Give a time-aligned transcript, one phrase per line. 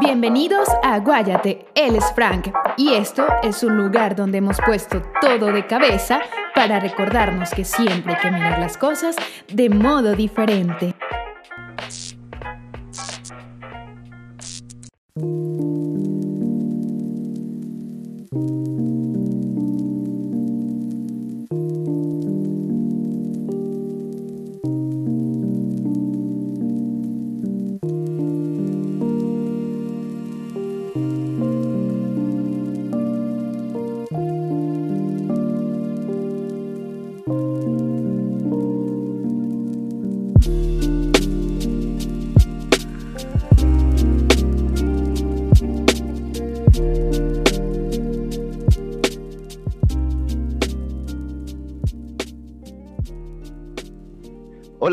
[0.00, 5.52] Bienvenidos a Guayate, él es Frank y esto es un lugar donde hemos puesto todo
[5.52, 6.22] de cabeza
[6.54, 9.16] para recordarnos que siempre hay que mirar las cosas
[9.48, 10.94] de modo diferente.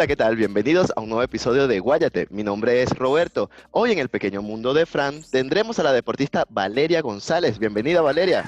[0.09, 0.35] ¿Qué tal?
[0.35, 2.25] Bienvenidos a un nuevo episodio de Guayate.
[2.31, 3.51] Mi nombre es Roberto.
[3.69, 7.59] Hoy en el pequeño mundo de Fran tendremos a la deportista Valeria González.
[7.59, 8.43] Bienvenida, Valeria.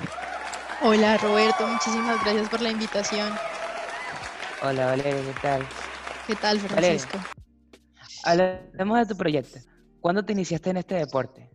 [0.82, 1.68] Hola, Roberto.
[1.68, 3.32] Muchísimas gracias por la invitación.
[4.64, 5.68] Hola, Valeria, ¿qué tal?
[6.26, 7.20] ¿Qué tal, Francisco?
[8.24, 9.60] Hablemos de tu proyecto.
[10.00, 11.48] ¿Cuándo te iniciaste en este deporte?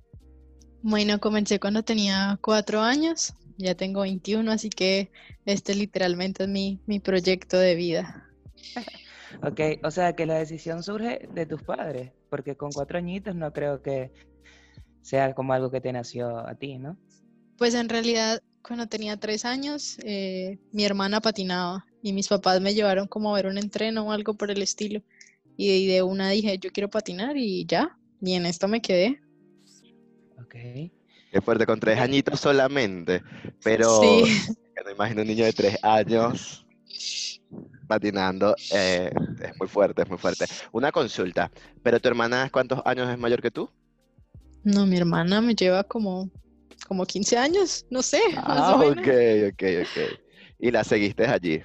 [0.83, 3.35] Bueno, comencé cuando tenía cuatro años.
[3.59, 5.11] Ya tengo 21, así que
[5.47, 8.31] este literalmente es mi, mi proyecto de vida.
[9.43, 13.53] Ok, o sea que la decisión surge de tus padres, porque con cuatro añitos no
[13.53, 14.13] creo que
[15.03, 16.97] sea como algo que te nació a ti, ¿no?
[17.59, 22.75] Pues en realidad, cuando tenía tres años, eh, mi hermana patinaba y mis papás me
[22.75, 25.03] llevaron como a ver un entreno o algo por el estilo.
[25.57, 29.21] Y de una dije, yo quiero patinar y ya, y en esto me quedé.
[30.39, 30.55] Ok.
[31.31, 33.23] Qué fuerte, con tres añitos solamente.
[33.63, 34.25] Pero Sí.
[34.77, 36.67] que no imagino un niño de tres años
[37.87, 38.55] patinando.
[38.73, 40.47] eh, es muy fuerte, es muy fuerte.
[40.73, 41.51] Una consulta.
[41.83, 43.71] ¿Pero tu hermana cuántos años es mayor que tú?
[44.65, 46.31] No, mi hermana me lleva como,
[46.87, 49.09] como 15 años, no sé, más Ah, ok,
[49.53, 50.21] ok, ok.
[50.59, 51.63] Y la seguiste allí.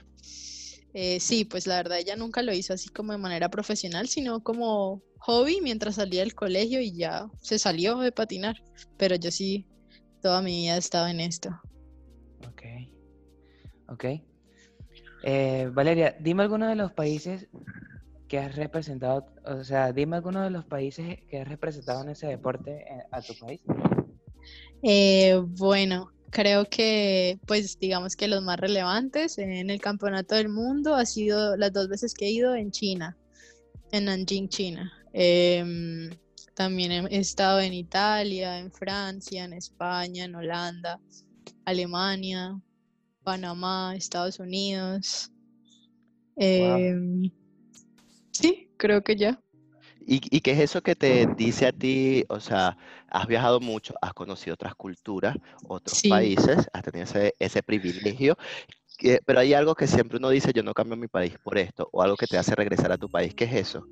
[0.94, 4.44] Eh, sí, pues la verdad ella nunca lo hizo así como de manera profesional, sino
[4.44, 8.58] como hobby mientras salía del colegio y ya se salió de patinar.
[8.98, 9.66] Pero yo sí,
[10.22, 11.50] toda mi vida he estado en esto.
[12.48, 12.62] Ok.
[13.88, 14.06] Ok.
[15.24, 17.48] Eh, Valeria, dime alguno de los países
[18.28, 22.28] que has representado, o sea, dime alguno de los países que has representado en ese
[22.28, 23.62] deporte eh, a tu país.
[24.84, 30.96] Eh, bueno, creo que pues digamos que los más relevantes en el Campeonato del Mundo
[30.96, 33.18] ha sido las dos veces que he ido en China,
[33.92, 34.92] en Nanjing, China.
[35.14, 36.10] Em,
[36.56, 41.00] también he he estado en Italia, en Francia, en España, en Holanda,
[41.66, 42.58] Alemania,
[43.24, 45.32] Panamá, Estados Unidos.
[46.36, 47.30] Em,
[48.32, 49.40] sí, creo que ya.
[50.08, 52.24] ¿Y, y qué es eso que te dice a ti?
[52.30, 52.76] O sea,
[53.08, 55.36] has viajado mucho, has conocido otras culturas,
[55.68, 56.10] otros Sí.
[56.10, 58.36] países, has tenido ese, ese privilegio,
[58.98, 61.88] que- pero hay algo que siempre uno dice, yo no cambio mi país por esto,
[61.92, 63.34] o algo que te hace regresar a tu país.
[63.36, 63.86] ¿Qué es eso?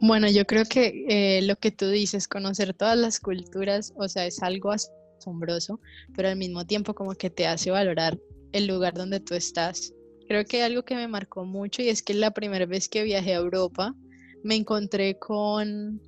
[0.00, 4.26] Bueno, yo creo que eh, lo que tú dices, conocer todas las culturas, o sea,
[4.26, 5.80] es algo asombroso,
[6.14, 8.18] pero al mismo tiempo como que te hace valorar
[8.52, 9.92] el lugar donde tú estás.
[10.28, 13.34] Creo que algo que me marcó mucho y es que la primera vez que viajé
[13.34, 13.94] a Europa
[14.42, 16.00] me encontré con,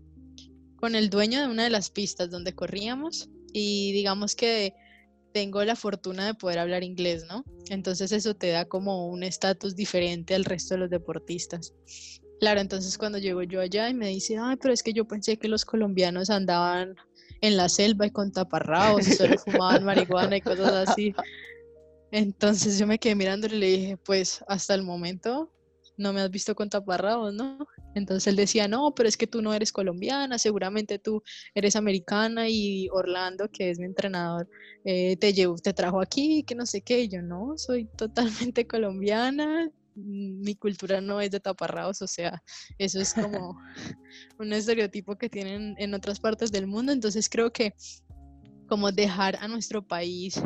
[0.77, 4.75] con el dueño de una de las pistas donde corríamos y digamos que
[5.33, 7.45] tengo la fortuna de poder hablar inglés, ¿no?
[7.69, 11.75] Entonces eso te da como un estatus diferente al resto de los deportistas.
[12.39, 15.37] Claro, entonces cuando llego yo allá y me dice, ay, pero es que yo pensé
[15.37, 16.95] que los colombianos andaban
[17.41, 21.15] en la selva y con taparrabos y solo fumaban marihuana y cosas así.
[22.17, 25.53] Entonces yo me quedé mirándole y le dije, pues hasta el momento
[25.97, 27.59] no me has visto con taparrabos, ¿no?
[27.97, 31.25] Entonces él decía, no, pero es que tú no eres colombiana, seguramente tú
[31.57, 34.49] eres americana y Orlando, que es mi entrenador,
[34.85, 37.01] eh, te llevó, te trajo aquí, que no sé qué.
[37.01, 42.41] Y yo no, soy totalmente colombiana, mi cultura no es de taparrabos, o sea,
[42.79, 43.59] eso es como
[44.39, 46.93] un estereotipo que tienen en otras partes del mundo.
[46.93, 47.75] Entonces creo que
[48.69, 50.41] como dejar a nuestro país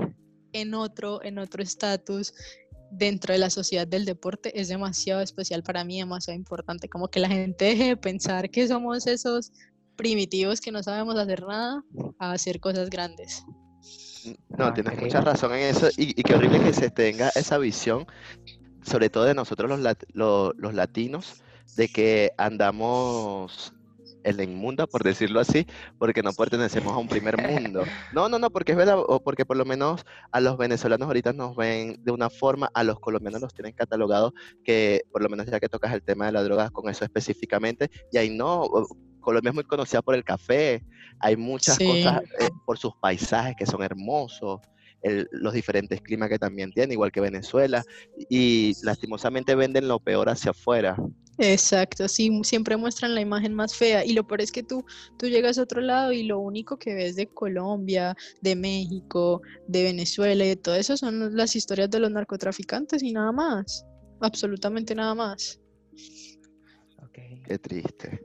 [0.52, 2.32] en otro, en otro estatus
[2.90, 6.88] dentro de la sociedad del deporte es demasiado especial para mí, demasiado importante.
[6.88, 9.52] Como que la gente deje de pensar que somos esos
[9.96, 11.82] primitivos que no sabemos hacer nada
[12.18, 13.44] a hacer cosas grandes.
[14.56, 17.58] No, Ah, tienes mucha razón en eso, y, y qué horrible que se tenga esa
[17.58, 18.06] visión,
[18.84, 21.42] sobre todo de nosotros los, lat- lo- los latinos,
[21.76, 23.72] de que andamos
[24.28, 25.66] en la inmunda, por decirlo así,
[25.98, 27.36] porque no pertenecemos a un primer
[27.72, 27.84] mundo.
[28.12, 31.32] No, no, no, porque es verdad, o porque por lo menos a los venezolanos ahorita
[31.32, 34.32] nos ven de una forma, a los colombianos los tienen catalogados,
[34.64, 37.88] que por lo menos ya que tocas el tema de la droga con eso específicamente,
[38.12, 38.68] y ahí no,
[39.20, 40.82] Colombia es muy conocida por el café,
[41.20, 41.86] hay muchas Sí.
[41.86, 44.60] cosas eh, por sus paisajes que son hermosos,
[45.02, 47.84] el- los diferentes climas que también tiene, igual que Venezuela,
[48.28, 50.96] y lastimosamente venden lo peor hacia afuera.
[51.40, 54.84] Exacto, sí, siempre muestran la imagen más fea y lo peor es que tú,
[55.16, 59.84] tú llegas a otro lado y lo único que ves de Colombia, de México, de
[59.84, 63.86] Venezuela y de todo eso son las historias de los narcotraficantes y nada más,
[64.20, 65.60] absolutamente nada más.
[67.48, 68.20] Qué triste.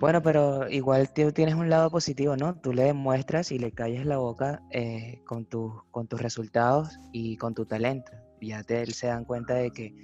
[0.00, 2.58] Bueno, pero igual tú tienes un lado positivo, ¿no?
[2.58, 7.36] Tú le demuestras y le calles la boca eh, con, tus con tus resultados y
[7.36, 8.10] con tu talento.
[8.40, 9.94] Ya te, se dan cuenta de que,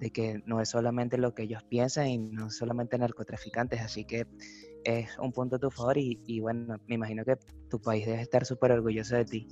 [0.00, 4.04] de que no es solamente lo que ellos piensan y no es solamente narcotraficantes, así
[4.04, 4.26] que
[4.82, 7.36] es un punto a tu favor y, y bueno, me imagino que
[7.70, 9.46] tu país debe estar súper orgulloso de ti.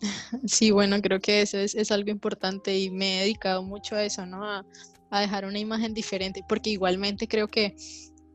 [0.44, 4.02] Sí, bueno, creo que eso es, es algo importante y me he dedicado mucho a
[4.02, 4.44] eso, ¿no?
[4.44, 7.76] A dejar una imagen diferente, porque igualmente creo que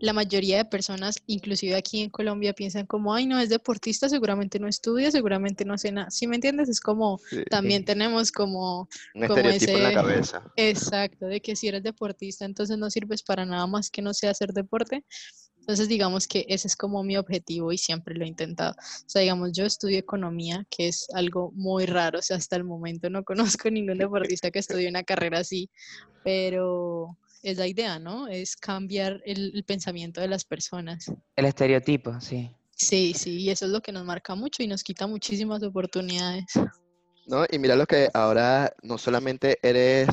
[0.05, 4.59] la mayoría de personas, inclusive aquí en Colombia, piensan como, ay, no, es deportista, seguramente
[4.59, 6.09] no estudia, seguramente no hace nada.
[6.11, 6.69] ¿Sí me entiendes?
[6.69, 10.43] Es como, Sí, también tenemos como, Un como estereotipo en la ese- cabeza.
[10.55, 14.31] exacto, de que si eres deportista, entonces no sirves para nada más que no sea
[14.31, 15.03] hacer deporte.
[15.61, 18.73] Entonces, digamos que ese es como mi objetivo y siempre lo he intentado.
[18.73, 22.19] O sea, digamos, yo estudio economía, que es algo muy raro.
[22.19, 23.23] O sea, hasta el momento no
[23.59, 25.71] conozco ningún deportista que estudie una carrera así,
[26.23, 27.17] pero
[27.51, 28.27] es la idea, ¿no?
[28.27, 31.11] Es cambiar el, el pensamiento de las personas.
[31.35, 32.51] El estereotipo, sí.
[32.71, 36.45] Sí, sí, y eso es lo que nos marca mucho y nos quita muchísimas oportunidades.
[37.25, 37.45] ¿no?
[37.49, 40.07] Y mira lo que ahora no solamente eres,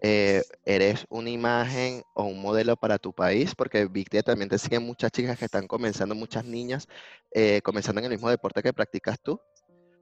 [0.00, 4.84] eh, eres una imagen o un modelo para tu país, porque Victoria también te siguen
[4.84, 6.88] muchas chicas que están comenzando, muchas niñas,
[7.32, 9.40] eh, comenzando en el mismo deporte que practicas tú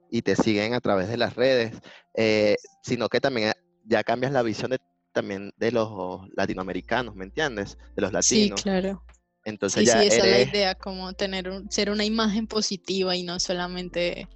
[0.09, 1.75] y te siguen a través de las redes,
[2.13, 3.53] eh, sino que también
[3.85, 4.79] ya cambias la visión de,
[5.13, 5.89] también de los
[6.35, 7.77] latinoamericanos, ¿me entiendes?
[7.95, 8.61] De los Sí, latinos.
[8.61, 9.03] claro.
[9.45, 13.15] Entonces Sí, ya sí, esa es la idea, como tener un, ser una imagen positiva
[13.15, 14.27] y no solamente,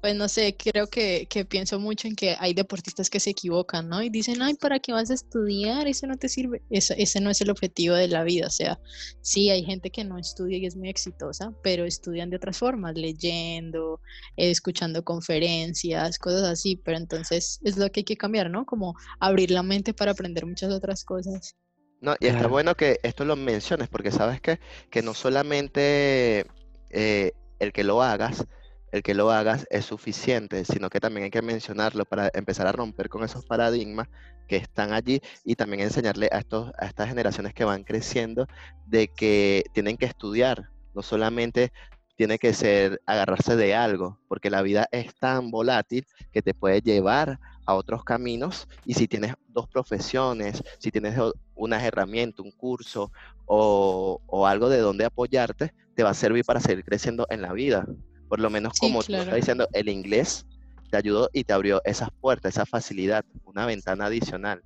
[0.00, 3.88] pues no sé, creo que, que pienso mucho en que hay deportistas que se equivocan,
[3.88, 4.02] ¿no?
[4.02, 5.86] Y dicen, ay, ¿para qué vas a estudiar?
[5.88, 6.62] Eso no te sirve.
[6.70, 8.78] Ese, ese no es el objetivo de la vida, o sea,
[9.20, 12.94] sí, hay gente que no estudia y es muy exitosa, pero estudian de otras formas,
[12.96, 14.00] leyendo,
[14.36, 18.64] escuchando conferencias, cosas así, pero entonces es lo que hay que cambiar, ¿no?
[18.66, 21.56] Como abrir la mente para aprender muchas otras cosas.
[22.00, 24.60] No, y está bueno que esto lo menciones, porque sabes que,
[24.90, 26.46] que no solamente
[26.90, 28.46] eh, el que lo hagas,
[28.92, 32.72] el que lo hagas es suficiente, sino que también hay que mencionarlo para empezar a
[32.72, 34.08] romper con esos paradigmas
[34.46, 38.46] que están allí y también enseñarle a, estos, a estas generaciones que van creciendo
[38.86, 41.72] de que tienen que estudiar, no solamente
[42.16, 46.80] tiene que ser agarrarse de algo, porque la vida es tan volátil que te puede
[46.80, 51.18] llevar a otros caminos y si tienes dos profesiones, si tienes
[51.54, 53.12] unas herramientas, un curso
[53.44, 57.52] o, o algo de donde apoyarte, te va a servir para seguir creciendo en la
[57.52, 57.86] vida.
[58.28, 59.22] Por lo menos Sí, como tú claro.
[59.24, 60.44] estás diciendo, el inglés
[60.90, 64.62] te ayudó y te abrió esas puertas, esa facilidad, una ventana adicional.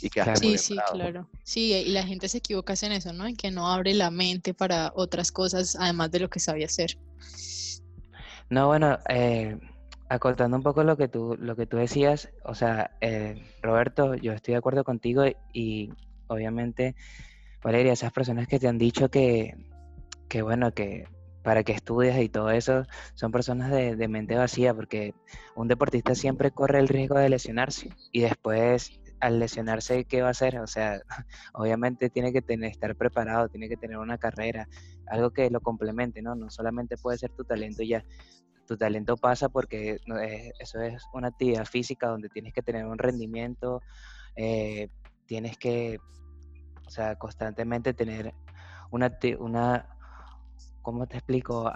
[0.00, 0.92] Y muy Sí, sí, bravo.
[0.94, 1.30] claro.
[1.44, 3.26] Sí, y la gente se equivoca en eso, ¿no?
[3.26, 6.98] En que no abre la mente para otras cosas además de lo que sabía hacer.
[8.50, 9.58] No, bueno, eh,
[10.08, 14.32] acotando un poco lo que tú, lo que tú decías, o sea, eh, Roberto, yo
[14.32, 15.90] estoy de acuerdo contigo y, y
[16.26, 16.94] obviamente,
[17.62, 19.54] Valeria, esas personas que te han dicho que,
[20.28, 21.06] que bueno, que
[21.42, 22.84] para que estudies y todo eso,
[23.14, 25.14] son personas de, mente vacía, porque
[25.56, 30.32] un deportista siempre corre el riesgo de lesionarse y después al lesionarse, ¿qué va a
[30.32, 30.58] hacer?
[30.58, 31.00] O sea,
[31.54, 34.68] obviamente tiene que tener, estar preparado, tiene que tener una carrera,
[35.06, 36.34] algo que lo complemente, ¿no?
[36.34, 38.04] No solamente puede ser tu talento ya
[38.66, 42.98] tu talento pasa porque es- eso es una actividad física donde tienes que tener un
[42.98, 43.82] rendimiento,
[44.36, 44.88] eh,
[45.26, 45.98] tienes que,
[46.86, 48.32] o sea, constantemente tener
[48.90, 49.88] una, una
[50.82, 51.72] ¿cómo te explico?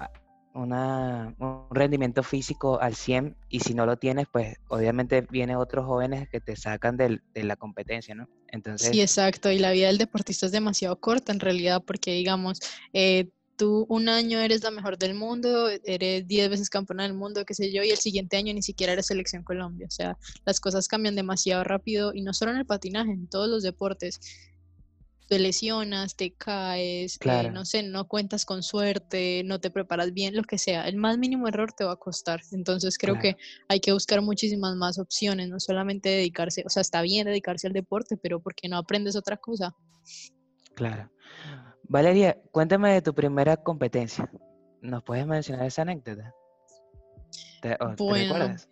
[0.54, 5.84] Una, un rendimiento físico al 100 y si no lo tienes, pues obviamente vienen otros
[5.84, 8.26] jóvenes que te sacan del- de la competencia, ¿no?
[8.48, 9.50] Entonces, Sí, exacto.
[9.52, 12.60] Y la vida del deportista es demasiado corta en realidad porque, digamos,
[12.94, 17.44] eh, tú un año eres la mejor del mundo, eres 10 veces campeona del mundo,
[17.44, 19.86] qué sé yo, y el siguiente año ni siquiera eres selección Colombia.
[19.86, 23.48] O sea, las cosas cambian demasiado rápido y no solo en el patinaje, en todos
[23.50, 24.20] los deportes.
[25.28, 30.36] Te lesionas, te caes, eh, no sé, no cuentas con suerte, no te preparas bien,
[30.36, 30.86] lo que sea.
[30.86, 32.42] El más mínimo error te va a costar.
[32.52, 33.36] Entonces creo Claro.
[33.36, 37.66] que hay que buscar muchísimas más opciones, no solamente dedicarse, o sea, está bien dedicarse
[37.66, 39.74] al deporte, pero ¿por qué no aprendes otra cosa?
[40.74, 41.10] claro.
[41.88, 44.30] Valeria, cuéntame de tu primera competencia.
[44.80, 46.32] ¿Nos puedes mencionar esa anécdota?
[47.62, 48.68] ¿Te, o- ¿te Bueno, recuerdas?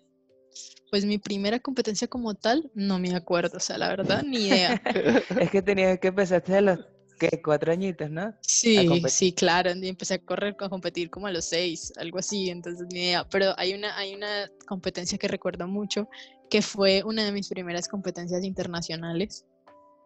[0.91, 4.81] Pues mi primera competencia como tal, no me acuerdo, o sea, la verdad, ni idea.
[5.41, 6.79] Es que tenías que empezaste a los,
[7.19, 7.43] ¿qué?
[7.43, 8.35] Cuatro añitos, ¿no?
[8.43, 9.73] Sí, sí, claro.
[9.75, 13.27] Y empecé a correr, a competir como a los seis, algo así, entonces ni idea.
[13.29, 16.09] Pero hay una, hay una competencia que recuerdo mucho,
[16.51, 19.45] que fue una de mis primeras competencias internacionales.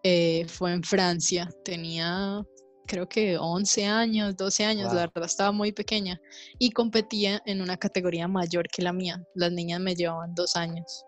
[0.05, 1.49] Eh, fue en Francia.
[1.65, 2.43] Tenía,
[2.89, 4.95] creo que 11 años, 12 años, Wow.
[4.95, 6.21] la verdad estaba muy pequeña.
[6.59, 9.23] Y competía en una categoría mayor que la mía.
[9.35, 11.05] Las niñas me llevaban dos años.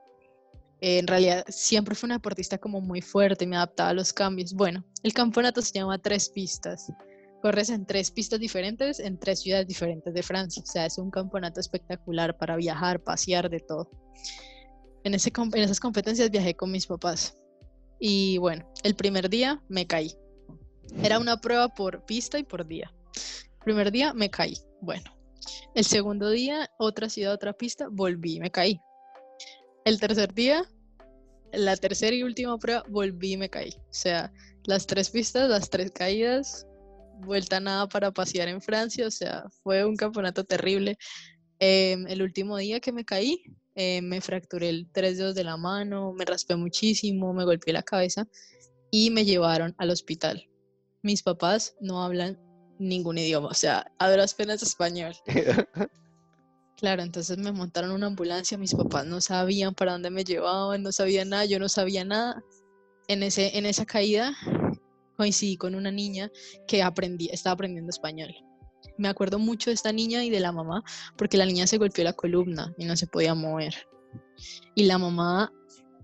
[0.80, 4.54] Eh, en realidad siempre fui una deportista como muy fuerte, me adaptaba a los cambios.
[4.54, 6.92] Bueno, el campeonato se llama Tres Pistas.
[7.42, 10.62] Corres en tres pistas diferentes en tres ciudades diferentes de Francia.
[10.62, 13.90] O sea, es un campeonato espectacular para viajar, pasear, de todo.
[15.04, 17.34] En, ese, en esas competencias viajé con mis papás.
[17.99, 20.14] Y bueno, el primer día me caí.
[21.02, 22.92] Era una prueba por pista y por día.
[23.64, 24.56] Primer día me caí.
[24.80, 25.11] Bueno,
[25.75, 28.80] el segundo día, otra ciudad, otra pista, volví, me caí.
[29.85, 30.64] El tercer día,
[31.52, 33.70] la tercera y última prueba, volví y me caí.
[33.70, 34.32] O sea,
[34.64, 36.66] las tres pistas, las tres caídas,
[37.20, 39.06] vuelta nada para pasear en Francia.
[39.06, 40.97] O sea, fue un campeonato terrible.
[41.59, 43.42] Em, el último día que me caí,
[43.75, 47.82] eh, me fracturé el tres dedos de la mano, me raspé muchísimo, me golpeé la
[47.82, 48.26] cabeza
[48.90, 50.50] y me llevaron al hospital.
[51.02, 52.38] Mis papás no hablan
[52.78, 55.14] ningún idioma, o sea, a duras penas español.
[56.80, 60.92] Claro, entonces me montaron una ambulancia, mis papás no sabían para dónde me llevaban, no
[60.92, 62.42] sabían nada, yo no sabía nada.
[63.07, 64.35] En, ese, en esa caída
[65.19, 66.30] coincidí con una niña
[66.66, 68.35] que aprendí, estaba aprendiendo español.
[68.97, 70.83] Me acuerdo mucho de esta niña y de la mamá,
[71.19, 73.75] porque la niña se golpeó la columna y no se podía mover.
[74.75, 75.52] Y la mamá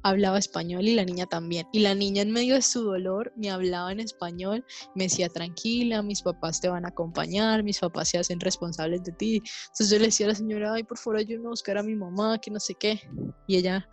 [0.09, 1.67] hablaba español y la niña también.
[1.73, 6.03] Y la niña en medio de su dolor me hablaba en español, me decía tranquila,
[6.03, 9.43] mis papás te van a acompañar, mis papás se hacen responsables de ti.
[9.67, 11.95] Entonces yo le decía a la señora, ay, por favor, ayúdame a buscar a mi
[11.95, 13.01] mamá, que no sé qué.
[13.47, 13.89] Y ella,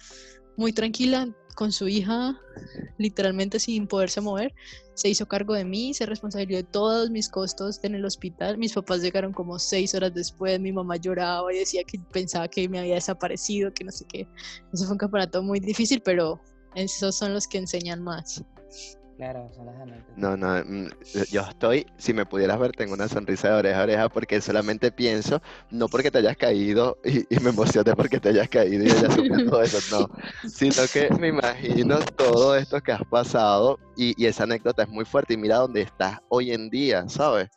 [0.58, 2.40] muy tranquila, con su hija,
[2.98, 4.54] literalmente sin poderse mover,
[4.94, 8.58] se hizo cargo de mí, se responsabilizó de todos mis costos en el hospital.
[8.58, 12.68] Mis papás llegaron como seis horas después, mi mamá lloraba y decía que pensaba que
[12.70, 14.28] me había desaparecido, que no sé qué.
[14.74, 16.40] Eso fue un campeonato muy difícil, pero
[16.76, 18.44] esos son los que enseñan más.
[19.24, 20.18] Claro, son las anécdotas.
[20.18, 20.88] No, no, mm,
[21.32, 24.92] yo estoy, si me pudieras ver, tengo una sonrisa de oreja a oreja porque solamente
[24.92, 28.90] pienso, no porque te hayas caído y, y me emocioné porque te hayas caído y
[28.90, 30.10] hayas sufrido todo eso, no,
[30.50, 35.06] sino que me imagino todo esto que has pasado y, y esa anécdota es muy
[35.06, 37.48] fuerte y mira dónde estás hoy en día, ¿sabes?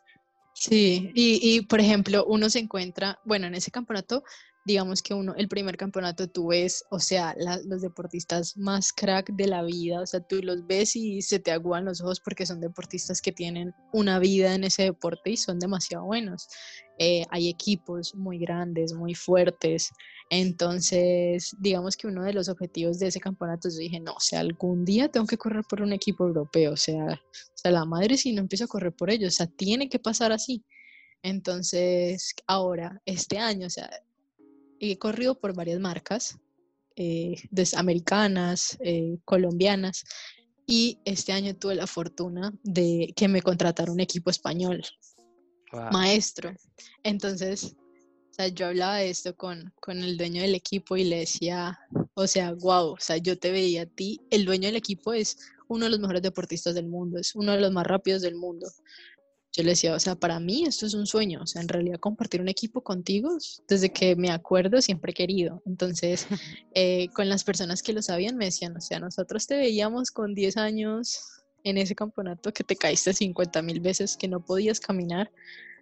[0.53, 4.23] Sí, y, y por ejemplo, uno se encuentra, bueno, en ese campeonato,
[4.67, 9.31] digamos que uno, el primer campeonato tú ves, o sea, la- los deportistas más crack
[9.31, 12.45] de la vida, o sea, tú los ves y se te aguan los ojos porque
[12.45, 16.49] son deportistas que tienen una vida en ese deporte y son demasiado buenos.
[16.99, 19.89] Eh, hay equipos muy grandes, muy fuertes,
[20.29, 24.41] entonces, digamos que uno de los objetivos de ese campeonato, yo dije, no, o sea,
[24.41, 28.17] algún día tengo que correr por un equipo europeo, o sea, o sea, la madre
[28.17, 30.65] si no empiezo a correr por ellos, o sea, tiene que pasar así.
[31.23, 33.89] Entonces, ahora, este año, o sea,
[34.79, 36.37] he corrido por varias marcas,
[36.95, 37.35] eh,
[37.75, 40.03] americanas, eh, colombianas,
[40.65, 44.83] y este año tuve la fortuna de que me contratara un equipo español,
[45.71, 45.91] Wow.
[45.91, 46.53] maestro.
[47.03, 47.75] Entonces,
[48.31, 51.77] o sea, yo hablaba de esto con, con el dueño del equipo y le decía,
[52.13, 55.37] o sea, wow, o sea, yo te veía a ti, el dueño del equipo es
[55.67, 58.67] uno de los mejores deportistas del mundo, es uno de los más rápidos del mundo.
[59.57, 61.99] Yo le decía, o sea, para mí esto es un sueño, o sea, en realidad
[61.99, 65.63] compartir un equipo contigo, desde que me acuerdo siempre he querido.
[65.65, 66.27] Entonces,
[66.75, 70.35] eh, con las personas que lo sabían me decían, o sea, nosotros te veíamos con
[70.35, 71.21] 10 años
[71.63, 75.31] en ese campeonato que te caíste 50 mil veces, que no podías caminar,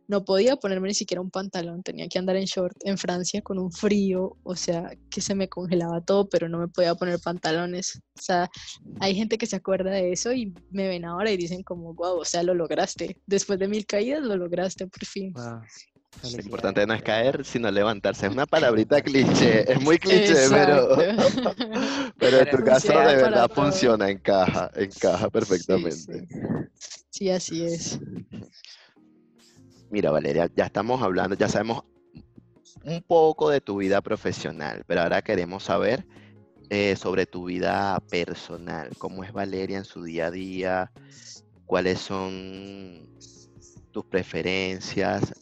[0.08, 3.58] no podía ponerme ni siquiera un pantalón, tenía que andar en short en Francia con
[3.60, 8.02] un frío, o sea, que se me congelaba todo, pero no me podía poner pantalones.
[8.18, 8.50] O sea,
[9.00, 12.20] hay gente que se acuerda de eso y me ven ahora y dicen como, wow,
[12.20, 13.18] o sea, lo lograste.
[13.26, 15.34] Después de mil caídas, lo lograste por fin.
[15.34, 15.62] Wow.
[16.24, 18.28] Lo importante no es caer, sino levantarse.
[18.28, 20.96] Es una palabrita cliché, es muy cliché, Exacto.
[20.98, 21.16] pero,
[22.18, 23.64] pero en tu caso de verdad todo.
[23.66, 26.28] funciona, encaja, encaja Sí, perfectamente.
[26.30, 26.96] sí.
[27.10, 28.00] Sí, así es.
[29.90, 31.84] Mira, Valeria, ya estamos hablando, ya sabemos
[32.84, 36.06] un poco de tu vida profesional, pero ahora queremos saber
[36.70, 38.90] eh, sobre tu vida personal.
[38.98, 40.92] ¿Cómo es Valeria en su día a día?
[41.66, 43.08] ¿Cuáles son
[43.92, 45.34] tus preferencias?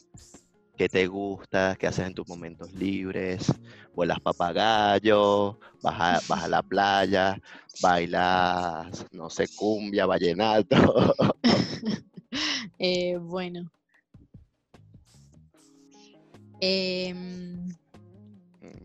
[0.77, 1.75] ¿Qué te gusta?
[1.79, 3.51] ¿Qué haces en tus momentos libres?
[3.93, 5.59] ¿Vuelas papagayo?
[5.81, 7.37] ¿Vas a, vas a la playa?
[7.79, 10.75] ¿Bailas, no sé, cumbia, vallenato?
[12.79, 13.69] Eh, bueno.
[16.65, 17.75] Em,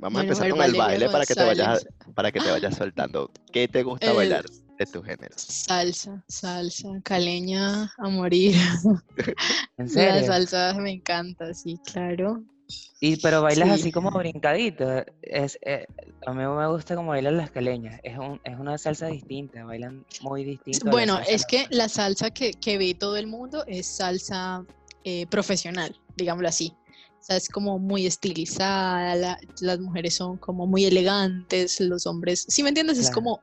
[0.01, 3.31] Vamos a empezar con el baile para que te vayas, para que te vayas soltando.
[3.53, 4.45] ¿Qué te gusta bailar?
[4.79, 5.35] de tu género.
[5.37, 8.55] Salsa, salsa, caleña a morir.
[9.77, 10.27] ¿En La serio?
[10.27, 12.45] salsa me encanta, sí, claro.
[13.01, 13.75] Y pero bailas Sí.
[13.75, 15.05] así como brincadito.
[15.23, 15.85] Es, eh,
[16.27, 17.99] a mí me gusta como bailan las caleñas.
[18.05, 20.91] Es, un, es una salsa distinta, bailan muy distinto.
[20.91, 24.65] Bueno, es que la salsa que, que ve todo el mundo es salsa
[25.03, 26.73] eh, profesional, digámoslo así.
[27.21, 32.45] O sea, es como muy estilizada, la- las mujeres son como muy elegantes, los hombres,
[32.49, 32.99] ¿sí me entiendes?
[32.99, 33.43] Es como,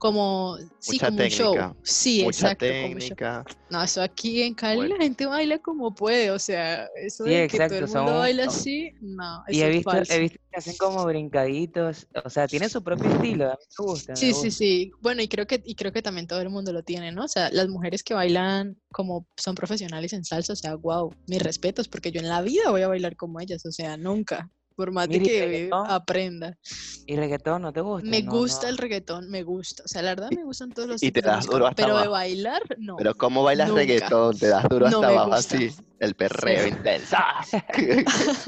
[0.00, 1.76] como, sí, Mucha como un show.
[1.84, 2.66] Sí, Mucha exacto.
[2.66, 2.98] como un show.
[3.00, 3.44] técnica.
[3.70, 4.96] No, eso aquí en Cali Bueno.
[4.96, 8.44] la gente baila como puede, o sea, eso Sí, de que todo el mundo baila
[8.46, 10.12] así, no, Y he es visto, falso.
[10.12, 12.08] he visto que hacen como brincaditos.
[12.24, 13.46] O sea, tienen su propio estilo.
[13.52, 14.12] A mí me gusta.
[14.12, 14.90] me Sí, sí, sí.
[15.00, 17.24] Bueno, y creo que, y creo que también todo el mundo lo tiene, ¿no?
[17.24, 21.42] O sea, las mujeres que bailan como son profesionales en salsa, o sea, wow, mis
[21.42, 24.50] respetos, porque yo en la vida voy a bailar como ellas, o sea, nunca,
[24.80, 25.86] por más de Mira, ¿y que reggaetón?
[25.90, 26.58] aprenda.
[27.06, 28.08] ¿Y reggaetón no te gusta?
[28.08, 28.68] Me No, gusta no.
[28.70, 31.28] el reggaetón, me gusta, o sea, la verdad me gustan todos los y te de
[31.28, 32.96] das duro hasta pero de bailar, no.
[32.96, 33.80] Pero ¿cómo bailas nunca.
[33.80, 34.38] reggaetón?
[34.38, 35.56] Te das duro hasta abajo gusta.
[35.56, 35.70] así.
[35.98, 36.76] El perreo Cero.
[36.76, 37.16] intenso.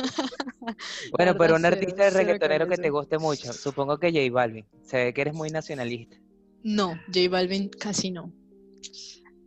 [1.17, 3.53] Bueno, pero un artista cero, cero reggaetonero que te guste mucho.
[3.53, 4.65] Supongo que J Balvin.
[4.85, 6.17] Se ve que eres muy nacionalista.
[6.63, 8.33] No, J Balvin casi no.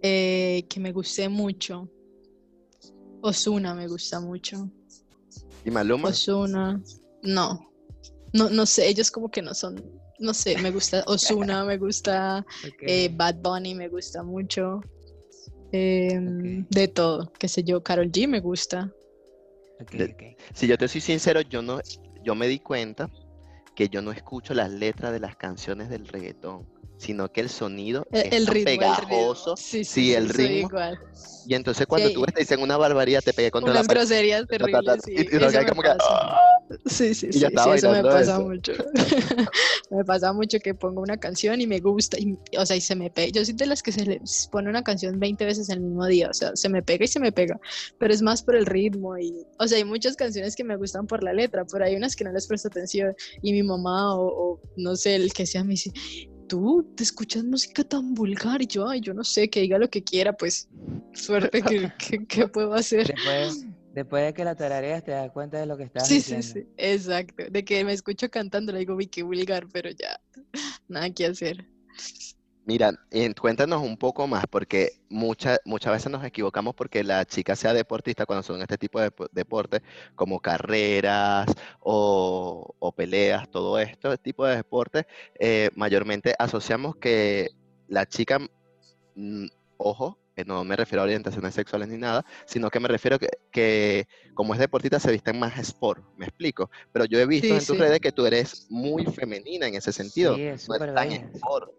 [0.02, 1.90] Eh, que me guste mucho.
[3.22, 4.70] Ozuna me gusta mucho.
[5.66, 6.10] ¿Y Maluma?
[6.10, 6.80] Ozuna,
[7.24, 7.72] no.
[8.34, 9.84] No, no sé, ellos como que no son,
[10.20, 12.46] no sé, me gusta Ozuna, me gusta
[12.82, 14.82] eh, Bad Bunny, me gusta mucho.
[15.72, 16.66] em.
[16.70, 18.92] De todo, qué sé yo, Carol G me gusta.
[20.54, 21.80] Si yo te soy sincero, yo no,
[22.24, 23.10] yo me di cuenta
[23.76, 26.66] que yo no escucho las letras de las canciones del reggaetón,
[26.98, 28.80] sino que el sonido El, es el ritmo, el ritmo.
[29.10, 29.56] pegajoso.
[29.58, 30.68] Sí, sí, sí, el sí, ritmo.
[30.70, 31.00] igual.
[31.48, 33.88] Y entonces cuando tú hay- ves te dicen una barbaridad, te pegué contra Unas la
[33.88, 34.00] pared.
[34.02, 36.06] groserías terribles, sí, y- eso me como que, pasa.
[36.10, 36.40] "Ah".
[36.88, 38.42] Sí, sí, Y sí, sí, eso me pasa eso.
[38.42, 38.72] mucho.
[39.92, 42.96] me pasa mucho que pongo una canción y me gusta, y, o sea, y se
[42.96, 43.32] me pega.
[43.32, 44.20] Yo soy de las que se le
[44.52, 47.20] pone una canción 20 veces el mismo día, o sea, se me pega y se
[47.20, 47.60] me pega,
[48.00, 51.06] pero es más por el ritmo y, o sea, hay muchas canciones que me gustan
[51.06, 54.26] por la letra, pero hay unas que no les presto atención y mi mamá o,
[54.26, 55.92] o no sé, el que sea me dice,
[56.48, 59.90] tú te escuchas música tan vulgar y yo, ay, yo no sé, que diga lo
[59.90, 60.70] que quiera, pues
[61.14, 63.08] suerte que, que, que puedo hacer.
[63.08, 66.42] Después, después de que la tarareas te das cuenta de lo que estás Sí, sí,
[66.42, 67.44] sí, exacto.
[67.50, 70.20] De que me escucho cantando, le digo, uy, qué vulgar, pero ya,
[70.88, 71.66] nada que hacer.
[72.68, 77.56] Mira, eh, cuéntanos un poco más, porque muchas muchas veces nos equivocamos porque la chica
[77.56, 79.82] sea deportista cuando son este tipo de depo- deportes,
[80.16, 81.46] como carreras
[81.80, 85.06] o, o peleas, todo esto, este tipo de deportes,
[85.40, 87.50] eh, mayormente asociamos que
[87.88, 88.40] la chica,
[89.16, 89.46] mm,
[89.78, 93.30] ojo, que no me refiero a orientaciones sexuales ni nada, sino que me refiero que,
[93.52, 97.54] que como es deportista se visten más sport, me explico, pero yo he visto Sí,
[97.54, 97.78] en tus sí.
[97.78, 101.72] redes que tú eres muy femenina en ese sentido, Sí, es no es tan sport.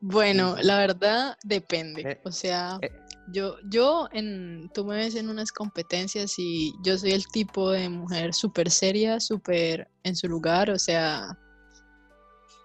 [0.00, 2.02] Bueno, la verdad depende.
[2.02, 2.90] Eh, O sea, eh.
[3.32, 7.88] yo, yo en, tú me ves en unas competencias y yo soy el tipo de
[7.88, 11.36] mujer súper seria, súper en su lugar, o sea,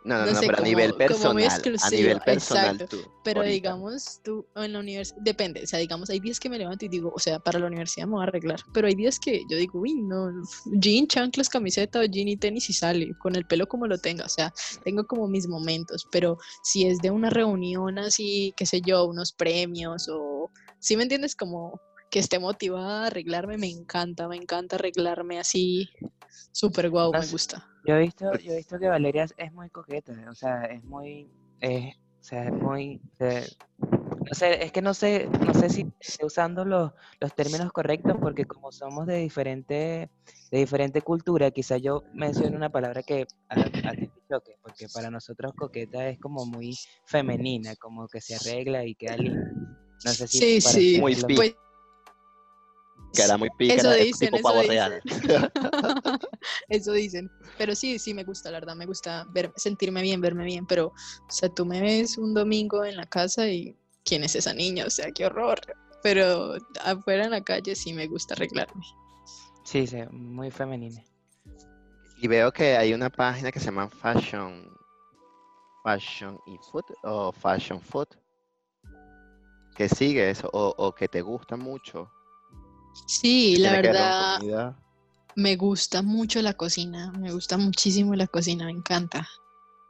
[0.04, 1.50] No, no, No no, sé, pero a nivel personal,
[1.82, 2.98] a nivel personal exacto.
[2.98, 3.12] tú.
[3.24, 3.54] pero ahorita.
[3.54, 6.90] digamos tú en la universidad, depende, o sea, digamos, hay días que me levanto y
[6.90, 9.58] digo, o sea, para la universidad me voy a arreglar, pero hay días que yo
[9.58, 10.30] digo, uy, no,
[10.80, 14.26] jean, chanclas, camiseta o jean y tenis y sale, con el pelo como lo tenga,
[14.26, 18.82] o sea, tengo como mis momentos, pero si es de una reunión así, qué sé
[18.82, 21.36] yo, unos premios o, si me entiendes?
[21.36, 21.80] Como
[22.12, 25.90] que esté motivada a arreglarme, me encanta, me encanta arreglarme así,
[26.52, 27.68] súper guau, me gusta.
[27.86, 30.84] Yo he visto, yo he visto que Valeria es- es muy coqueta, o sea, es
[30.86, 31.30] muy,
[31.62, 33.46] eh, o sea, es muy, eh,
[33.80, 38.16] no sé, es que no sé, no sé si estoy usando los, los términos correctos
[38.22, 40.10] porque como somos de diferente,
[40.50, 44.88] de diferente cultura, quizá yo mencione una palabra que a, a ti te choque, porque
[44.94, 49.42] para nosotros coqueta es como muy femenina, como que se arregla y queda linda.
[50.06, 51.56] No sé si Sí, para sí, es Muy pi- pues
[53.14, 55.02] que era muy Eso pícara, es dicen, tipo eso pavo dicen.
[56.70, 57.30] Eso dicen.
[57.58, 60.66] Pero sí, sí me gusta, la verdad, me gusta ver, sentirme bien, verme bien.
[60.66, 64.54] Pero, o sea, tú me ves un domingo en la casa y ¿quién es esa
[64.54, 64.86] niña?
[64.86, 65.60] O sea, qué horror.
[66.02, 68.84] Pero afuera en la calle sí me gusta arreglarme.
[69.64, 71.02] Sí, sí, muy femenina.
[72.18, 74.70] Y veo que hay una página que se llama Fashion,
[75.84, 78.08] Fashion y Food o Fashion Food.
[79.76, 82.12] Que sigue eso o, o que te gusta mucho.
[83.08, 84.40] Sí, la verdad.
[85.36, 87.12] Me gusta mucho la cocina.
[87.20, 89.28] Me gusta muchísimo la cocina, me encanta.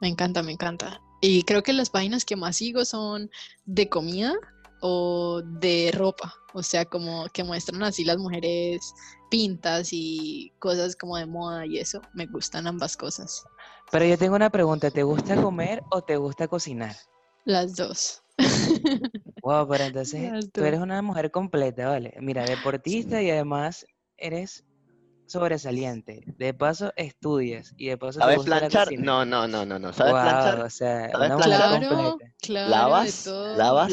[0.00, 1.00] Me encanta, me encanta.
[1.20, 3.30] Y creo que las páginas que más sigo son
[3.64, 4.34] de comida
[4.80, 6.34] o de ropa.
[6.52, 8.94] O sea, como que muestran así las mujeres
[9.30, 12.00] pintas y cosas como de moda y eso.
[12.12, 13.44] Me gustan ambas cosas.
[13.90, 16.96] Pero yo tengo una pregunta, ¿te gusta comer o te gusta cocinar?
[17.44, 18.22] Las dos.
[19.42, 22.14] Wow, pero entonces tú eres una mujer completa, ¿vale?
[22.18, 23.84] Mira, deportista y además
[24.16, 24.64] eres
[25.26, 26.22] sobresaliente.
[26.38, 28.88] De paso estudias y de paso te ¿Sabes planchar?
[28.98, 29.92] No, no, no, no, no.
[29.92, 30.60] ¿Sabes Wow, planchar?
[30.60, 31.70] o sea, ¿Sabes una planchar?
[31.70, 33.24] mujer Claro, claro, ¿Lavas?
[33.24, 33.56] de todo.
[33.56, 33.92] ¿Lavas?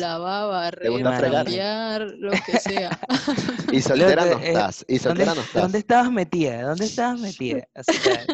[0.89, 1.46] Gusta fregar?
[1.46, 3.00] limpiar, lo que sea.
[3.72, 4.86] Y soltera no estás.
[4.88, 5.62] Y ¿Dónde, soltera no estás.
[5.63, 6.62] dónde estabas metida?
[6.63, 7.67] ¿Dónde estabas metida?
[7.76, 8.26] O sea,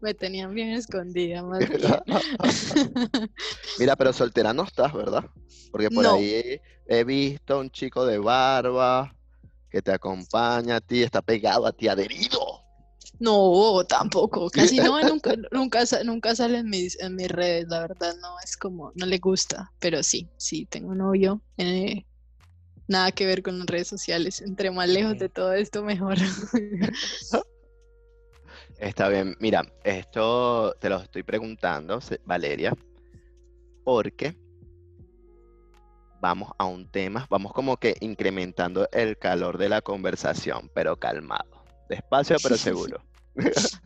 [0.00, 1.80] Me tenían bien escondida, más bien.
[3.78, 5.24] Mira, pero soltera no estás, ¿verdad?
[5.70, 6.14] Porque por No.
[6.14, 9.14] ahí he visto a un chico de barba
[9.70, 12.64] que te acompaña a ti, está pegado a ti, adherido.
[13.18, 18.14] No, tampoco, casi no, nunca, nunca, nunca sale en mis, en mis redes, la verdad,
[18.20, 22.06] no, es como, no le gusta, pero sí, sí, tengo un novio, eh,
[22.88, 26.16] nada que ver con las redes sociales, entre más lejos de todo esto, mejor.
[28.78, 32.74] Está bien, mira, esto te lo estoy preguntando, Valeria,
[33.84, 34.34] porque
[36.20, 41.64] vamos a un tema, vamos como que incrementando el calor de la conversación, pero calmado,
[41.88, 43.02] despacio pero seguro.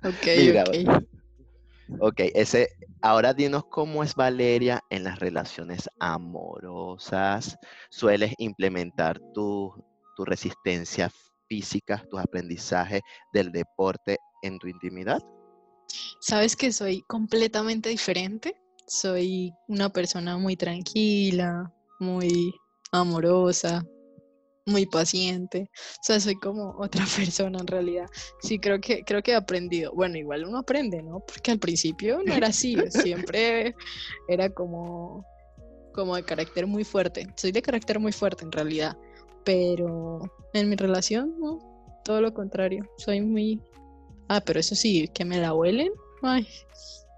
[0.02, 1.04] Ok, Mira, ok.
[2.00, 2.68] Ok, ese,
[3.02, 7.56] ahora dinos cómo es Valeria en las relaciones amorosas.
[7.90, 9.72] ¿Sueles implementar tu,
[10.16, 11.10] tu resistencia
[11.46, 15.22] física, tus aprendizajes del deporte en tu intimidad?
[16.20, 18.56] Sabes que soy completamente diferente.
[18.86, 21.72] Soy una persona muy tranquila,
[22.04, 22.54] muy
[22.92, 23.84] amorosa,
[24.66, 25.70] muy paciente.
[25.72, 28.06] O sea, soy como otra persona en realidad.
[28.40, 29.92] Sí, creo que, creo que he aprendido.
[29.94, 31.20] Bueno, igual uno aprende, ¿no?
[31.20, 32.76] Porque al principio no era así.
[32.90, 33.74] Siempre
[34.28, 35.24] era como,
[35.92, 37.26] como de carácter muy fuerte.
[37.36, 38.96] Soy de carácter muy fuerte en realidad.
[39.44, 40.20] Pero
[40.52, 41.58] en mi relación, no.
[42.04, 42.88] Todo lo contrario.
[42.98, 43.60] Soy muy.
[44.28, 45.92] Ah, pero eso sí, que me la huelen.
[46.22, 46.46] Ay.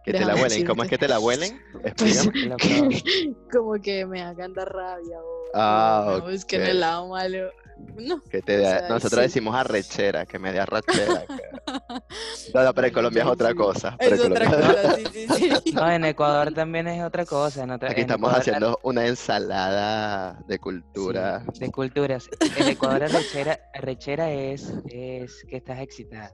[0.06, 0.66] ¿Que te la huelen?
[0.66, 1.60] ¿Cómo es que te la huelen?
[1.96, 7.50] Pues, que como que me hagan dar rabia o, Ah, o busquen el lado malo.
[7.98, 9.26] No, Que te o da- sea, nosotros sí.
[9.26, 11.24] decimos arrechera, que me dé arrechera.
[11.26, 11.42] que-
[12.54, 13.94] No, no, pero en Colombia es otra cosa.
[13.98, 15.26] pero es en otra Colombia- cosa, sí, sí,
[15.64, 15.72] sí.
[15.74, 17.64] No, en Ecuador también es otra cosa.
[17.64, 21.44] En otra- Aquí en estamos Ecuador- haciendo una ensalada de sí, cultura.
[21.58, 22.28] de culturas.
[22.58, 26.32] En Ecuador arrechera, arrechera es, es que estás excitada.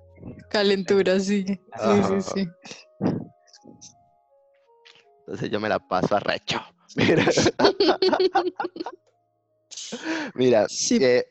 [0.48, 1.44] Calentura, sí.
[1.44, 2.48] Sí, sí, sí.
[5.20, 6.60] Entonces yo me la paso arrecho.
[6.96, 7.24] Mira.
[10.34, 10.98] Mira, Sí.
[10.98, 11.26] que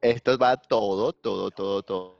[0.00, 2.18] esto va todo, todo, todo, todo.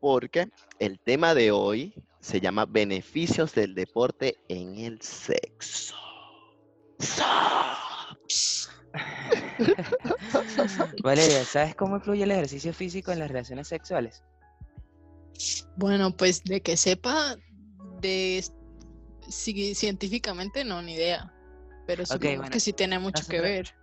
[0.00, 5.94] Porque el tema de hoy se llama beneficios del deporte en el sexo.
[11.02, 14.22] Valeria, ¿sabes cómo influye el ejercicio físico en las relaciones sexuales?
[15.76, 17.36] Bueno, pues de que sepa,
[18.00, 18.44] de
[19.34, 21.32] sí, científicamente no, ni idea.
[21.86, 23.74] Pero supongo bueno, que sí tiene mucho que ver.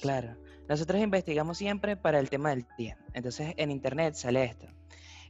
[0.00, 0.36] Claro.
[0.68, 2.96] Nosotros investigamos siempre para el tema del día.
[3.12, 4.66] Entonces, en internet sale esto.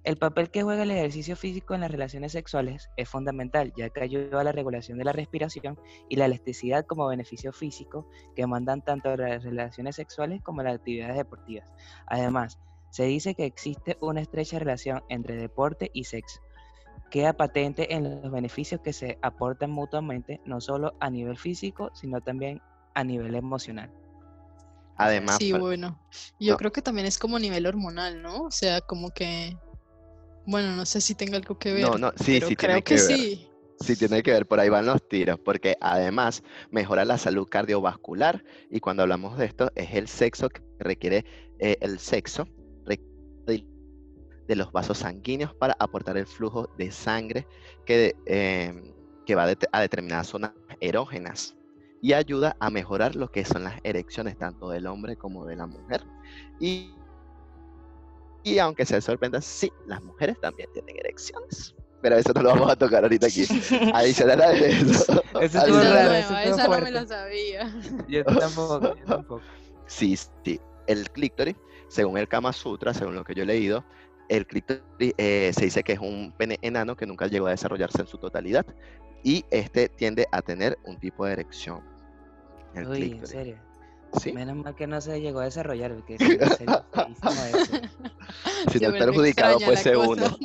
[0.03, 4.03] El papel que juega el ejercicio físico en las relaciones sexuales es fundamental, ya que
[4.03, 8.83] ayuda a la regulación de la respiración y la elasticidad como beneficio físico que mandan
[8.83, 11.69] tanto las relaciones sexuales como las actividades deportivas.
[12.07, 12.59] Además,
[12.91, 16.41] se dice que existe una estrecha relación entre deporte y sexo.
[17.11, 22.21] Queda patente en los beneficios que se aportan mutuamente, no solo a nivel físico, sino
[22.21, 22.63] también
[22.95, 23.93] a nivel emocional.
[24.97, 26.01] Además, Sí, Fran- bueno.
[26.39, 26.57] Yo no.
[26.57, 28.43] creo que también es como a nivel hormonal, ¿no?
[28.45, 29.57] O sea, como que,
[30.47, 31.83] bueno, no sé si tenga algo que ver.
[31.83, 33.21] no, no, sí, pero sí creo tiene que, que ver.
[33.21, 33.47] sí.
[33.81, 38.45] Sí tiene que ver, por ahí van los tiros, porque además mejora la salud cardiovascular
[38.69, 41.25] y cuando hablamos de esto es el sexo que requiere
[41.59, 42.47] eh, el sexo
[44.51, 47.47] de los vasos sanguíneos para aportar el flujo de sangre
[47.87, 48.75] que, eh,
[49.25, 51.57] que va a det- a determinadas zonas erógenas
[52.03, 55.69] y ayuda a mejorar lo que son las erecciones tanto del hombre como de la
[55.69, 56.03] mujer.
[56.59, 56.97] Y,
[58.43, 61.73] y aunque se sorprenda, sí, las mujeres también tienen erecciones.
[62.03, 63.45] Pero eso no lo vamos a tocar ahorita aquí.
[63.95, 65.23] Adicional a eso.
[65.41, 67.73] Eso raro, es nueva, eso esa no me la sabía.
[68.09, 69.43] Yo tampoco, yo tampoco.
[69.87, 70.59] Sí, sí.
[70.89, 71.55] El clítoris,
[71.89, 73.85] según el Kama Sutra, según lo que yo he leído,
[74.31, 78.01] el clítoris eh, se dice que es un pene enano que nunca llegó a desarrollarse
[78.01, 78.65] en su totalidad
[79.25, 81.83] y este tiende a tener un tipo de erección.
[82.75, 83.59] El Uy, en serio.
[84.21, 86.85] Sí, Menos mal que no se llegó a desarrollar, porque feísimo
[87.55, 87.81] eso.
[88.73, 90.25] si no el perjudicado fuese uno.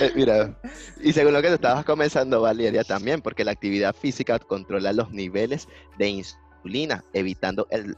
[0.00, 0.58] Eh, Mira,
[1.00, 5.12] y según lo que te estabas comenzando, Valeria, también, porque la actividad física controla los
[5.12, 7.96] niveles de insulina, evitando el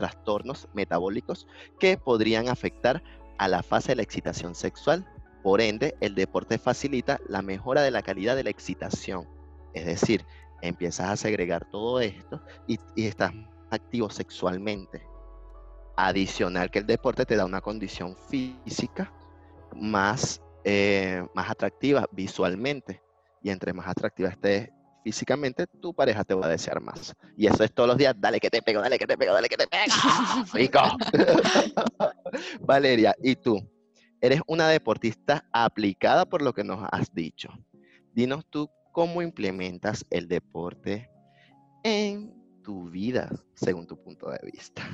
[0.00, 1.46] trastornos metabólicos
[1.78, 3.02] que podrían afectar
[3.38, 5.06] a la fase de la excitación sexual.
[5.42, 9.28] Por ende, el deporte facilita la mejora de la calidad de la excitación.
[9.74, 10.24] Es decir,
[10.62, 13.32] empiezas a segregar todo esto y, y estás
[13.70, 15.06] activo sexualmente.
[15.96, 19.12] Adicional que el deporte te da una condición física
[19.76, 23.02] más, eh, más atractiva visualmente.
[23.42, 24.70] Y entre más atractiva estés
[25.02, 27.14] físicamente, tu pareja te va a desear más.
[27.36, 29.48] Y eso es todos los días, dale que te pego, dale que te pego, dale
[29.48, 29.84] que te pego.
[30.52, 30.80] Rico.
[32.60, 33.58] Valeria, ¿y tú?
[34.20, 37.48] Eres una deportista aplicada por lo que nos has dicho.
[38.12, 41.08] Dinos tú cómo implementas el deporte
[41.84, 44.88] en tu vida, según tu punto de vista.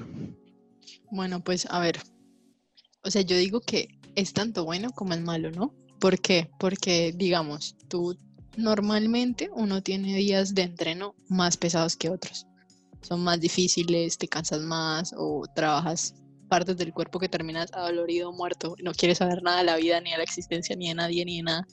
[1.10, 1.98] Bueno, pues a ver,
[3.02, 5.74] o sea, yo digo que es tanto bueno como el malo, ¿no?
[5.98, 6.50] ¿Por qué?
[6.58, 8.16] Porque, digamos, tú
[8.56, 12.46] normalmente uno tiene días de entreno más pesados que otros.
[13.02, 16.14] Son más difíciles, te cansas más o trabajas
[16.48, 20.10] partes del cuerpo que terminas adolorido, muerto, no quieres saber nada de la vida, ni
[20.12, 21.66] de la existencia, ni de nadie, ni de nada.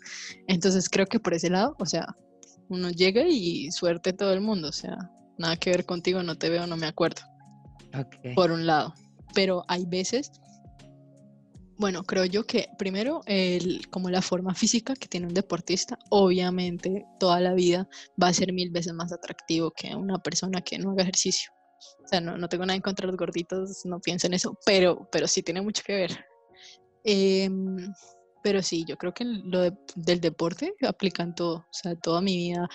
[0.47, 2.15] Entonces creo que por ese lado, o sea,
[2.69, 4.97] uno llega y suerte todo el mundo, o sea,
[5.37, 7.21] nada que ver contigo, no te veo, no me acuerdo.
[8.35, 8.93] Por un lado.
[9.35, 10.31] Pero hay veces
[11.77, 17.05] bueno, creo yo que primero, el, como la forma física que tiene un deportista, obviamente
[17.19, 17.87] toda la vida
[18.21, 21.51] va a ser mil veces más atractivo que una persona que no haga ejercicio.
[22.03, 24.57] O sea, no, no tengo nada en contra de los gorditos, no pienso en eso,
[24.65, 26.25] pero, pero sí tiene mucho que ver.
[27.03, 27.93] Em,
[28.43, 29.61] pero sí, yo creo que lo
[29.95, 32.67] del deporte aplica en todo, o sea, toda mi vida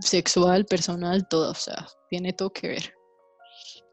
[0.00, 2.95] sexual, personal, todo, o sea, tiene todo que ver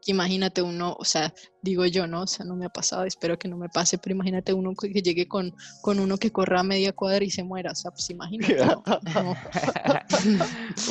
[0.06, 2.22] imagínate uno, o sea, digo yo, ¿no?
[2.22, 4.88] O sea, no me ha pasado, espero que no me pase, pero imagínate uno que
[4.88, 8.10] llegue con, con uno que corra a media cuadra y se muera, o sea, pues
[8.10, 8.56] imagínate.
[8.56, 8.82] No,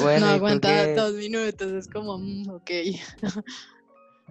[0.19, 2.71] no, aguanta dos minutos, es como, mm, ok.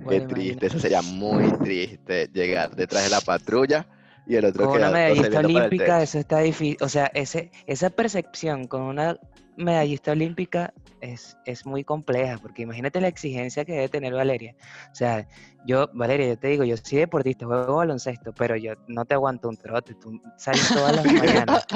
[0.09, 3.87] Qué triste, eso sería muy triste, llegar detrás de la patrulla
[4.27, 8.67] y el otro con una medallista olímpica, eso está difícil, o sea, ese, esa percepción
[8.67, 9.19] con una
[9.57, 14.55] medallista olímpica es, es, muy compleja, porque imagínate la exigencia que debe tener Valeria.
[14.91, 15.27] O sea,
[15.67, 19.49] yo, Valeria, yo te digo, yo soy deportista, juego baloncesto, pero yo no te aguanto
[19.49, 21.67] un trote, tú sales todas las mañanas,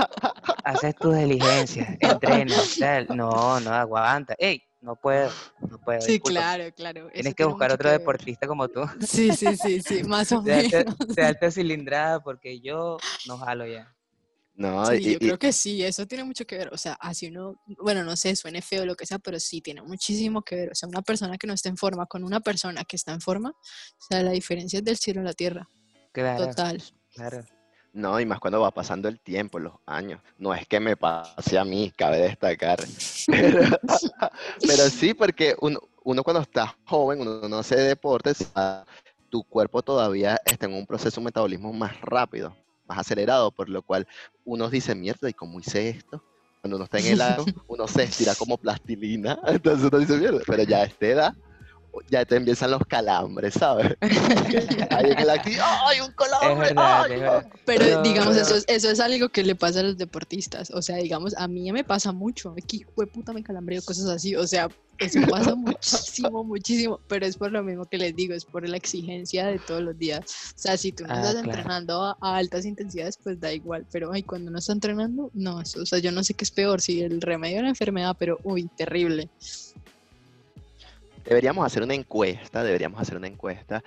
[0.64, 4.34] haces tus diligencias, entrenas, o sea, no, no aguanta.
[4.38, 4.62] ¡Ey!
[4.86, 5.32] No puedo,
[5.68, 6.00] no puedo.
[6.00, 7.10] Sí, claro, claro.
[7.12, 8.82] Tienes que buscar otro deportista como tú.
[9.00, 10.70] Sí, sí, sí, sí, más o menos.
[11.08, 12.96] De alta cilindrada, porque yo
[13.26, 13.92] no jalo ya.
[14.54, 16.72] No, sí, yo creo que sí, eso tiene mucho que ver.
[16.72, 19.60] O sea, así uno, bueno, no sé, suene feo o lo que sea, pero sí
[19.60, 20.70] tiene muchísimo que ver.
[20.70, 23.20] O sea, una persona que no está en forma con una persona que está en
[23.20, 25.68] forma, o sea, la diferencia es del cielo a la tierra.
[26.12, 26.46] Claro.
[26.46, 26.80] Total.
[27.12, 27.44] Claro.
[27.96, 30.20] No, y más cuando va pasando el tiempo, los años.
[30.38, 32.78] No es que me pase a mí, cabe destacar.
[34.60, 38.52] Pero, sí, porque uno, uno, cuando está joven, uno no hace deportes,
[39.30, 42.54] tu cuerpo todavía está en un proceso de metabolismo más rápido
[42.86, 44.06] más acelerado, por lo cual
[44.44, 46.22] uno dice, mierda, ¿y cómo hice esto?
[46.60, 50.40] Cuando uno está en el helado, uno se estira como plastilina, entonces uno dice, mierda,
[50.46, 51.34] pero ya a esta edad,
[52.08, 53.96] ya te empiezan los calambres, ¿sabes?
[54.00, 56.74] En el ¡ay, un calambre!
[57.64, 60.70] Pero, digamos, Eso, es, eso es algo que le pasa a los deportistas.
[60.70, 62.54] O sea, digamos, a mí me pasa mucho.
[62.56, 64.34] Aquí, fue puta, me calambreo, cosas así.
[64.36, 67.00] O sea, eso pasa muchísimo, muchísimo.
[67.08, 69.98] Pero es por lo mismo que les digo, es por la exigencia de todos los
[69.98, 70.20] días.
[70.54, 73.86] O sea, si tú no ah, estás entrenando a, altas intensidades, pues da igual.
[73.92, 75.60] Pero ay, cuando no está entrenando, no.
[75.60, 78.16] Eso, o sea, yo no sé qué es peor, si el remedio o la enfermedad,
[78.18, 79.30] pero uy, terrible.
[81.26, 83.82] Deberíamos hacer una encuesta, deberíamos hacer una encuesta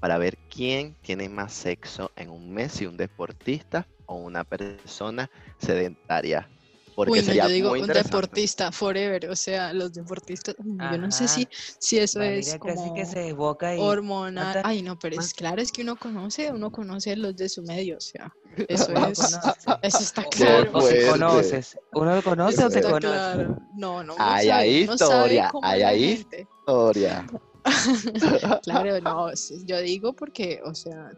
[0.00, 5.30] para ver quién tiene más sexo en un mes, si un deportista o una persona
[5.56, 6.50] sedentaria.
[6.94, 11.26] Porque Uy, no, yo digo un deportista forever, o sea, los deportistas, yo no sé
[11.26, 14.60] si, si eso es como que se evoca y hormonal.
[14.64, 17.96] Ay, no, pero es claro, es que uno conoce, uno conoce los de su medio,
[17.96, 18.32] o sea,
[18.68, 19.38] eso es,
[19.82, 20.70] eso está claro.
[20.74, 23.00] O si conoces, uno lo conoce o te conoce.
[23.00, 23.58] Claro.
[23.76, 26.26] No, no, hay ahí historia, hay ahí
[26.60, 27.26] historia.
[28.64, 29.30] claro, no,
[29.66, 31.10] yo digo porque, o sea,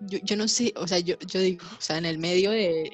[0.00, 2.90] yo, yo no sé, o sea, yo, yo digo, o sea, en el medio de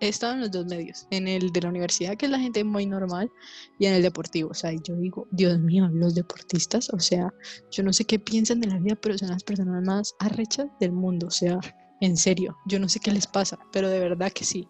[0.00, 2.62] he estado en los dos medios, en el de la universidad, que es la gente
[2.64, 3.30] muy normal,
[3.78, 4.50] y en el deportivo.
[4.50, 7.32] O sea, yo digo, Dios mío, los deportistas, o sea,
[7.70, 10.92] yo no sé qué piensan de la vida, pero son las personas más arrechas del
[10.92, 11.28] mundo.
[11.28, 11.58] O sea,
[12.00, 14.68] en serio, yo no sé qué les pasa, pero de verdad que sí.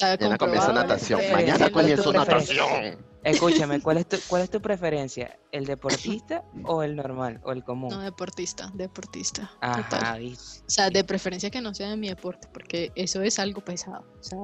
[0.00, 1.20] Mañana comienza natación.
[1.32, 3.07] Mañana comienza natación.
[3.28, 5.38] Escúchame, ¿cuál es, tu, ¿cuál es tu preferencia?
[5.52, 7.90] ¿El deportista o el normal o el común?
[7.90, 9.50] No, deportista, deportista.
[9.60, 13.60] Ajá, O sea, de preferencia que no sea de mi deporte, porque eso es algo
[13.62, 14.04] pesado.
[14.20, 14.38] O sea,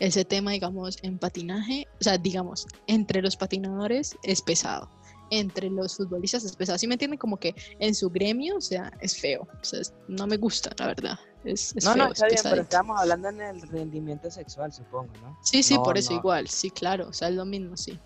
[0.00, 4.90] ese tema, digamos, en patinaje, o sea, digamos, entre los patinadores es pesado.
[5.30, 6.78] Entre los futbolistas es pesado.
[6.78, 7.18] ¿Sí me entienden?
[7.18, 9.48] Como que en su gremio, o sea, es feo.
[9.50, 11.18] O sea, no me gusta, la verdad.
[11.44, 15.38] Es, no, feo, no, está bien, pero estamos hablando en el rendimiento sexual, supongo, ¿no?
[15.42, 17.98] Sí, sí, por eso igual, sí, claro, o sea, es lo mismo, sí.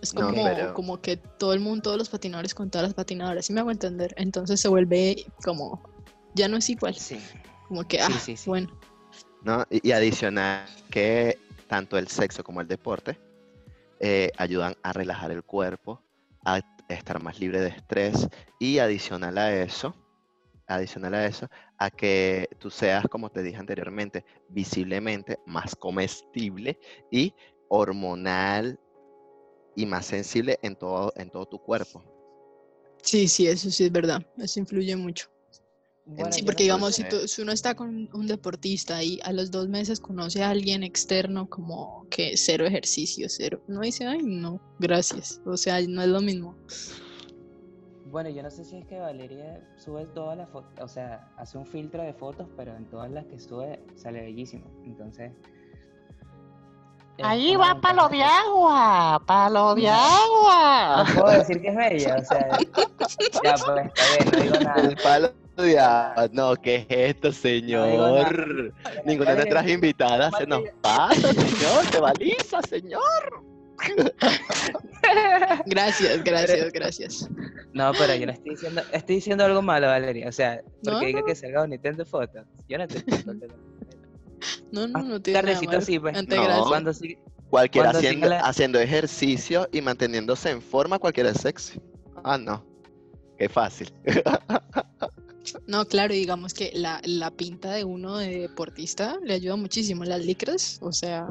[0.00, 2.94] Es No, como, pero- como que todo el mundo, todos los patinadores con todas las
[2.94, 4.14] patinadoras, ¿sí me hago entender?
[4.16, 5.82] Entonces se vuelve como,
[6.34, 7.18] ya no es igual, Sí,
[7.66, 8.48] como que, ah, sí, sí.
[8.48, 8.68] bueno,
[9.42, 9.64] ¿no?
[9.70, 13.18] Y, y adicional que tanto el sexo como el deporte
[14.00, 16.00] eh, ayudan a relajar el cuerpo,
[16.44, 18.28] a estar más libre de estrés
[18.60, 19.94] y adicional a eso,
[20.68, 26.78] adicional a eso, a que tú seas, como te dije anteriormente, visiblemente más comestible
[27.10, 27.34] y
[27.68, 28.78] hormonal
[29.74, 32.02] y más sensible en todo, en todo tu cuerpo.
[33.02, 35.28] sí, sí, eso sí es verdad, eso influye mucho.
[36.04, 39.32] Bueno, Sí, porque no digamos, si, tú- si uno está con un deportista y a
[39.32, 44.20] los dos meses conoce a alguien externo como que cero ejercicio, cero, uno dice, ay,
[44.22, 46.56] no, gracias, o sea, no es lo mismo.
[48.06, 51.58] Bueno, yo no sé si es que Valeria sube todas las fotos, o sea, hace
[51.58, 54.64] un filtro de fotos, pero en todas las que sube sale bellísimo.
[54.86, 55.32] Entonces.
[57.22, 61.04] Ahí va palo de agua, palo de agua.
[61.08, 62.58] No puedo decir que es bella, o sea.
[63.44, 64.82] Ya, pues está bien, no digo nada.
[64.82, 66.28] El palo de agua.
[66.32, 68.72] No, ¿qué es esto, señor?
[69.04, 71.84] Ninguna de nuestras invitadas se nos pasa, señor.
[71.90, 73.42] Se baliza, señor.
[75.66, 77.28] Gracias, gracias, gracias.
[77.72, 80.28] No, pero yo no estoy diciendo, estoy diciendo algo malo, Valeria.
[80.28, 81.26] O sea, porque No, diga no.
[81.26, 82.40] que salga bonita en tu foto.
[82.68, 83.14] Yo no te estoy.
[84.70, 85.84] No, no, Ah, no tiene nada tardecito malo.
[85.84, 86.26] sí, pues.
[86.28, 86.64] No.
[86.68, 87.16] Cuando sí,
[87.50, 91.80] Cualquiera Cuando haciendo, la- haciendo ejercicio y manteniéndose en forma, cualquiera es sexy.
[92.22, 92.62] Ah, no.
[93.38, 93.90] Qué fácil.
[95.66, 100.04] No, claro, digamos que la, la pinta de uno de deportista le ayuda muchísimo.
[100.04, 101.26] Las licras, o sea,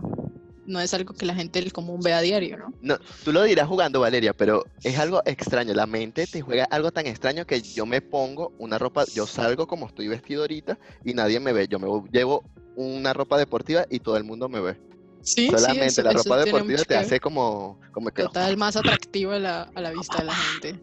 [0.65, 2.73] no es algo que la gente del común ve a diario, ¿no?
[2.81, 5.73] No, tú lo dirás jugando, Valeria, pero es algo extraño.
[5.75, 9.67] La mente te juega algo tan extraño que yo me pongo una ropa, yo salgo
[9.67, 11.67] como estoy vestido ahorita y nadie me ve.
[11.67, 12.43] Yo me llevo
[12.77, 14.77] una ropa deportiva y todo el mundo me ve.
[15.21, 18.75] Sí, Solamente sí, eso- la eso ropa deportiva te hace como, como que Total, más
[18.75, 20.79] atractivo a la, a la vista de la gente.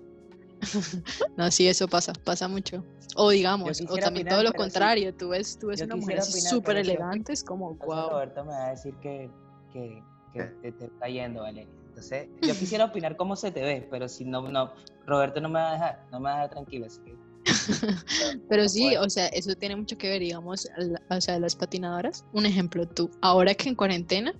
[1.36, 2.84] no, sí, eso pasa, pasa mucho.
[3.16, 4.70] O digamos, o también opinar, todo lo pero sí.
[4.70, 8.10] contrario, tú ves, tú ves una mujer súper elegante, es como, wow.
[8.10, 9.30] Roberto me va a decir que,
[9.70, 11.72] que, que te, te está yendo, Valeria.
[11.88, 14.72] Entonces, yo quisiera opinar cómo se te ve, pero si no, no,
[15.06, 16.86] Roberto no me va a dejar, no me va a dejar tranquilo.
[16.86, 17.16] Así que,
[18.48, 20.68] Pero sí, o sea, eso tiene mucho que ver, digamos,
[21.10, 22.24] o sea, las patinadoras.
[22.32, 24.34] Un ejemplo, tú, ahora que en cuarentena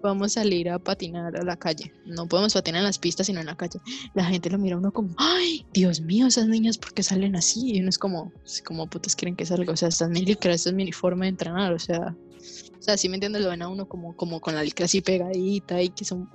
[0.00, 1.92] podemos salir a patinar a la calle.
[2.04, 3.80] No podemos patinar en las pistas, sino en la calle.
[4.14, 7.34] La gente lo mira a uno como, ay, Dios mío, esas niñas, ¿por qué salen
[7.34, 7.72] así?
[7.74, 8.32] Y uno es como,
[8.64, 9.72] como putas quieren que salga?
[9.72, 12.14] O sea, estas mi licra, este es mi uniforme de entrenar, o sea,
[12.78, 15.00] o sea, sí me entiendes, lo ven a uno como, como con la licra así
[15.00, 16.30] pegadita y que son,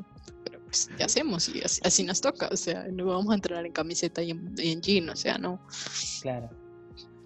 [0.72, 1.48] pues, ¿qué hacemos?
[1.50, 4.54] Y así, así nos toca, o sea, no vamos a entrenar en camiseta y en,
[4.58, 5.60] y en jean, o sea, no.
[6.22, 6.50] claro,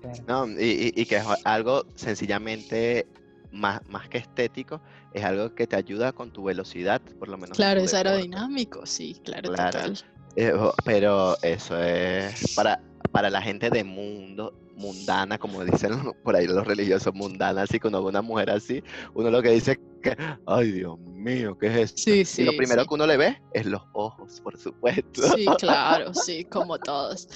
[0.02, 0.24] claro.
[0.28, 3.06] No, y, y- y que es algo sencillamente
[3.52, 4.82] más, más que estético,
[5.14, 7.52] es algo que te ayuda con tu velocidad, por lo menos.
[7.52, 9.72] en Claro, es aerodinámico, sí, claro, Claro.
[9.72, 10.00] total.
[10.36, 10.54] Eh,
[10.84, 12.82] pero eso es para,
[13.12, 15.92] para la gente de mundo, mundana, como dicen
[16.24, 18.84] por ahí los religiosos, mundana, así uno ve una mujer así,
[19.14, 22.02] uno lo que dice es que, ay Dios mío, ¿qué es esto?
[22.02, 22.88] Sí, y sí, lo primero sí.
[22.88, 25.22] que uno le ve es los ojos, por supuesto.
[25.36, 27.28] Sí, claro, sí, como todos.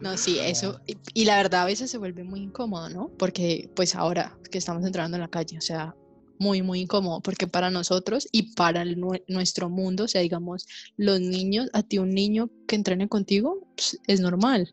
[0.00, 0.80] No, sí, eso.
[0.86, 3.08] Y, y la verdad a veces se vuelve muy incómodo, ¿no?
[3.16, 5.94] Porque pues ahora que estamos entrando en la calle, o sea,
[6.38, 10.66] muy, muy incómodo, porque para nosotros y para el nuestro mundo, o sea, digamos,
[10.96, 14.72] los niños, a ti un niño que entrene contigo pues, es normal.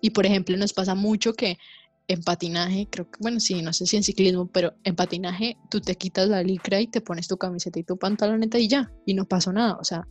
[0.00, 1.58] Y por ejemplo, nos pasa mucho que
[2.08, 5.80] en patinaje, creo que, bueno, sí, no sé si en ciclismo, pero en patinaje tú
[5.80, 9.14] te quitas la licra y te pones tu camiseta y tu pantaloneta y ya, y
[9.14, 10.08] no pasó nada, o sea,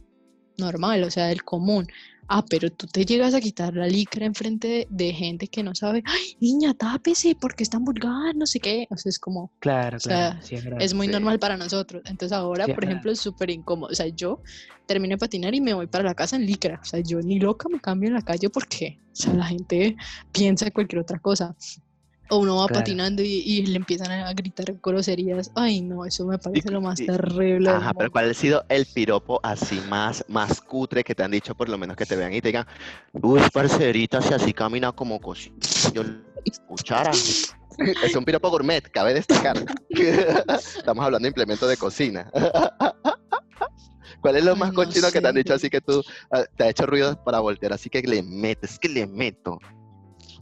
[0.57, 1.87] normal, o sea, del común.
[2.29, 5.73] Ah, pero tú te llegas a quitar la licra enfrente de, de gente que no
[5.75, 8.85] sabe, ay, niña, tápese, porque es tan vulgar, no sé qué.
[8.89, 11.13] O sea, es como, Claro, O sea, claro, sí, es es muy sí.
[11.13, 12.01] normal para nosotros.
[12.05, 13.91] Entonces ahora, Sí, por ejemplo, es súper incómodo.
[13.91, 14.41] O sea, yo
[14.85, 16.79] termino de patinar y me voy para la casa en licra.
[16.81, 19.95] O sea, yo ni loca me cambio en la calle porque, o sea, la gente
[20.31, 21.55] piensa en cualquier otra cosa.
[22.29, 22.81] O uno va Claro.
[22.81, 25.51] patinando y, y le empiezan a gritar groserías.
[25.55, 27.69] Ay, no, eso me parece lo más y- terrible.
[27.69, 28.11] Ajá, pero.
[28.11, 31.77] ¿cuál ha sido el piropo así más, más cutre que te han dicho, por lo
[31.77, 32.65] menos que te vean y te digan,
[33.13, 35.55] uy, parcerita, si así camina como cosita,
[35.93, 36.03] yo
[36.67, 37.11] cuchara.
[38.03, 39.55] Es un piropo gourmet, cabe destacar.
[39.89, 42.27] Estamos hablando de implementos de cocina.
[44.21, 46.63] ¿Cuál es lo más no cochino que te han dicho así que tú ah, te
[46.63, 47.73] ha hecho ruido para voltear?
[47.73, 49.59] Así que le metes, que le meto.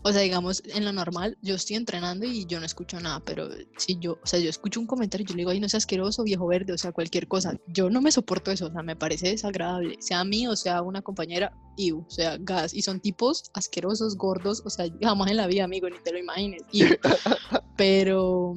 [0.07, 3.49] O sea, digamos, en lo normal, yo estoy entrenando y yo no escucho nada, pero
[3.77, 6.21] si yo, o sea, yo escucho un comentario, yo le digo, ay, no seas asqueroso,
[6.21, 7.57] viejo verde, o sea, cualquier cosa.
[7.69, 10.77] Yo no me soporto eso, o sea, me parece desagradable, sea a mí o sea
[10.77, 12.75] a una compañera, y o sea, gas.
[12.75, 16.19] Y son tipos asquerosos, gordos, o sea, jamás en la vida, amigo, ni te lo
[16.19, 16.61] imagines.
[16.71, 16.87] iu.
[17.75, 18.53] Pero,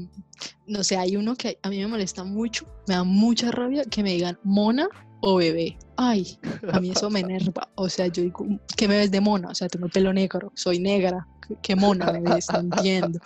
[0.66, 4.02] no sé, hay uno que a mí me molesta mucho, me da mucha rabia que
[4.02, 4.86] me digan mona
[5.20, 5.76] o bebé.
[5.96, 6.38] Ay,
[6.72, 7.68] a mí eso me enerva.
[7.74, 8.46] O sea, yo digo,
[8.76, 9.48] ¿qué me ves de mona?
[9.50, 11.26] O sea, tengo el pelo negro, soy negra.
[11.46, 12.46] ¿Qué- ¿Qué mona me ves?
[12.52, 13.18] No entiendo.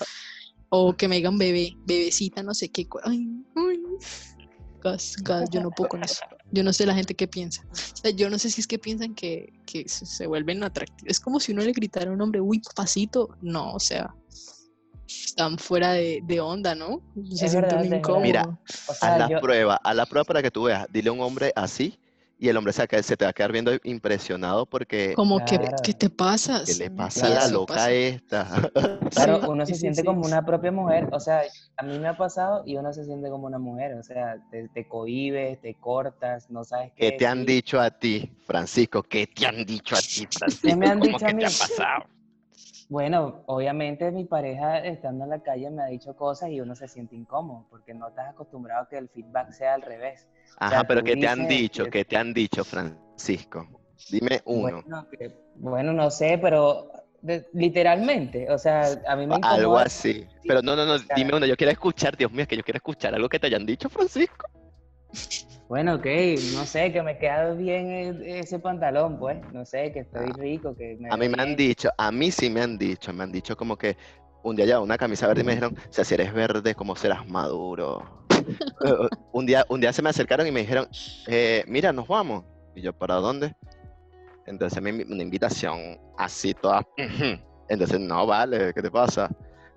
[0.71, 2.87] O que me digan bebé, bebecita, no sé qué.
[3.05, 3.27] Ay,
[3.57, 3.81] ay.
[4.83, 6.23] Gas, gas, yo no puedo con eso.
[6.51, 7.63] Yo no sé la gente qué piensa.
[7.71, 11.11] O sea, yo no sé si es que piensan que, que se, vuelven atractivos.
[11.11, 13.37] Es como si uno le gritara a un hombre, uy, papacito.
[13.43, 14.13] No, o sea,
[15.07, 17.01] están fuera de, de onda, ¿no?
[17.33, 18.23] Se Es sienten verdad, incómodos.
[18.23, 18.43] Mira,
[18.89, 20.87] O Haz sea, la yo, prueba, haz la prueba para que tú veas.
[20.91, 21.99] Dile a un hombre así
[22.39, 25.59] y el hombre se, a se te va a quedar viendo impresionado porque Como que,
[25.59, 25.77] Claro.
[25.83, 26.63] ¿qué te pasa?
[26.67, 27.93] ¿qué le pasa a la loca pasa.
[27.93, 28.71] esta?
[29.11, 30.07] claro, uno se sí, siente sí.
[30.07, 31.09] como una propia mujer.
[31.13, 31.43] O sea,
[31.77, 33.95] a mí me ha pasado y uno se siente como una mujer.
[33.95, 37.91] O sea, te, te cohibes, te cortas, no sabes qué ¿Qué te han dicho a
[37.91, 39.03] ti, Francisco?
[39.03, 40.69] ¿Qué te han dicho a ti, Francisco?
[40.69, 41.45] ¿Qué me han ¿Cómo dicho a que te mí?
[41.45, 42.05] ha pasado?
[42.97, 46.87] Bueno, obviamente mi pareja estando en la calle me ha dicho cosas y uno se
[46.89, 50.29] siente incómodo porque no estás acostumbrado a que el feedback sea al revés.
[50.59, 51.85] Ajá, sea, pero ¿qué te han dicho?
[51.85, 53.67] que- ¿Qué te han dicho, Francisco?
[54.11, 54.83] Dime uno.
[54.83, 56.91] Bueno, que- bueno, no sé, pero
[57.23, 59.85] de- literalmente, o sea, a mí me Algo incomoda.
[59.85, 60.27] así.
[60.47, 61.47] Pero no, no, no, dime uno.
[61.47, 63.89] Yo quiero escuchar, Dios mío, es que yo quiero escuchar algo que te hayan dicho,
[63.89, 64.51] Francisco.
[65.69, 66.07] Bueno, ok,
[66.55, 70.77] no sé, que me queda bien ese pantalón, pues, no sé, que estoy Ah, rico,
[70.77, 73.33] que me A mí me han dicho, a mí sí me han dicho, me han
[73.33, 73.97] dicho como que
[74.43, 76.97] un día llevaba una camisa verde y me dijeron, o sea, si eres verde, ¿cómo
[76.97, 78.27] serás maduro?
[78.85, 80.89] Eh, un, día, un día se me acercaron y me dijeron,
[81.29, 82.45] eh, mira, nos vamos.
[82.75, 83.55] Y yo, ¿para dónde?
[84.47, 86.85] Entonces me una invitación así toda,
[87.69, 89.31] entonces, no, vale, ¿qué te pasa?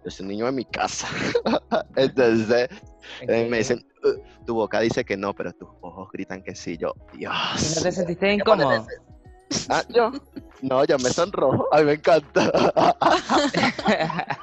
[0.04, 1.08] Yo soy un niño de mi casa.
[1.96, 2.68] Entonces
[3.22, 6.78] eh, me dicen, "Uh, tu boca dice que no, pero tus ojos gritan que sí.
[6.78, 7.34] Yo, Dios.
[7.60, 8.88] ¿Y no te sentiste incómodo?
[9.70, 10.12] Ah, yo.
[10.62, 11.68] No, yo me sonrojo.
[11.72, 12.51] A mí me encanta.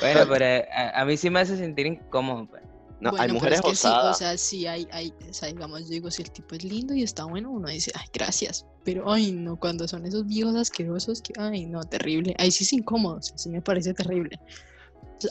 [0.00, 2.62] bueno, pero eh, a, a mí sí me hace sentir incómodo, pues.
[3.02, 5.80] No, hay pero mujeres es que sí, o sea, sí hay, hay, o sea, digamos,
[5.80, 9.10] yo digo, si el tipo es lindo y está bueno, uno dice, ay, gracias, pero,
[9.10, 13.16] ay, no, cuando son esos viejos asquerosos, que, ay, no, terrible, ahí sí es incómodo,
[13.16, 14.38] o sea, sí me parece terrible.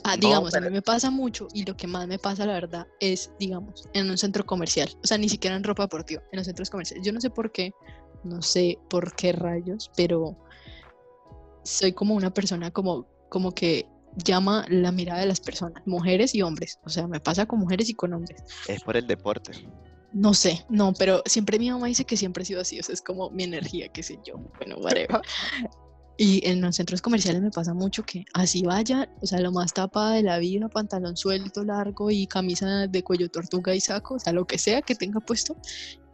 [0.03, 2.53] Ah, No, digamos, a mí me pasa mucho y lo que más me pasa, la
[2.53, 6.37] verdad, es, digamos, en un centro comercial, o sea, ni siquiera en ropa deportiva, en
[6.37, 7.05] los centros comerciales.
[7.05, 7.73] Yo no sé por qué,
[8.23, 10.37] no sé por qué rayos, pero
[11.63, 13.87] soy como una persona como, como que
[14.17, 16.79] llama la mirada de las personas, mujeres y hombres.
[16.83, 18.43] O sea, me pasa con mujeres y con hombres.
[18.67, 19.51] Es por el deporte.
[20.13, 22.93] No sé, no, pero siempre mi mamá dice que siempre he sido así, o sea,
[22.93, 25.21] es como mi energía, qué sé yo, bueno, whatever.
[26.17, 29.73] Y en los centros comerciales me pasa mucho que así vaya, o sea, lo más
[29.73, 34.19] tapada de la vida, pantalón suelto, largo y camisa de cuello tortuga y saco, o
[34.19, 35.55] sea, lo que sea que tenga puesto.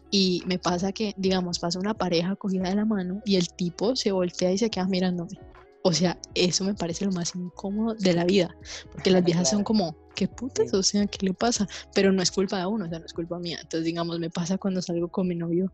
[0.09, 3.95] Y me pasa que, digamos, pasa una pareja cogida de la mano y el tipo
[3.95, 5.37] se voltea y se queda mirándome.
[5.83, 8.55] O sea, eso me parece lo más incómodo de la vida,
[8.91, 10.73] porque las viejas son como, ¿qué putas?
[10.73, 11.67] O sea, ¿qué le pasa?
[11.93, 13.59] Pero no es culpa de uno, o sea, no es culpa mía.
[13.61, 15.71] Entonces, digamos, me pasa cuando salgo con mi novio,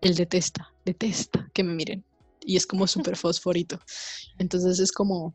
[0.00, 2.04] él detesta, detesta que me miren.
[2.44, 3.78] Y es como súper fosforito.
[4.38, 5.34] Entonces es como,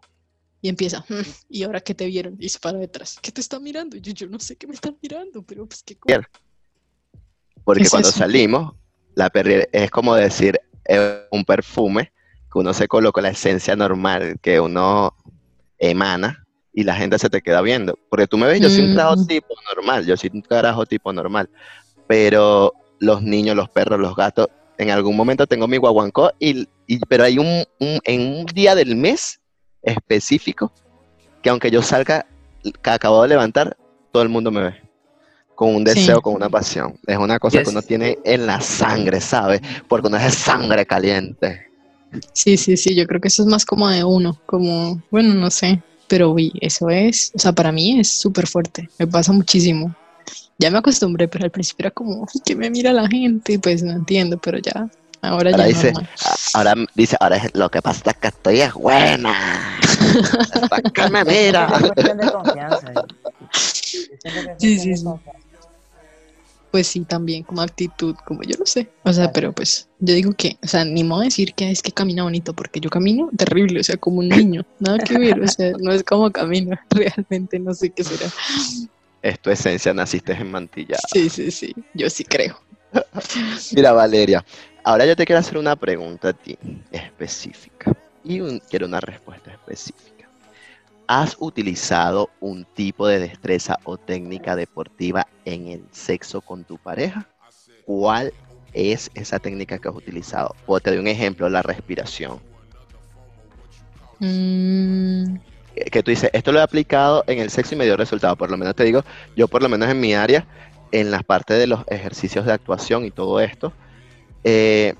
[0.61, 2.35] y empieza, "Mm, ¿y ahora qué te vieron?
[2.39, 3.97] Y se para detrás, ¿qué te está mirando?
[3.97, 6.09] Y yo, yo no sé qué me están mirando, pero pues qué co-
[7.63, 8.19] Porque es cuando eso?
[8.19, 8.73] salimos,
[9.15, 12.11] la perri es como decir eh, un perfume
[12.51, 15.13] que uno se coloca la esencia normal que uno
[15.77, 17.97] emana y la gente se te queda viendo.
[18.09, 19.27] Porque tú me ves, yo soy un carajo Mm.
[19.27, 21.49] tipo normal, yo soy un carajo tipo normal.
[22.07, 24.47] Pero los niños, los perros, los gatos,
[24.79, 27.45] en algún momento tengo mi guaguancó, y, y- pero hay un,
[27.79, 29.39] un- en un día del mes
[29.83, 30.71] específico
[31.43, 32.25] que aunque yo salga
[32.81, 33.77] que acabo de levantar,
[34.11, 34.73] todo el mundo me ve.
[35.55, 35.93] Con un Sí.
[35.95, 36.97] deseo, con una pasión.
[37.05, 39.61] Es una cosa que uno tiene en la sangre, ¿sabes?
[39.89, 41.65] Porque uno es de sangre caliente.
[42.33, 45.51] Sí, sí, sí, yo creo que eso es más como de uno, como, bueno, no
[45.51, 49.93] sé, pero uy, eso es, o sea, para mí es súper fuerte, me pasa muchísimo.
[50.59, 53.81] Ya me acostumbré, pero al principio era como, "Ay, que me mira la gente, pues
[53.81, 54.89] no entiendo, pero ya,
[55.21, 56.09] ahora Ahora ya dice, normal.
[56.25, 59.79] a- ahora dice, ahora es, lo que pasa es que estoy es buena.
[60.53, 61.71] Hasta que me mira.
[61.75, 62.93] Es cuestión de confianza.
[62.93, 63.01] Yo
[64.21, 65.05] siento que es Sí, sí, sí.
[66.71, 68.91] Pues sí, también como actitud, como yo no sé.
[69.03, 71.91] O sea, pero pues yo digo que, o sea, ni modo decir que es que
[71.91, 75.47] camina bonito, porque yo camino terrible, o sea, como un niño, nada que ver, o
[75.47, 78.27] sea, no es como camino, realmente no sé qué será.
[79.21, 80.97] Es tu esencia, naciste en mantilla.
[81.11, 82.57] Sí, sí, sí, yo sí creo.
[83.75, 84.43] Mira, Valeria,
[84.83, 86.57] ahora yo te quiero hacer una pregunta a ti
[86.91, 87.91] específica.
[88.23, 90.29] Y un- quiero una respuesta específica.
[91.07, 97.27] ¿Has utilizado un tipo de destreza o técnica deportiva en el sexo con tu pareja?
[97.85, 98.33] ¿Cuál
[98.73, 100.55] es esa técnica que has utilizado?
[100.65, 102.39] O te doy un ejemplo, la respiración.
[104.19, 105.37] Mm,
[105.91, 108.35] Que tú dices, esto lo he aplicado en el sexo y me dio resultado.
[108.35, 109.03] Por lo menos te digo,
[109.35, 110.45] yo por lo menos en mi área,
[110.91, 113.73] en la parte de los ejercicios de actuación y todo esto,
[114.43, 114.95] eh,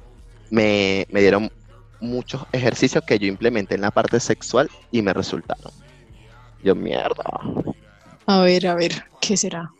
[0.49, 1.51] me, me dieron
[1.99, 5.71] muchos ejercicios que yo implementé en la parte sexual y me resultaron.
[6.63, 7.23] Yo, mierda.
[8.25, 9.71] A ver, a ver, ¿qué será?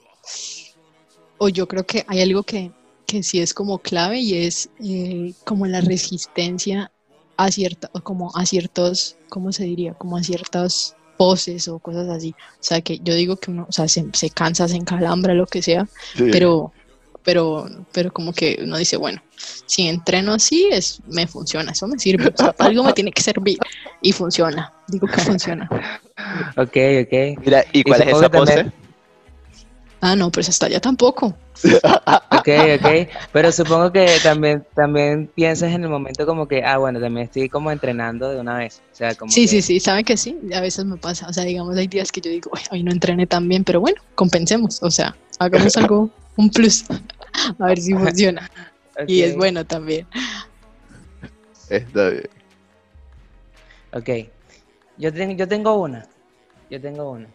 [1.38, 2.72] O yo creo que hay algo que,
[3.06, 6.92] que sí es como clave y es eh, como la resistencia
[7.40, 9.94] a cierta, o como a ciertos, ¿cómo se diría?
[9.94, 12.36] Como a ciertas poses o cosas así.
[12.54, 15.46] O sea, que yo digo que uno, o sea, se, se cansa, se encalambra, lo
[15.48, 16.26] que sea, Sí.
[16.32, 16.74] pero,
[17.24, 19.22] pero, pero como que uno dice, bueno,
[19.66, 23.22] si entreno así, es, me funciona, eso me sirve, o sea, algo me tiene que
[23.22, 23.58] servir
[24.02, 25.70] y funciona, digo que funciona.
[26.58, 26.76] Ok,
[27.06, 27.40] ok.
[27.46, 28.54] Mira, ¿y cuál es esa pose?
[28.56, 28.74] también-
[30.02, 31.34] Ah, no, pues hasta allá tampoco.
[32.32, 32.48] Ok,
[32.80, 33.10] ok.
[33.34, 37.50] Pero supongo que también, también piensas en el momento como que, ah, bueno, también estoy
[37.50, 38.82] como entrenando de una vez.
[38.92, 41.34] O sea, como Sí, que- sí, sí, saben que sí, a veces me pasa, o
[41.34, 44.02] sea, digamos, hay días que yo digo, "Uy, hoy no entrené tan bien, pero bueno,
[44.16, 46.86] compensemos, o sea, hagamos algo, un plus,
[47.60, 48.50] a ver si funciona,
[49.08, 50.08] y es bueno también.
[51.70, 52.30] Está bien.
[53.92, 54.10] Ok.
[54.98, 56.06] Yo, ten- yo tengo una.
[56.70, 57.28] Yo tengo una.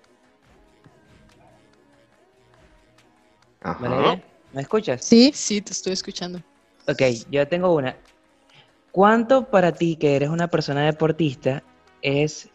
[3.64, 3.88] Ajá.
[3.88, 4.22] ¿Valeria?
[4.52, 5.04] ¿Me escuchas?
[5.04, 6.38] Sí, sí, te estoy escuchando.
[6.86, 7.96] Ok, yo tengo una.
[8.92, 11.64] ¿Cuánto para ti, que eres una persona deportista,
[12.02, 12.48] es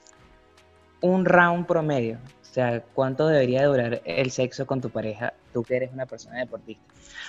[1.02, 2.18] un round promedio?
[2.42, 6.40] O sea, ¿cuánto debería durar el sexo con tu pareja, tú que eres una persona
[6.40, 6.84] deportista?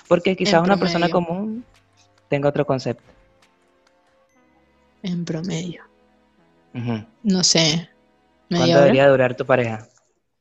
[0.07, 1.64] Porque quizás una persona común
[2.28, 3.12] tenga otro concepto.
[5.03, 5.83] En promedio,
[7.22, 7.89] no sé,
[8.49, 9.89] ¿Cuánto media hora, debería durar tu pareja?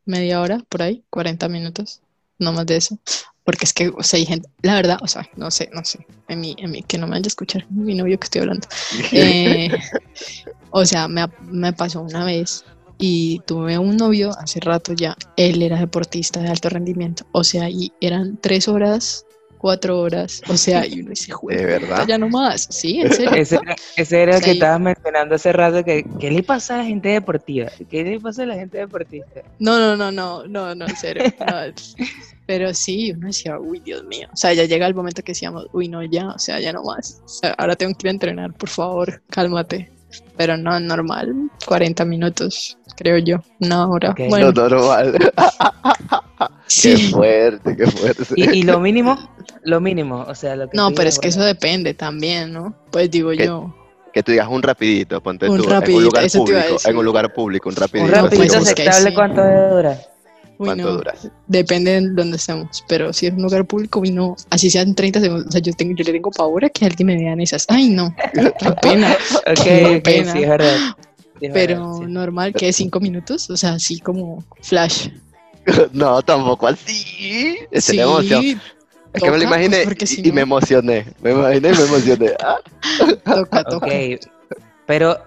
[0.05, 2.01] media hora, por ahí, 40 minutos,
[2.39, 2.97] no más de eso,
[3.43, 6.05] porque es que, o sea, hay gente, la verdad, o sea, no sé, no sé,
[6.27, 8.67] en mi, en mi, que no me vaya a escuchar mi novio que estoy hablando.
[9.11, 9.69] Eh,
[10.71, 12.63] o sea, me, ha- me pasó una vez
[12.97, 15.15] y tuve un novio hace rato ya.
[15.37, 17.25] Él era deportista de alto rendimiento.
[17.31, 19.25] O sea, y eran tres horas,
[19.57, 20.41] cuatro horas.
[20.49, 22.05] O sea, y uno dice, "Jue ¿De verdad?
[22.07, 22.67] Ya no más.
[22.69, 23.31] Sí, en serio.
[23.35, 26.77] Ese era, ese era el que estabas mencionando hace rato, que ¿qué le pasa a
[26.79, 27.69] la gente deportiva?
[27.89, 29.43] ¿Qué le pasa a la gente deportista?
[29.59, 31.23] No, no, no, no, no, no, en serio.
[31.39, 31.55] no.
[32.49, 34.27] Pero sí, uno decía, uy, Dios mío.
[34.33, 36.81] O sea, ya llega el momento que decíamos, uy, no, ya, o sea, ya no
[36.81, 37.21] más.
[37.23, 39.91] O sea, ahora tengo que ir a entrenar, por favor, cálmate.
[40.35, 41.31] Pero no, normal,
[41.67, 44.09] 40 minutos, creo yo, una hora.
[44.09, 44.21] Ok.
[44.29, 45.19] Bueno, Lo normal.
[46.39, 47.11] Qué sí.
[47.11, 48.23] fuerte, qué fuerte.
[48.35, 49.15] Y, y lo mínimo,
[49.63, 52.73] lo mínimo, o sea, lo que No, pero es que eso depende también, ¿no?
[52.91, 53.45] Pues digo ¿Qué?
[53.45, 53.75] yo.
[54.11, 55.83] Que tú digas un rapidito, ponte Un tú, en un lugar
[56.31, 58.05] público, en un lugar público, un rapidito.
[58.05, 59.15] Un No, rapidito pues, como- es que aceptable, sí.
[59.15, 59.97] ¿cuánto debe durar?
[60.65, 61.13] ¿Cuánto no, dura?
[61.47, 62.83] Depende de dónde estemos.
[62.89, 64.35] Pero si es un lugar público, uy, no.
[64.49, 65.47] Así sean 30 segundos.
[65.47, 67.65] O sea, yo, tengo, yo le tengo pavor a que alguien me vea en esas.
[67.69, 68.13] Ay, no.
[68.33, 69.13] Qué pena.
[69.47, 70.33] Ok, Qué pena.
[70.33, 70.75] sí, es verdad.
[71.39, 72.11] Sí, es Pero verdad, sí.
[72.11, 73.49] normal, que 5 minutos.
[73.49, 75.09] O sea, así como flash.
[75.93, 77.57] No, tampoco así.
[77.71, 78.41] Es la emoción.
[78.41, 78.57] Sí,
[79.13, 81.05] Es que me lo imaginé pues, porque y, si y me emocioné.
[81.21, 82.31] Me imaginé y me emocioné.
[82.43, 83.85] Ah, toca, toca.
[83.85, 83.91] Ok,
[84.87, 85.19] pero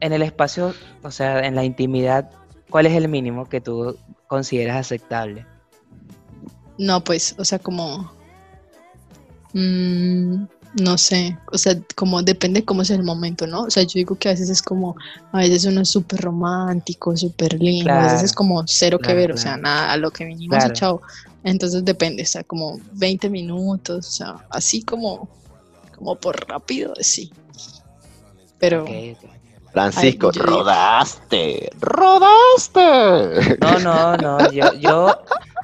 [0.00, 2.30] en el espacio, o sea, en la intimidad,
[2.70, 3.96] ¿cuál es el mínimo que tú
[4.26, 5.46] consideras aceptable?
[6.78, 8.12] No, pues, o sea, como.
[9.52, 10.44] mm,
[10.80, 13.62] no sé, o sea, como depende cómo es el momento, ¿no?
[13.62, 14.94] O sea, yo digo que a veces es como,
[15.32, 19.18] a veces uno es súper romántico, súper lindo, a veces es como cero que claro,
[19.18, 21.00] ver, o sea, nada, a lo que vinimos y chao.
[21.44, 25.28] Entonces depende, o sea, como 20 minutos, o sea, así como,
[25.96, 27.32] como por rápido, sí.
[28.58, 28.84] Pero.
[29.76, 31.70] Francisco, Ay, rodaste.
[31.80, 33.58] Rodaste.
[33.60, 35.14] No, no, no, yo, yo,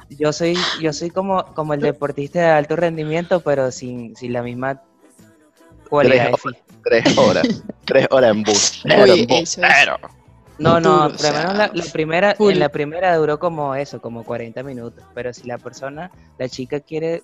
[0.07, 4.43] yo soy, yo soy como, como el deportista de alto rendimiento, pero sin, sin la
[4.43, 4.83] misma
[5.89, 6.27] cualidad.
[6.27, 6.61] horas.
[6.83, 7.47] Tres horas.
[7.85, 8.83] Tres horas en bus.
[8.85, 9.87] Uy, eso es-
[10.59, 12.51] No, no, por lo menos sea, la, la primera, full.
[12.53, 15.03] en la primera duró como eso, como 40 minutos.
[15.15, 17.23] Pero si la persona, la chica quiere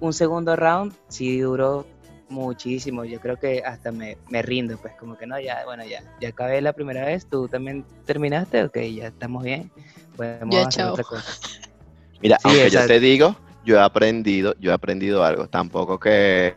[0.00, 1.86] un segundo round, sí duró
[2.28, 3.04] muchísimo.
[3.04, 6.28] Yo creo que hasta me, me rindo, pues como que no, ya, bueno, ya, ya
[6.30, 9.70] acabé la primera vez, tú también terminaste, ok, ya estamos bien.
[10.16, 10.92] Podemos Ya, hacer chao.
[10.92, 11.32] otra cosa.
[12.20, 12.92] Mira, Sí, aunque yo exacto.
[12.94, 15.48] te digo, yo he aprendido, yo he aprendido algo.
[15.48, 16.54] Tampoco que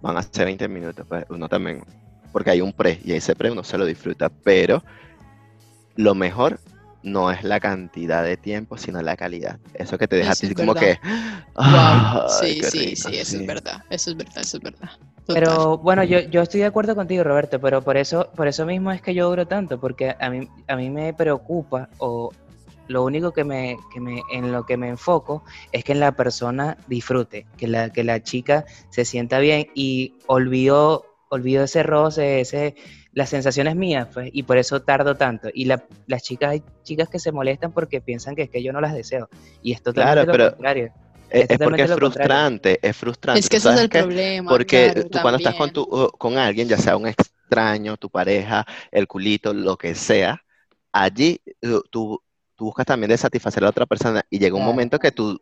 [0.00, 1.82] van a ser 20 minutos, pues uno también,
[2.32, 4.82] porque hay un pre y ese pre uno se lo disfruta, pero
[5.96, 6.58] lo mejor
[7.02, 9.58] no es la cantidad de tiempo, sino la calidad.
[9.74, 10.80] Eso que te deja Eso a ti es como verdad.
[10.80, 11.00] que,
[11.56, 13.36] wow, "Ay, sí, sí, rico", sí, eso sí.
[13.42, 14.90] es verdad, eso es verdad, eso es verdad.
[15.26, 15.34] Total.
[15.34, 18.90] Pero bueno, yo, yo estoy de acuerdo contigo, Roberto, pero por eso, por eso mismo
[18.90, 22.32] es que yo duro tanto, porque a mí, a mí me preocupa, o
[22.88, 26.76] lo único que me, que me, en lo que me enfoco es que la persona
[26.88, 32.74] disfrute, que la, que la chica se sienta bien y olvidó, olvidó ese roce, ese,
[33.12, 35.48] las sensaciones mías, pues, y por eso tardo tanto.
[35.52, 38.72] Y la- las chicas, hay chicas que se molestan porque piensan que es que yo
[38.72, 39.28] no las deseo,
[39.62, 40.92] y es totalmente Claro, lo pero- contrario.
[41.32, 41.96] Es, Es es porque es contrario.
[41.96, 43.38] frustrante, es frustrante.
[43.40, 43.98] Es que ¿Tú ese es el qué?
[44.00, 44.50] problema.
[44.50, 48.10] Porque claro, tú cuando estás con, tu, uh, con alguien, ya sea un extraño, tu
[48.10, 50.42] pareja, el culito, lo que sea,
[50.92, 52.20] allí uh, tú,
[52.56, 54.72] tú buscas también de satisfacer a la otra persona y llega un Claro.
[54.72, 55.40] momento que tú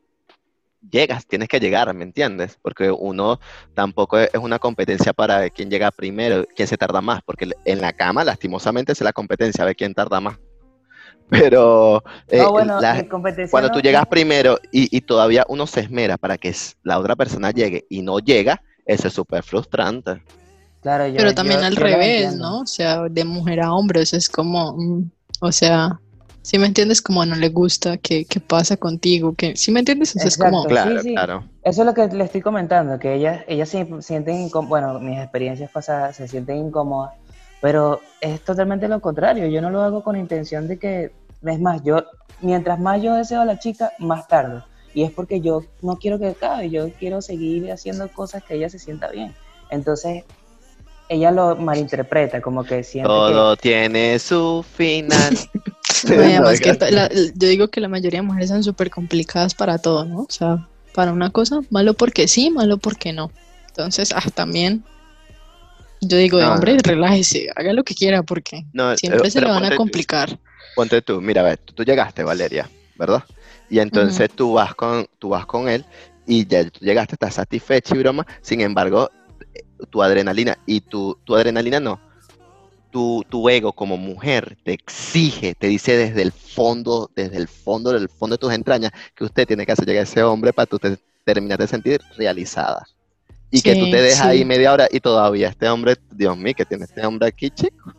[0.90, 2.58] llegas, tienes que llegar, ¿me entiendes?
[2.62, 3.40] Porque uno
[3.74, 7.92] tampoco es una competencia para quién llega primero, quién se tarda más, porque en la
[7.92, 10.38] cama lastimosamente es la competencia, a ver quién tarda más.
[11.30, 13.04] Pero eh, No, bueno, la-
[13.50, 17.16] cuando no- tú llegas primero y, y todavía uno se esmera para que la otra
[17.16, 20.22] persona llegue y no llega, eso es súper frustrante.
[20.80, 22.34] Claro, yo- Pero también yo- al yo revés.
[22.36, 22.60] ¿no?
[22.60, 25.10] O sea, de mujer a hombre, eso es como, mm,
[25.40, 26.00] o sea,
[26.48, 29.34] si me entiendes, como no le gusta, ¿qué, qué pasa contigo?
[29.34, 30.64] que Si me entiendes, sea, es como.
[30.64, 31.12] Claro, sí.
[31.12, 31.44] claro.
[31.62, 35.18] Eso es lo que le estoy comentando, que ellas, ellas se sienten, incó- bueno, mis
[35.18, 37.12] experiencias pasadas se sienten incómodas,
[37.60, 39.46] pero es totalmente lo contrario.
[39.48, 41.10] Yo no lo hago con intención de que,
[41.42, 42.02] es más, yo,
[42.40, 44.64] mientras más yo deseo a la chica, más tardo.
[44.94, 48.70] Y es porque yo no quiero que acabe, yo quiero seguir haciendo cosas que ella
[48.70, 49.34] se sienta bien.
[49.70, 50.24] Entonces,
[51.08, 55.34] ella lo malinterpreta, como que siente Todo tiene su final.
[56.04, 60.04] no, que la- yo digo que la mayoría de mujeres son súper complicadas para todo,
[60.04, 60.18] ¿no?
[60.20, 60.58] O sea,
[60.94, 63.30] para una cosa, malo porque sí, malo porque no.
[63.68, 64.84] Entonces, ah, también,
[66.00, 66.80] yo digo, No, hombre, no.
[66.82, 70.38] relájese, haga lo que quiera, porque No, siempre eh, se le van a tú- complicar.
[70.74, 73.24] Ponte tú, mira, a ver, tú, tú llegaste, Valeria, ¿verdad?
[73.70, 75.84] Y entonces tú vas con, tú vas con él
[76.26, 78.26] y ya tú llegaste, estás satisfecho y broma.
[78.42, 79.17] Sin embargo, eh,
[79.90, 82.00] tu adrenalina y tu, tu adrenalina no,
[82.90, 87.92] tu, tu ego como mujer te exige, te dice desde el fondo, desde el fondo,
[87.92, 90.66] del fondo de tus entrañas, que usted tiene que hacer llegar a ese hombre para
[90.66, 92.86] tú te, terminar de sentir realizada.
[93.50, 94.28] Y que tú te dejas sí.
[94.28, 97.94] ahí media hora y todavía este hombre, Dios mío, que tiene este hombre aquí, chico.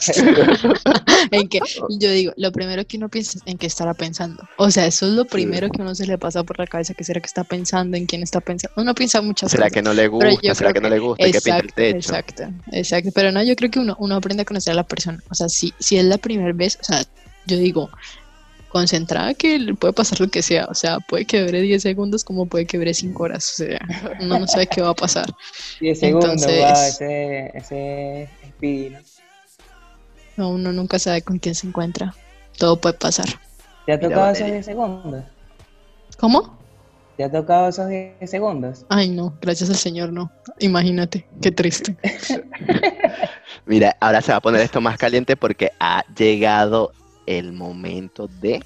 [1.30, 1.60] en que
[1.98, 4.42] yo digo, lo primero que uno piensa es en qué estará pensando.
[4.56, 7.04] O sea, eso es lo primero que uno se le pasa por la cabeza, que
[7.04, 8.74] será que está pensando, en quién está pensando.
[8.80, 9.72] Uno piensa muchas ¿Será cosas.
[9.74, 10.54] que no le gusta?
[10.54, 11.24] ¿Será que no le gusta?
[11.24, 11.96] que pinta el Exacto, techo.
[11.98, 12.42] exacto,
[12.72, 13.10] exacto.
[13.14, 15.22] Pero no, yo creo que uno, uno aprende a conocer a la persona.
[15.30, 17.02] O sea, si, si es la primera vez, o sea,
[17.46, 17.90] yo digo,
[18.68, 20.66] concentrada que le puede pasar lo que sea.
[20.66, 23.50] O sea, puede que dure 10 segundos como puede que dure 5 horas.
[23.52, 23.80] O sea,
[24.20, 25.26] uno no sabe qué va a pasar.
[25.80, 28.28] 10 segundos, Entonces- wow, ese, ese.
[30.38, 32.14] No, uno nunca sabe con quién se encuentra.
[32.56, 33.26] Todo puede pasar.
[33.86, 34.54] ¿Te ha tocado esos Valeria.
[34.54, 35.24] 10 segundos?
[36.16, 36.56] ¿Cómo?
[37.16, 38.86] ¿Te ha tocado esos 10 segundos?
[38.88, 40.30] Ay, no, gracias al Señor, no.
[40.60, 41.96] Imagínate, qué triste.
[43.66, 46.92] Mira, ahora se va a poner esto más caliente porque ha llegado
[47.26, 48.64] el momento de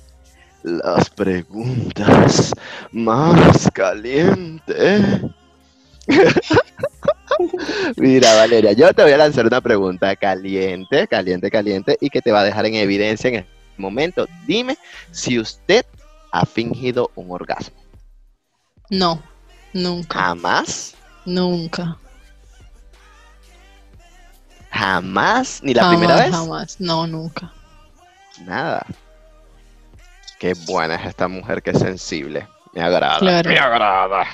[0.64, 2.52] las preguntas
[2.92, 5.22] más calientes.
[7.96, 12.32] Mira, Valeria, yo te voy a lanzar una pregunta caliente, caliente, caliente y que te
[12.32, 14.26] va a dejar en evidencia en este momento.
[14.46, 14.76] Dime
[15.10, 15.84] si usted
[16.32, 17.76] ha fingido un orgasmo.
[18.90, 19.22] No,
[19.72, 21.96] nunca, Jamás, nunca.
[24.70, 26.30] jamás, ni la jamás, primera vez.
[26.30, 27.52] Jamás, no, nunca.
[28.44, 28.84] Nada.
[30.38, 32.46] Qué buena es esta mujer, qué sensible.
[32.72, 33.18] Me agrada.
[33.18, 33.50] Claro.
[33.50, 34.26] Me agrada.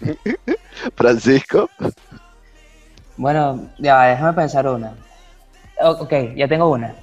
[0.96, 1.70] Francisco.
[3.16, 4.94] Bueno, ya, va, déjame pensar una.
[5.80, 6.94] Ok, ya tengo una.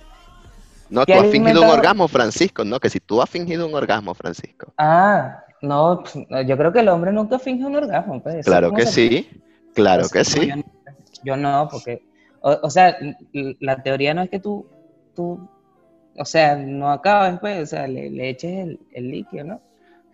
[0.90, 2.64] No, tú ¿Qué has fingido un orgasmo, Francisco.
[2.64, 4.74] No, que si tú has fingido un orgasmo, Francisco.
[4.78, 8.22] Ah, no, pues, yo creo que el hombre nunca finge un orgasmo.
[8.22, 9.30] pues, Claro que sí.
[9.74, 10.48] Claro que sea, sí.
[10.50, 10.56] Yo,
[11.24, 12.04] yo no, porque,
[12.42, 12.96] o, o sea,
[13.60, 14.68] la teoría no es que tú,
[15.16, 15.50] tú,
[16.16, 19.62] o sea, no acabes, pues, o sea, le, le eches el, el líquido, ¿no?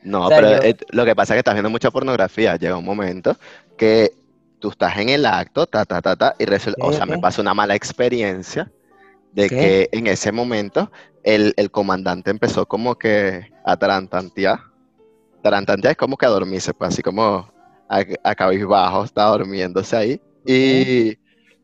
[0.04, 2.56] No, o sea, pero yo- eh, lo que pasa es que estás viendo mucha pornografía.
[2.56, 3.36] Llega un momento
[3.78, 4.12] que
[4.60, 7.41] tú estás en el acto, ta, ta, ta, ta, y resulta, o sea, me pasó
[7.41, 8.72] una mala experiencia
[9.32, 10.91] de que en ese momento
[11.24, 14.60] el, el comandante empezó como que a tarantantear.
[15.41, 17.49] Tarantantear es como que a dormirse, pues así como
[17.88, 20.22] a, a cabizbajo, estaba durmiéndose ahí.
[20.45, 21.18] Y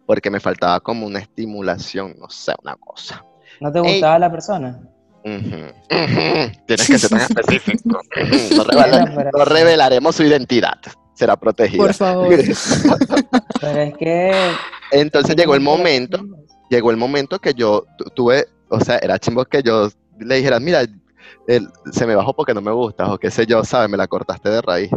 [0.05, 3.25] porque me faltaba como una estimulación, no sé, una cosa.
[3.59, 3.93] ¿No te Ey.
[3.93, 4.79] gustaba la persona?
[5.23, 7.79] Tienes que ser tan específico.
[7.85, 7.99] No,
[9.33, 10.79] no revelaremos su identidad.
[11.15, 11.83] Será protegida.
[11.83, 12.27] Por favor.
[13.61, 14.51] Pero es que...
[14.91, 16.23] Entonces llegó el momento,
[16.69, 19.89] llegó el momento que yo tu- tuve, o sea, era chimbo que yo
[20.19, 20.81] le dijera, mira,
[21.47, 24.07] él, se me bajó porque no me gustas, o qué sé yo, sabes, me la
[24.07, 24.91] cortaste de raíz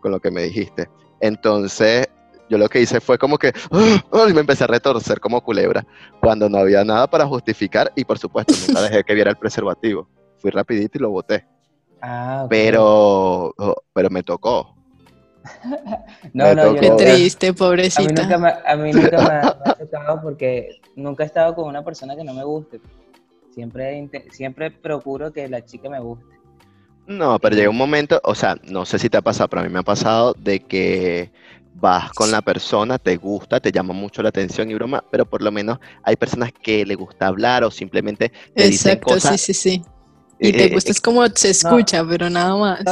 [0.00, 0.88] con lo que me dijiste.
[1.20, 2.06] Entonces,
[2.50, 3.52] yo lo que hice fue como que.
[3.70, 4.26] ¡ah!
[4.28, 5.86] y me empecé a retorcer como culebra,
[6.20, 10.08] cuando no había nada para justificar, y por supuesto, nunca dejé que viera el preservativo.
[10.38, 11.46] Fui rapidito y lo boté.
[12.02, 12.50] Ah, ok.
[12.50, 14.74] Pero, oh, pero me tocó.
[16.34, 16.80] No, me no, yo.
[16.80, 17.52] Qué triste,
[17.94, 18.38] A mí nunca, pobrecita.
[18.38, 21.84] me, a mí nunca me, ha- me ha tocado porque nunca he estado con una
[21.84, 22.80] persona que no me guste.
[23.50, 26.24] Siempre, siempre procuro que la chica me guste.
[27.06, 29.64] No, pero llega un momento, o sea, no sé si te ha pasado, pero a
[29.64, 31.30] mí me ha pasado de que
[31.74, 35.42] vas con la persona, te gusta, te llama mucho la atención y broma, pero por
[35.42, 39.40] lo menos hay personas que le gusta hablar o simplemente te dicen Exacto, cosas.
[39.40, 39.82] sí, sí, sí.
[40.38, 42.82] Y eh, te eh, gusta, es como se escucha, pero nada más.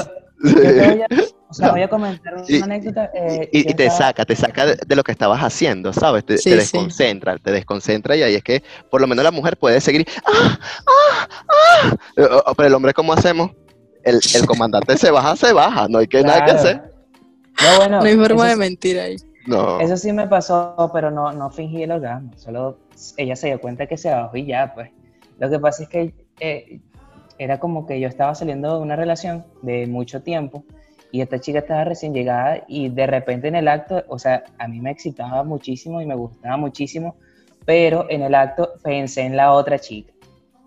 [0.42, 1.06] Yo te voy a,
[1.50, 3.10] o sea, voy a comentar una Y- anécdota.
[3.14, 5.92] eh, Y, yo y te estaba- saca, te saca de, de lo que estabas haciendo,
[5.92, 6.24] ¿sabes?
[6.24, 6.56] Te, Sí, te sí.
[6.56, 10.58] desconcentra, te desconcentra y ahí es que por lo menos la mujer puede seguir, ¡ah,
[10.86, 11.96] ah, ah!
[12.16, 13.50] Eh, Pero el hombre, ¿cómo hacemos?
[14.02, 16.76] El, el comandante se baja, se baja, no hay que nada que hacer.
[17.62, 19.16] No, bueno, No hay forma de mentir ahí.
[19.46, 19.80] No.
[19.80, 22.30] Eso sí me pasó, pero no, no fingí el orgasmo.
[22.36, 22.78] Solo
[23.16, 24.90] ella se dio cuenta que se bajó y ya, pues.
[25.38, 26.80] Lo que pasa es que eh,
[27.38, 30.64] era como que yo estaba saliendo de una relación de mucho tiempo
[31.12, 34.68] y esta chica estaba recién llegada y de repente en el acto, o sea, a
[34.68, 37.16] mí me excitaba muchísimo y me gustaba muchísimo,
[37.64, 40.12] pero en el acto pensé en la otra chica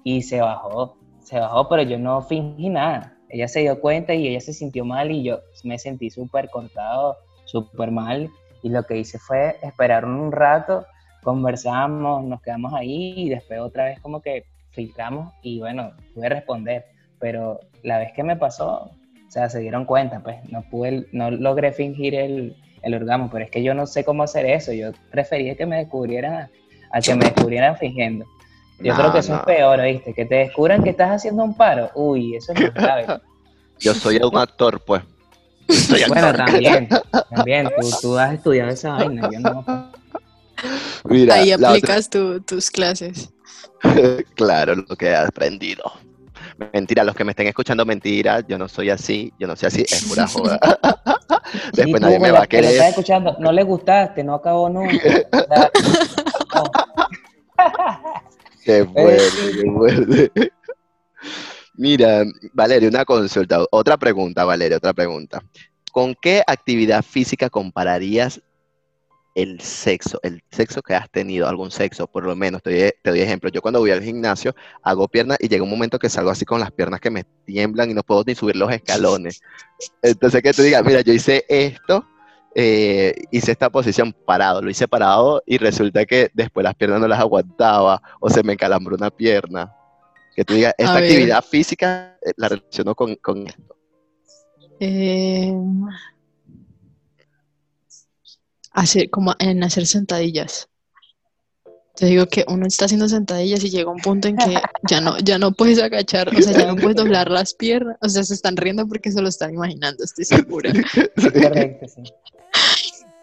[0.04, 3.18] y se bajó, se bajó, pero yo no fingí nada.
[3.30, 7.18] Ella se dio cuenta y ella se sintió mal y yo me sentí súper cortado,
[7.46, 8.30] súper mal
[8.62, 10.86] y lo que hice fue esperar un rato,
[11.24, 16.86] conversamos, nos quedamos ahí y después otra vez como que filtramos y bueno, pude responder,
[17.20, 18.92] pero la vez que me pasó,
[19.34, 23.52] sea, se dieron cuenta, pues no pude, no logré fingir el, el orgasmo, pero es
[23.52, 26.50] que yo no sé cómo hacer eso, yo prefería que me descubrieran
[26.92, 28.26] a, que me descubrieran fingiendo.
[28.80, 29.40] Yo No, creo que eso no.
[29.40, 30.14] es peor, ¿viste?
[30.14, 31.90] Que te descubran que estás haciendo un paro.
[31.96, 33.06] Uy, eso es más grave.
[33.80, 35.02] Yo soy un actor, pues.
[35.70, 36.46] Soy Bueno, actor.
[36.46, 36.88] también,
[37.36, 39.66] también, tú, tú has estudiado esa vaina, yo no.
[41.06, 43.34] Mira, Ahí otra- aplicas tu- tus clases.
[44.36, 45.84] claro, lo que he aprendido.
[46.72, 49.82] Mentira, los que me estén escuchando, mentira, yo no soy así, yo no soy así,
[49.82, 50.60] es pura joda.
[51.74, 52.90] Después nadie me va a que lo estás querer.
[52.90, 54.94] escuchando, no le gustaste, no acabó nunca.
[56.56, 56.64] No.
[58.64, 59.52] Qué Eh, fuerte, sí.
[59.62, 60.32] qué fuerte.
[61.76, 62.24] Mira,
[62.54, 65.42] Valeria, una consulta, otra pregunta, Valeria, otra pregunta.
[65.92, 68.42] ¿Con qué actividad física compararías
[69.36, 72.62] el sexo, el sexo que has tenido, algún sexo, por lo menos?
[72.62, 73.50] Te doy, te doy ejemplo.
[73.50, 76.60] Yo cuando voy al gimnasio hago piernas y llega un momento que salgo así con
[76.60, 79.42] las piernas que me tiemblan y no puedo ni subir los escalones.
[80.02, 82.06] Entonces que tú digas, mira, yo hice esto,
[82.56, 87.08] eh, hice esta posición parado, lo hice parado y resulta que después las piernas no
[87.08, 89.74] las aguantaba o se me encalambró una pierna.
[90.36, 93.76] Que tú digas, esta actividad física eh, la relaciono con, con esto.
[94.80, 95.54] Eh,
[98.74, 100.68] hacer, como en hacer sentadillas.
[101.96, 104.58] Te digo que uno está haciendo sentadillas y llega un punto en que
[104.90, 107.98] ya no, ya no puedes agachar, o sea, ya no puedes doblar las piernas.
[108.02, 110.74] O sea, se están riendo porque se lo están imaginando, estoy segura.
[111.16, 112.02] Correcto, sí.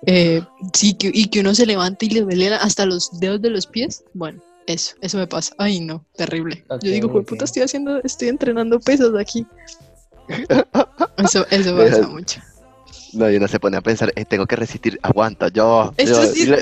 [0.06, 0.40] Eh,
[0.72, 3.66] sí, que, y que uno se levanta y le duele hasta los dedos de los
[3.66, 4.04] pies.
[4.14, 5.52] Bueno, eso, eso me pasa.
[5.58, 6.64] Ay, no, terrible.
[6.68, 7.28] Ok, Yo digo, "Jue ok.
[7.28, 9.44] puta, estoy haciendo, estoy entrenando pesas aquí.
[11.18, 12.40] Eso, eso pasa mucho.
[13.12, 15.92] No, y uno se pone a pensar, "Eh, tengo que resistir, aguanta, yo.
[15.96, 16.32] Esto yo".
[16.32, 16.50] sí-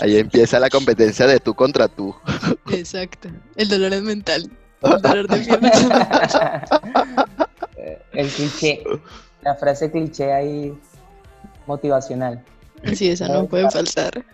[0.00, 2.14] Ahí empieza la competencia de tú contra tú.
[2.72, 3.28] Exacto.
[3.56, 4.50] El dolor es mental.
[4.82, 5.86] El dolor de piernas.
[7.76, 8.82] Eh, El cliché,
[9.42, 10.76] la frase cliché ahí
[11.66, 12.42] motivacional.
[12.94, 14.24] Sí, esa no puede faltar.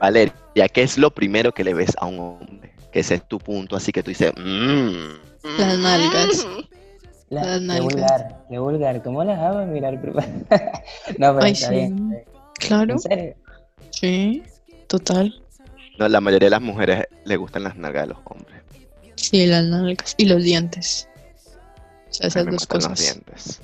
[0.00, 2.72] Valeria, ¿qué es lo primero que le ves a un hombre?
[2.92, 5.14] Que ese es tu punto, así que tú dices, "Mm,
[5.58, 6.46] Las nalgas.
[7.28, 7.84] La- Las qué nalgas.
[7.84, 9.02] vulgar, qué vulgar.
[9.02, 10.26] ¿Cómo las hago mirar primero?
[11.18, 11.74] no, pero Ay, está sí.
[11.74, 12.24] bien.
[12.54, 13.34] Claro, ¿En serio?
[13.90, 14.42] sí,
[14.86, 15.34] total.
[15.98, 18.62] No, la mayoría de las mujeres le gustan las nalgas de los hombres.
[19.16, 20.14] Sí, las nalgas.
[20.18, 21.08] Y los dientes.
[22.08, 22.90] O sea, esas dos cosas.
[22.90, 23.60] los dientes.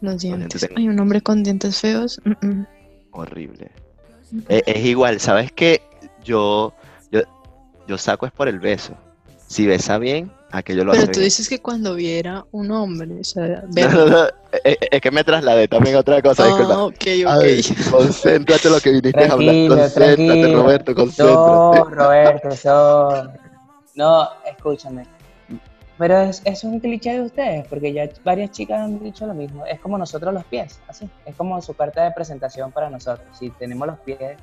[0.00, 2.20] Los dientes Hay un hombre con dientes feos.
[2.24, 2.66] mm, mm.
[3.12, 3.70] Horrible.
[4.48, 5.80] E- Es, igual, ¿sabes qué?
[6.24, 6.74] Yo,
[7.12, 7.20] yo,
[7.86, 8.94] yo saco es por el beso.
[9.46, 11.24] Si besa bien, lo Pero tú bien.
[11.24, 14.24] dices que cuando viera un hombre, o sea, No, no, no,
[14.62, 16.74] Es, es que me trasladé también a otra cosa, disculpa.
[16.74, 16.94] Ah, ok,
[17.26, 17.90] ok.
[17.90, 19.54] Concéntrate lo que viniste a hablar.
[19.68, 20.62] Concéntrate, tranquilo.
[20.62, 21.94] Roberto, No, concéntrate.
[21.94, 23.32] Roberto, eso.
[23.96, 25.06] No, escúchame.
[25.96, 29.64] Pero es, es un cliché de ustedes, porque ya varias chicas han dicho lo mismo.
[29.64, 31.08] Es como nosotros los pies, así.
[31.24, 33.26] Es como su carta de presentación para nosotros.
[33.38, 34.36] Si tenemos los pies,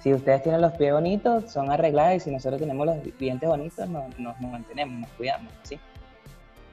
[0.00, 3.88] si ustedes tienen los pies bonitos, son arreglados, y si nosotros tenemos los dientes bonitos,
[3.88, 5.78] no- nos mantenemos, nos cuidamos, ¿sí?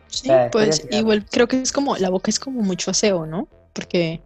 [0.07, 3.47] Sí, sea, pues igual creo que es como, la boca es como mucho aseo, ¿no?
[3.73, 4.21] Porque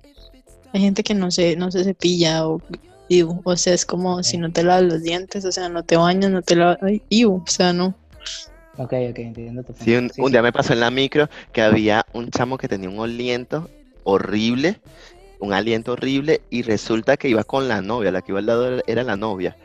[0.74, 2.62] hay gente que no se, no se cepilla o,
[3.08, 5.98] iu, o sea, es como si no te lavas los dientes, o sea, no te
[5.98, 7.96] bañas, no te lavas, ay, iu, o sea, no.
[8.78, 9.84] Ok, ok, entiendo tu punto.
[9.84, 12.68] Sí, un, Sí, un día me pasó en la micro que había un chamo que
[12.68, 13.70] tenía un aliento
[14.04, 14.80] horrible,
[15.40, 18.82] un aliento horrible, y resulta que iba con la novia, la que iba al lado
[18.86, 19.56] era- la novia.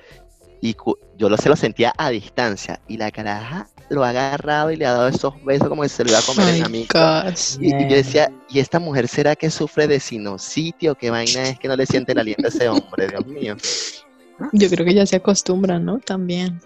[0.61, 0.75] y
[1.19, 2.81] yo lo, se lo sentía a distancia.
[2.89, 6.05] Y la caraja lo ha agarrado y le ha dado esos besos como si se
[6.05, 7.35] lo iba a comer en la mica.
[7.61, 10.95] Y, y yo decía, ¿y esta mujer será que sufre de sinositio?
[10.95, 13.09] ¿Qué vaina es que no le siente el aliento a ese hombre?
[13.09, 13.57] Dios mío.
[14.53, 15.99] Yo creo que ya se acostumbran, ¿no?
[15.99, 16.59] También.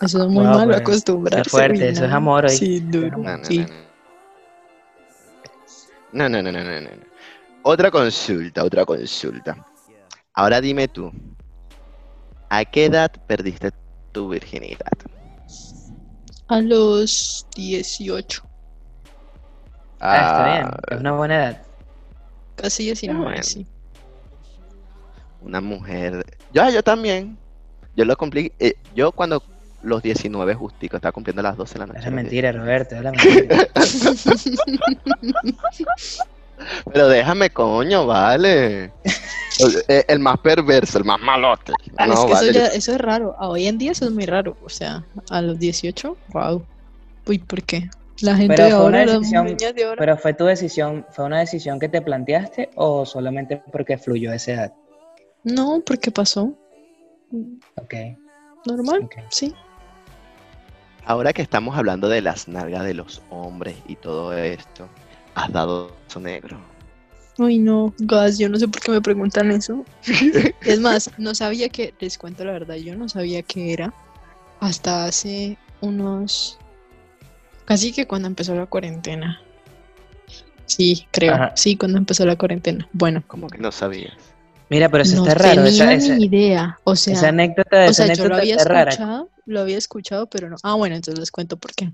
[0.00, 1.42] Eso es muy Wow, malo pero acostumbrarse.
[1.42, 2.66] es fuerte, eso es amor, ¿oíste?
[2.66, 3.16] Sí, duro.
[3.18, 3.58] No, no, sí.
[3.58, 3.86] no, no.
[6.12, 7.15] No, no, no, no, no, no.
[7.68, 9.66] Otra consulta, otra consulta.
[10.34, 11.10] Ahora dime tú,
[12.48, 13.72] ¿a qué edad perdiste
[14.12, 14.92] tu virginidad?
[16.46, 18.42] A los 18,
[19.98, 20.66] Ah, está bien.
[20.68, 21.62] Ah, Es una buena edad.
[22.54, 23.42] casi 19, bueno.
[23.42, 23.66] sí.
[25.40, 26.24] Una mujer.
[26.52, 27.36] Yo, yo también.
[27.96, 28.52] Yo lo cumplí.
[28.60, 29.42] eh, yo cuando
[29.82, 31.98] los 19 justico, estaba cumpliendo las 12 de la noche.
[32.06, 32.94] Es mentira, Roberto.
[32.94, 33.66] Es la mentira.
[36.58, 36.68] 10.
[36.92, 38.92] Pero déjame, coño, vale.
[39.88, 41.72] Eh, el más perverso, el más malote.
[41.96, 42.50] Ah, No, es que vale.
[42.50, 43.34] eso, ya, eso es raro.
[43.40, 44.54] Hoy en día eso es muy raro.
[44.62, 46.62] O sea, a los 18, wow.
[47.26, 47.88] Uy, ¿por qué?
[48.20, 49.96] La gente Pero de ahora, decisión- de ahora.
[49.98, 54.52] Pero fue tu decisión, fue una decisión que te planteaste o solamente porque fluyó esa
[54.52, 54.74] edad.
[55.42, 56.52] No, porque pasó.
[57.76, 57.94] Ok,
[58.66, 59.54] Normal, sí.
[61.06, 64.86] Ahora que estamos hablando de las nalgas de los hombres y todo esto,
[65.36, 66.58] ¿has dado beso negro?
[67.38, 69.84] Uy, no, gas, yo no sé por qué me preguntan eso.
[70.64, 73.92] Es más, no sabía que, les cuento la verdad, yo no sabía que era
[74.60, 76.58] hasta hace unos,
[77.66, 79.40] casi que cuando empezó la cuarentena.
[80.64, 81.52] Sí, creo, Ajá.
[81.54, 82.88] sí, cuando empezó la cuarentena.
[82.92, 84.14] Bueno, Como que no sabías.
[84.68, 85.64] Mira, pero eso no está raro.
[85.64, 88.56] tenía Esa, esa- ni idea, o sea, esa anécdota, o esa sea, yo lo había
[88.56, 88.90] está rara.
[88.90, 90.56] escuchado, lo había escuchado, pero no.
[90.64, 91.92] Ah, bueno, entonces les cuento por qué.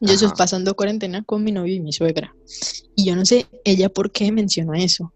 [0.00, 2.34] Yo estoy pasando cuarentena con mi novio y mi suegra.
[2.94, 5.12] Y yo no sé ella por qué mencionó eso.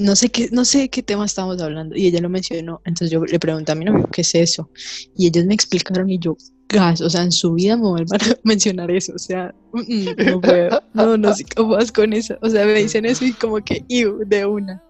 [0.00, 1.94] No sé qué, no sé qué tema estábamos hablando.
[1.96, 2.80] Y ella lo mencionó.
[2.84, 4.70] Entonces yo le pregunté a mi novio, ¿qué es eso?
[5.16, 6.36] Y ellos me explicaron y yo,
[6.68, 9.12] gas, o sea, en su vida me vuelvan a mencionar eso.
[9.14, 10.82] O sea, mm, mm, no puedo.
[10.94, 12.36] No, no soy capaz con eso.
[12.42, 14.82] O sea, me dicen eso y como que, iu, de una.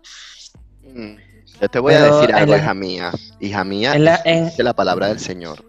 [0.83, 1.17] Mm,
[1.61, 3.13] Yo te voy a Pero decir en algo, la- hija mía.
[3.41, 5.65] Hija mía, en la- en- de la palabra del Señor.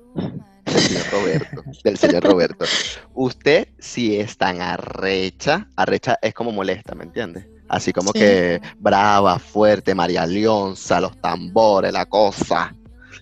[0.74, 1.63] Del señor Roberto.
[1.84, 2.65] Del señor Roberto.
[3.13, 7.45] Usted, si es tan arrecha, arrecha es como molesta, ¿me entiendes?
[7.67, 8.20] Así como Sí.
[8.20, 12.74] que brava, fuerte, María Leonza, los tambores, la cosa.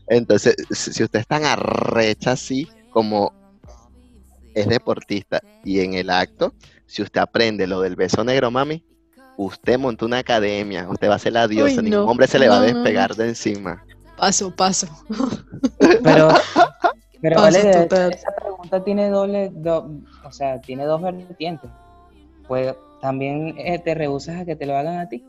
[0.08, 3.34] Entonces, si usted es tan arrecha así, como
[4.56, 6.54] es deportista y en el acto,
[6.86, 8.84] si usted aprende lo del beso negro, mami,
[9.38, 12.12] usted monta una academia, usted va a ser la diosa, Uy, ningún no.
[12.12, 13.84] hombre se le va a despegar de encima.
[14.18, 14.88] Paso, paso.
[16.04, 16.30] Pero,
[17.22, 19.90] pero Paso Valeria, esa pregunta tiene doble, do-
[20.24, 21.70] o sea, tiene dos vertientes.
[22.48, 25.24] Pues también eh, te rehusas a que te lo hagan a ti.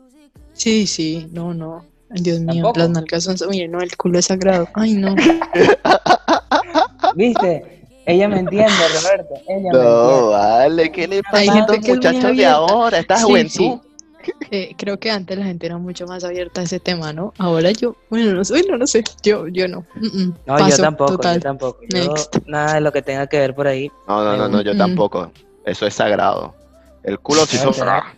[0.53, 1.85] Sí, sí, no, no.
[2.09, 3.35] Dios mío, las nalgas son...
[3.47, 4.67] Oye, no, el culo es sagrado.
[4.73, 5.15] Ay, no.
[7.15, 7.63] ¿Viste?
[8.05, 8.71] Ella me entiende,
[9.01, 9.35] Roberto.
[9.47, 10.21] Ella me No, entiende.
[10.31, 12.99] vale, ¿qué le pasa a estos muchachos de ahora?
[12.99, 13.49] Esta Sí, juventud.
[13.49, 13.79] sí.
[14.51, 17.33] Eh, creo que antes la gente era mucho más abierta a ese tema, ¿no?
[17.37, 19.03] Ahora yo, bueno, no sé, bueno, no sé.
[19.21, 19.85] Yo, yo no.
[19.93, 20.33] Mm, mm.
[20.47, 21.35] No, yo tampoco, total.
[21.35, 21.79] yo tampoco.
[21.87, 22.13] Yo,
[22.47, 23.91] nada de lo que tenga que ver por ahí.
[24.07, 24.77] No, no, no, no, yo Mm.
[24.77, 25.31] tampoco.
[25.65, 26.55] Eso es sagrado.
[27.03, 27.73] El culo sí son...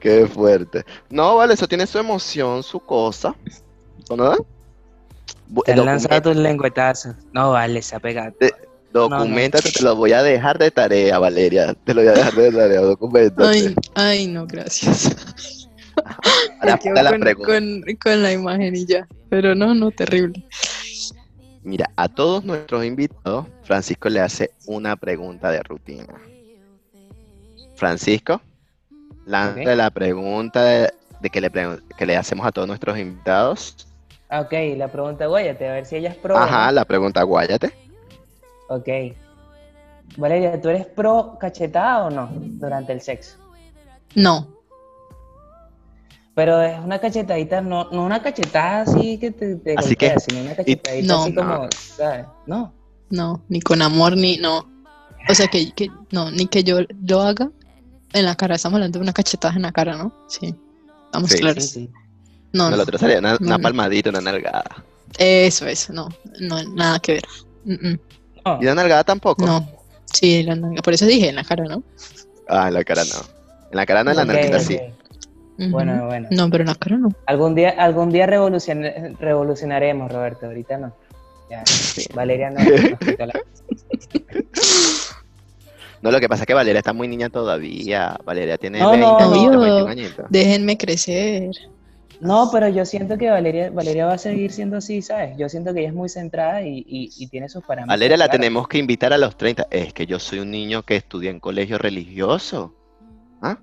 [0.00, 0.84] Qué fuerte.
[1.10, 3.34] No, vale, eso tiene su emoción, su cosa.
[4.14, 4.34] ¿No?
[5.50, 7.14] Bu- Te han lanzado tus lengüetazos.
[7.32, 8.34] No vale, se ha pegado.
[8.94, 11.74] Documentate, te lo voy a dejar de tarea, Valeria.
[11.74, 13.48] Te lo voy a dejar de tarea, documentate.
[13.48, 15.68] Ay, ay, no, gracias.
[16.60, 17.52] Ahora la con, pregunta.
[17.52, 19.06] con- con la imagen y ya.
[19.28, 20.44] Pero no, no, terrible.
[21.64, 26.06] Mira, a todos nuestros invitados, Francisco le hace una pregunta de rutina.
[27.74, 28.40] Francisco,
[29.26, 33.88] lanza la pregunta de, de que, le pregun- que le hacemos a todos nuestros invitados.
[34.30, 36.36] Ok, la pregunta, guáyate, a ver si ella es pro.
[36.36, 37.72] Ajá, la pregunta guáyate.
[38.68, 38.88] Ok.
[40.16, 43.36] Valeria, ¿tú eres pro cachetada o no durante el sexo?
[44.14, 44.48] No,
[46.34, 50.20] Pero es una cachetadita, no, no una cachetada así que te, te Así golpea, que-
[50.20, 51.22] sino una cachetadita No.
[51.22, 51.40] así No.
[51.42, 52.26] como, ¿sabes?
[52.46, 52.72] No.
[53.10, 54.68] no, ni con amor, ni no.
[55.28, 57.50] O sea, que, que no, ni que yo lo haga
[58.12, 58.56] en la cara.
[58.56, 60.12] Estamos hablando de una cachetada en la cara, ¿no?
[60.28, 60.54] Sí,
[61.06, 61.64] estamos Sí, Sí, claros.
[61.70, 61.90] sí.
[62.52, 64.64] No, No, no, lo otro sería una, palmadita, una nalgada.
[65.18, 66.08] eso, eso, no,
[66.40, 67.24] no, nada que ver.
[67.64, 67.98] Mm, mm, No.
[68.60, 69.44] ¿Y una nalgada tampoco?
[69.46, 69.66] No,
[70.04, 71.82] sí, la nalga- por eso dije en la cara, ¿no?
[72.48, 73.20] Ah, en la cara no.
[73.70, 74.62] En la cara no, en la Ok, nalguita ok.
[74.62, 74.78] sí.
[75.70, 76.28] Bueno, bueno.
[76.32, 77.08] No, pero en la cara no.
[77.26, 80.46] Algún día, algún día revolucion- revolucionaremos, Roberto.
[80.46, 80.92] Ahorita no.
[81.50, 81.62] Ya.
[82.14, 82.58] Valeria no.
[82.60, 83.32] la-
[86.02, 88.18] No, lo que pasa es que Valeria está muy niña todavía.
[88.24, 89.60] Valeria tiene No, 20, no, añitos, no.
[89.60, 90.26] 21 añitos.
[90.28, 91.50] Déjenme crecer.
[92.20, 95.36] No, pero yo siento que Valeria, Valeria va a seguir siendo así, ¿sabes?
[95.36, 97.88] Yo siento que ella es muy centrada y, y- y tiene sus parámetros.
[97.94, 98.40] Valeria la claros.
[98.40, 99.66] tenemos que invitar a los 30.
[99.70, 102.74] Es que yo soy un niño que estudia en colegio religioso.
[103.42, 103.58] ¿Ah?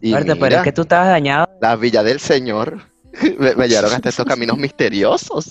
[0.00, 1.48] Y Fuerte, pero mira, es que tú estabas dañado.
[1.60, 2.80] la villa del Señor
[3.38, 5.50] me, me llevaron hasta estos caminos misteriosos.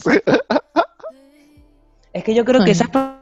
[2.13, 2.71] Es que yo creo que Ay.
[2.71, 3.19] esas personas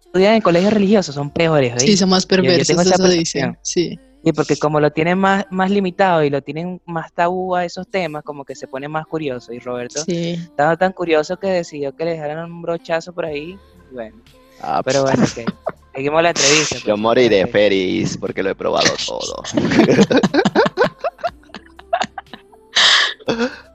[0.00, 1.86] que estudian en colegios religiosos son peores, ¿oíste?
[1.90, 3.58] Sí, son más yo tengo perversos, esa eso dicen.
[3.62, 3.98] Sí.
[4.24, 7.88] Sí, porque como lo tienen más, más limitado y lo tienen más tabú a esos
[7.88, 9.52] temas, como que se pone más curioso.
[9.52, 10.32] Y Roberto Sí.
[10.34, 13.58] estaba tan curioso que decidió que le dejaran un brochazo por ahí.
[13.90, 14.16] y Bueno,
[14.62, 15.50] Ah, pero bueno, ok.
[15.94, 16.76] Seguimos la entrevista.
[16.78, 16.98] Yo pues.
[16.98, 19.42] moriré feliz porque lo he probado todo.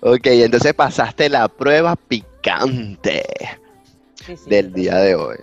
[0.00, 3.22] ok, entonces pasaste la prueba picante
[4.26, 5.36] Sí, sí, del día de hoy.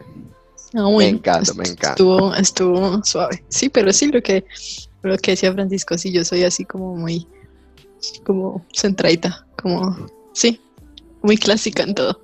[0.74, 1.90] Ah, bueno, encanta, me encanta.
[1.92, 3.44] Estuvo, estuvo suave.
[3.50, 4.46] Sí, pero sí lo que,
[5.02, 7.28] lo que decía Francisco, sí, yo soy así como muy,
[8.26, 9.96] como centradita, como,
[10.34, 10.60] sí,
[11.22, 12.22] muy clásica en todo.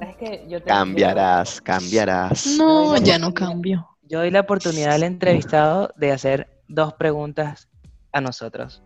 [0.00, 2.46] Es que yo te- Cambiarás, cambiarás.
[2.58, 3.88] No, ya no cambio.
[4.02, 7.68] Yo doy la oportunidad al entrevistado de hacer dos preguntas
[8.12, 8.82] a nosotros.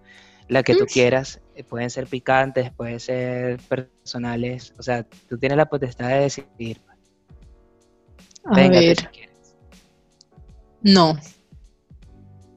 [0.49, 0.89] La que tú Mm.
[0.93, 6.21] quieras, eh, pueden ser picantes, pueden ser personales, o sea, tú tienes la potestad de
[6.21, 6.81] decidir.
[8.47, 9.55] A Venga, ver, si quieres.
[10.83, 11.19] no.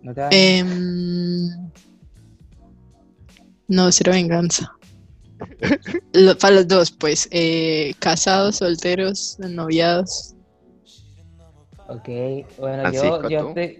[0.04, 0.22] No te
[0.60, 1.50] em,
[3.68, 4.72] no, cero venganza.
[6.14, 10.34] Lo- para los dos, pues, eh, casados, solteros, noviados.
[11.90, 12.10] Ok,
[12.60, 13.80] bueno, yo, yo, estoy,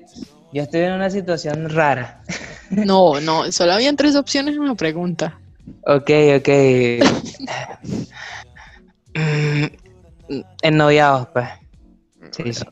[0.53, 2.22] yo estoy en una situación rara.
[2.70, 5.39] No, no, solo habían tres opciones en una pregunta.
[5.86, 6.49] Ok, ok.
[10.62, 11.47] Ennoviados, pues.
[12.32, 12.63] Sí, sí.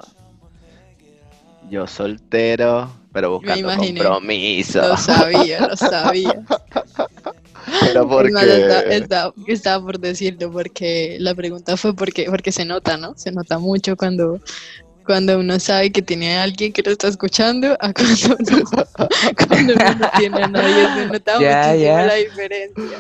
[1.70, 4.00] Yo soltero, pero buscando imaginé.
[4.04, 4.82] compromiso.
[4.88, 6.42] Lo sabía, lo sabía.
[7.82, 12.52] Pero Es porque más, está- está- estaba por decirlo porque la pregunta fue porque, porque
[12.52, 13.14] se nota, ¿no?
[13.18, 14.40] Se nota mucho cuando,
[15.08, 18.64] cuando uno sabe que tiene a alguien que lo está escuchando a cuando uno,
[19.48, 20.86] cuando uno no tiene a nadie.
[20.96, 22.06] Se nota muchísimo ya.
[22.06, 22.98] la diferencia.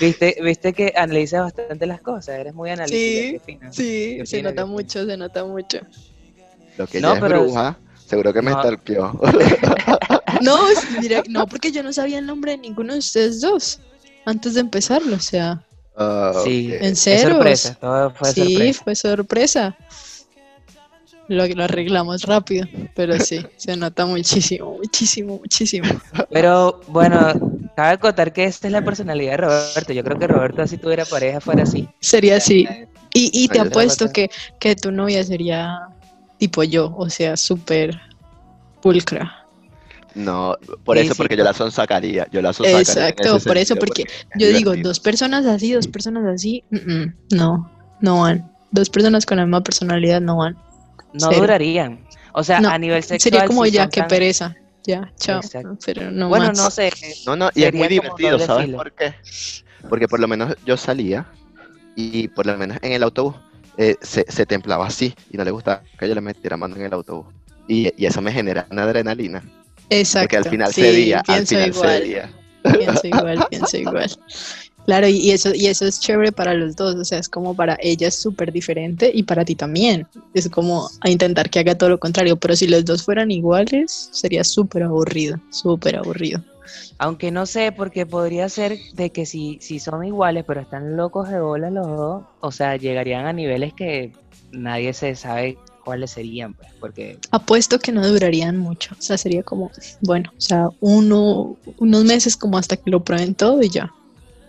[0.00, 2.98] ¿Viste, viste que analizas bastante las cosas, eres muy analítica.
[2.98, 3.72] Sí, fino.
[3.72, 4.74] Sí, se fino, nota fino.
[4.74, 5.78] mucho, se nota mucho.
[6.76, 9.20] lo que No, pero- es bruja, seguro que me No.
[10.42, 13.80] No, es- mira, no, porque yo no sabía el nombre de ninguno de ustedes dos
[14.26, 15.62] antes de empezarlo, o sea,
[15.98, 17.30] Ah, Sí, en Es serio.
[17.36, 18.84] sorpresa, todo fue sí, sorpresa.
[18.84, 19.76] fue sorpresa.
[21.28, 25.88] Lo, lo arreglamos rápido, pero sí, se nota muchísimo, muchísimo, muchísimo.
[26.30, 27.32] Pero bueno,
[27.74, 29.92] cabe acotar que esta es la personalidad de Roberto.
[29.92, 31.88] Yo creo que Roberto, si tuviera pareja, fuera así.
[32.00, 32.68] Sería así.
[33.12, 35.88] Y, y te apuesto que, que tu novia sería
[36.38, 37.98] tipo yo, o sea, súper
[38.82, 39.46] pulcra.
[40.14, 42.26] No, por Sí, eso, sí, porque yo la sonsacaría.
[42.32, 42.80] Yo la sonsacaría.
[42.80, 44.04] Exacto, por eso, porque
[44.36, 47.70] Yo digo, dos personas así, dos personas así, mm, mm, no,
[48.00, 48.50] no van.
[48.70, 50.56] Dos personas con la misma personalidad no van.
[51.20, 51.40] No Cero.
[51.42, 52.04] durarían.
[52.32, 53.20] O sea, No, a nivel sexual.
[53.20, 54.54] Sería como ya, qué tan- pereza.
[54.84, 55.40] Ya, chao.
[55.40, 55.76] Exacto.
[55.84, 56.58] Pero no Bueno, más.
[56.58, 56.92] no sé.
[57.26, 58.76] No, no, y es muy divertido, ¿sabes filo.
[58.78, 59.14] por qué?
[59.88, 61.26] Porque por lo menos yo salía
[61.96, 63.34] y por lo menos en el autobús
[63.78, 66.82] eh, se, se templaba así y no le gustaba que yo le metiera mano en
[66.82, 67.26] el autobús.
[67.68, 69.42] Y, y eso me genera una adrenalina.
[69.90, 70.24] Exacto.
[70.26, 72.30] Porque al final sí, cedía, al final igual, cedía.
[72.78, 74.10] pienso igual, pienso igual.
[74.86, 77.76] Claro, y eso, y eso es chévere para los dos, o sea, es como para
[77.80, 80.06] ella es súper diferente y para ti también.
[80.32, 84.08] Es como a intentar que haga todo lo contrario, pero si los dos fueran iguales,
[84.12, 86.40] sería súper aburrido, súper aburrido.
[86.98, 91.28] Aunque no sé, porque podría ser de que si, si son iguales, pero están locos
[91.28, 94.12] de bola los dos, o sea, llegarían a niveles que
[94.52, 99.42] nadie se sabe cuáles serían, pues, porque Apuesto que no durarían mucho, o sea, sería
[99.42, 99.70] como,
[100.00, 103.92] bueno, o sea, uno, unos meses como hasta que lo prueben todo y ya.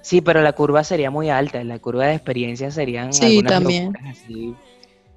[0.07, 3.85] Sí, pero la curva sería muy alta, la curva de experiencia serían Sí, algunas también.
[3.91, 4.55] locuras así,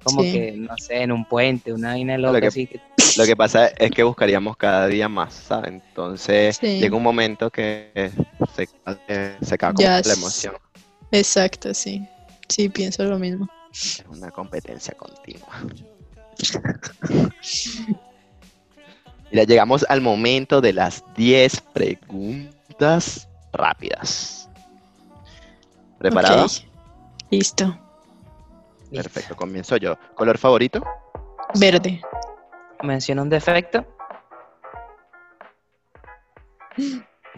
[0.03, 0.31] como Sí.
[0.31, 2.67] que, no sé, en un puente, una vaina Lo loca que- así.
[2.67, 2.79] que-
[3.17, 5.71] Lo que pasa es que buscaríamos cada día más, ¿sabes?
[5.71, 6.79] Entonces Sí.
[6.79, 8.11] llega un momento que
[8.55, 8.67] se,
[9.07, 10.55] eh, se Ya la emoción.
[11.11, 12.05] Exacto, sí.
[12.49, 13.47] Sí, pienso lo mismo.
[13.71, 15.47] Es una competencia continua.
[19.31, 24.49] Mira, llegamos al momento de las 10 preguntas rápidas.
[26.01, 26.45] ¿Preparada?
[26.45, 26.51] Ok,
[27.29, 27.77] Listo.
[28.91, 29.95] Perfecto, comienzo yo.
[30.15, 30.83] ¿Color favorito?
[31.59, 32.01] Verde.
[32.81, 33.85] Menciona un defecto.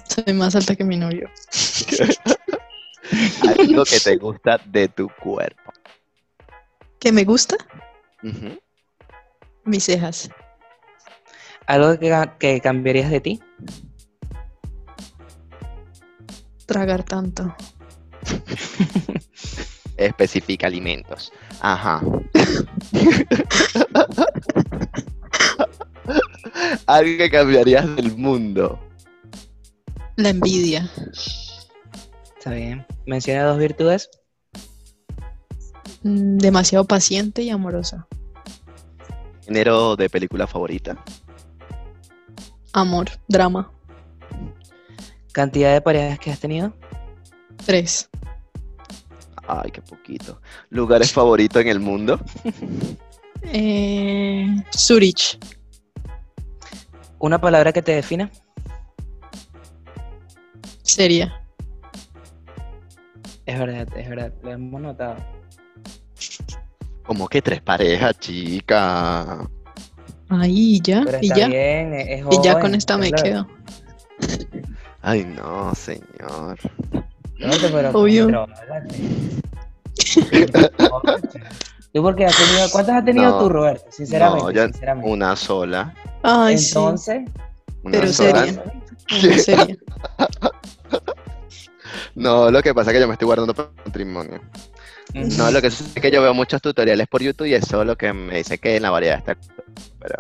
[0.07, 1.30] Soy más alta que mi novio.
[3.59, 5.74] Algo que te gusta de tu cuerpo.
[6.99, 7.57] ¿Qué me gusta?
[9.66, 10.30] Mis cejas.
[11.68, 11.99] Algo
[12.39, 13.41] que cambiarías de ti.
[16.66, 17.53] tragar tanto.
[19.98, 21.32] Especifica alimentos.
[21.62, 22.02] Ajá.
[26.88, 28.80] Algo que cambiarías del mundo.
[30.16, 30.90] La envidia.
[32.38, 32.86] Está bien.
[33.06, 34.10] Menciona dos virtudes.
[36.04, 38.08] Mm, Demasiado paciente y amorosa.
[39.46, 41.04] Género de película favorita.
[42.74, 43.72] Amor, drama.
[45.32, 46.74] Cantidad de parejas que has tenido.
[47.66, 48.10] Tres.
[49.48, 50.39] Ay, qué poquito.
[50.70, 52.20] Lugares favoritos en el mundo.
[53.46, 55.38] Eh, Zurich.
[57.20, 58.32] Una palabra que te defina.
[60.82, 61.41] Seria.
[63.46, 64.34] Es verdad, es verdad.
[64.44, 65.18] Lo hemos notado.
[67.06, 69.46] Como que tres parejas, chica.
[70.30, 71.02] Ahí ya.
[71.04, 71.48] Pero Y está ya.
[71.50, 73.24] bien, es es Y ya con esta me claro.
[73.24, 73.48] quedo.
[75.02, 76.58] Ay, no, señor.
[77.44, 78.28] No te pero Obvio.
[78.28, 78.98] drogate.
[81.94, 83.86] ¿Tú porque has tenido, cuántas has tenido No, tú, Roberto?
[83.91, 85.10] Sinceramente, no, yo- sinceramente.
[85.12, 85.94] Una sola.
[86.24, 87.22] Ay, Entonces,
[87.84, 88.46] Una Pero sola.
[88.46, 88.64] seria.
[89.10, 89.28] sí.
[89.28, 89.78] Una seria.
[92.16, 94.41] No, lo que pasa es que yo me estoy guardando para el matrimonio.
[95.14, 97.88] No, lo que sucede es que yo veo muchos tutoriales por YouTube y eso es
[97.88, 99.36] lo que me dice que en la variedad está.
[100.00, 100.16] Pero,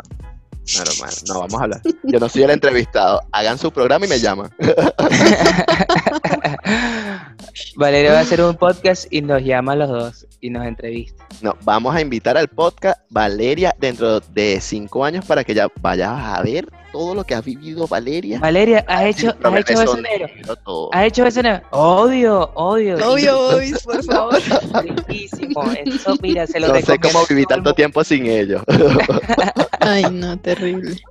[0.75, 1.81] normal, no vamos a hablar.
[2.03, 3.21] Yo no soy el entrevistado.
[3.31, 4.51] Hagan su programa y me llaman.
[7.75, 11.25] Valeria va a hacer un podcast y nos llama a los dos y nos entrevista.
[11.41, 16.11] No, vamos a invitar al podcast Valeria dentro de cinco años para que ya vayas
[16.11, 18.39] a ver todo lo que ha vivido Valeria.
[18.39, 20.27] Valeria, ¿has hecho, has hecho son beso negro?
[20.27, 20.89] negro, todo.
[20.93, 21.61] ¿Has hecho beso negro?
[21.71, 22.97] Obvio, obvio.
[23.11, 24.39] Obvio, Bobis, por favor.
[24.83, 25.63] Riquísimo.
[25.85, 28.61] Eso, mira, se lo No sé cómo viví tanto tiempo sin ellos.
[29.79, 31.01] Ay, no, terrible.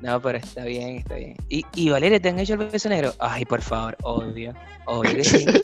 [0.00, 1.36] No, pero está bien, está bien.
[1.48, 3.14] ¿Y, y Valeria, te han hecho el beso negro?
[3.18, 4.54] Ay, por favor, obvio.
[4.86, 5.46] Obvio que sí.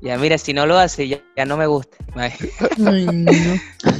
[0.00, 1.96] Ya, mira, si no lo hace, ya, ya no me gusta.
[2.14, 2.32] Ay.
[2.78, 2.92] No.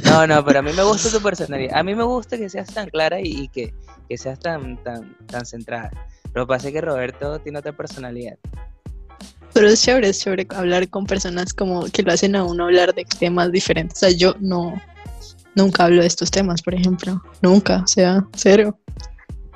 [0.05, 1.77] No, no, pero a mí me gusta tu personalidad.
[1.77, 3.73] A mí me gusta que seas tan clara y, y que,
[4.07, 5.91] que seas tan, tan, tan centrada.
[6.33, 8.37] Lo que pasa es que Roberto tiene otra personalidad.
[9.53, 12.93] Pero es chévere, es chévere hablar con personas como que lo hacen a uno hablar
[12.93, 13.97] de temas diferentes.
[13.97, 14.79] O sea, yo no,
[15.55, 17.21] nunca hablo de estos temas, por ejemplo.
[17.41, 18.77] Nunca, o sea, cero.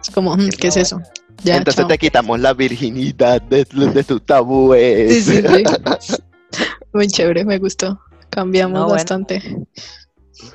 [0.01, 1.01] Es como, mm, ¿qué es eso?
[1.43, 1.87] Ya, Entonces chao.
[1.87, 5.25] te quitamos la virginidad de, de tus tabúes.
[5.25, 6.17] Sí, sí, sí.
[6.93, 7.99] Muy chévere, me gustó.
[8.29, 8.95] Cambiamos No, bueno.
[8.95, 9.41] bastante.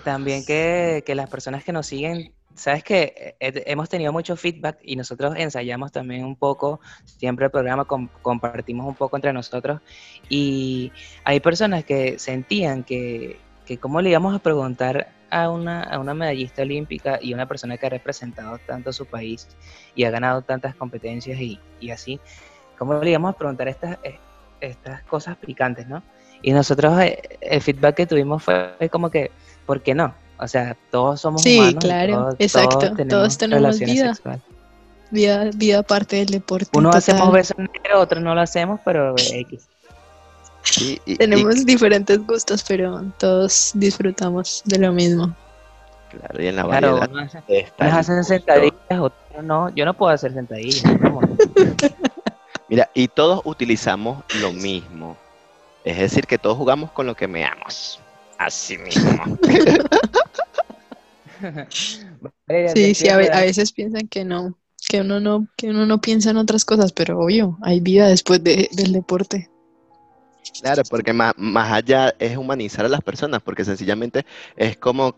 [0.04, 4.78] También que, que las personas que nos siguen, sabes que eh, hemos tenido mucho feedback
[4.82, 9.80] y nosotros ensayamos también un poco, siempre el programa com- compartimos un poco entre nosotros
[10.28, 10.92] y
[11.24, 16.14] hay personas que sentían que, que cómo le íbamos a preguntar a una, a una
[16.14, 19.48] medallista olímpica y una persona que ha representado tanto a su país
[19.94, 22.18] y ha ganado tantas competencias y, y así,
[22.78, 24.18] cómo le íbamos a preguntar estas, eh,
[24.60, 26.02] estas cosas picantes, ¿no?
[26.42, 29.30] Y nosotros eh, el feedback que tuvimos fue como que,
[29.66, 30.14] ¿por qué no?
[30.38, 31.74] O sea, todos somos Sí, humanos.
[31.74, 34.14] y claro, todos- exacto, todos tenemos relaciones vida.
[34.14, 34.42] sexuales.
[35.10, 36.68] Vida, vida aparte del deporte.
[36.74, 39.66] Uno hacemos besos negros, otros no lo hacemos, pero X.
[40.70, 45.34] Sí, y- y- Tenemos diferentes gustos, pero todos disfrutamos de lo mismo.
[46.10, 47.34] claro, y en la Claro, variedad unos
[47.78, 48.34] hacen, gusto.
[48.34, 49.70] sentadillas, otros no.
[49.74, 50.82] Yo no puedo hacer sentadillas.
[52.68, 55.16] Mira, y todos utilizamos lo mismo.
[55.84, 57.98] Es decir, que todos jugamos con lo que meamos.
[58.36, 59.38] Así mismo.
[62.74, 64.54] Sí, sí, a, veces piensan que no,
[64.88, 68.42] que uno no, que uno no piensa en otras cosas, pero obvio, hay vida después
[68.42, 69.48] de- del deporte.
[70.60, 74.24] Claro, porque más, más allá es humanizar a las personas, porque sencillamente
[74.56, 75.14] es como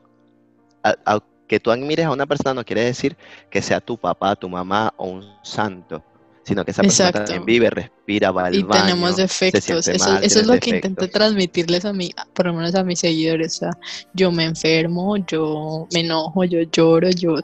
[0.83, 3.17] a- a- que tú admires a una persona no quiere decir
[3.51, 6.03] que sea tu papá, tu mamá o un santo,
[6.45, 7.33] sino que esa persona Exacto.
[7.33, 8.83] también vive, respira, va al Y baño.
[8.85, 9.65] tenemos defectos.
[9.65, 12.85] siente Eso, mal, eso es lo que intenté transmitirles a mí, por lo menos a
[12.85, 13.57] mis seguidores.
[13.57, 13.71] O sea,
[14.15, 17.41] yo me enfermo, yo me enojo, yo lloro, yo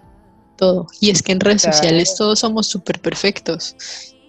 [0.57, 0.87] todo.
[1.01, 1.77] Y es que en redes Claro.
[1.77, 3.75] sociales todos somos súper perfectos.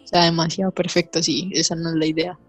[0.03, 2.39] O sea, demasiado perfectos y esa no es la idea.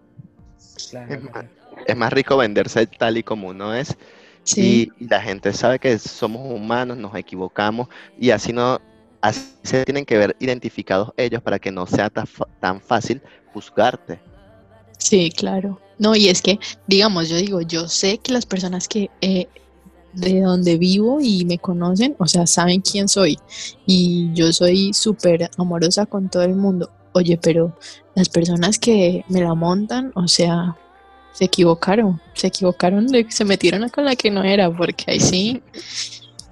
[0.89, 1.49] Claro, Es más, claro.
[1.85, 3.95] Es más rico venderse tal y como uno es
[4.43, 7.87] Sí, y, la gente sabe que somos humanos, nos equivocamos
[8.17, 8.79] y así no
[9.21, 12.25] así se tienen que ver identificados ellos para que no sea tan,
[12.59, 13.21] tan fácil
[13.53, 14.19] juzgarte.
[14.97, 15.79] sí, claro.
[15.97, 19.47] No, y es que, digamos, yo digo, yo sé que las personas que eh,
[20.13, 23.37] de donde vivo y me conocen, o sea, saben quién soy.
[23.85, 26.89] Y yo soy súper amorosa con todo el mundo.
[27.13, 27.73] Oye, pero
[28.15, 30.75] las personas que me la montan, o sea,
[31.33, 32.21] se equivocaron.
[32.33, 35.63] Se equivocaron, de, se metieron con la que no era, porque ahí sí,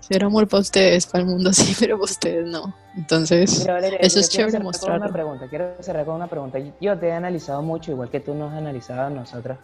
[0.09, 2.73] Cero amor para ustedes, para el mundo sí, pero para ustedes no.
[2.95, 4.57] Entonces, Mira, Valeria, eso es chévere.
[4.57, 6.59] Una pregunta, quiero cerrar con una pregunta.
[6.79, 9.59] Yo te he analizado mucho, igual que tú nos has analizado a nosotras.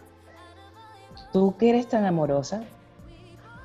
[1.32, 2.62] Tú que eres tan amorosa,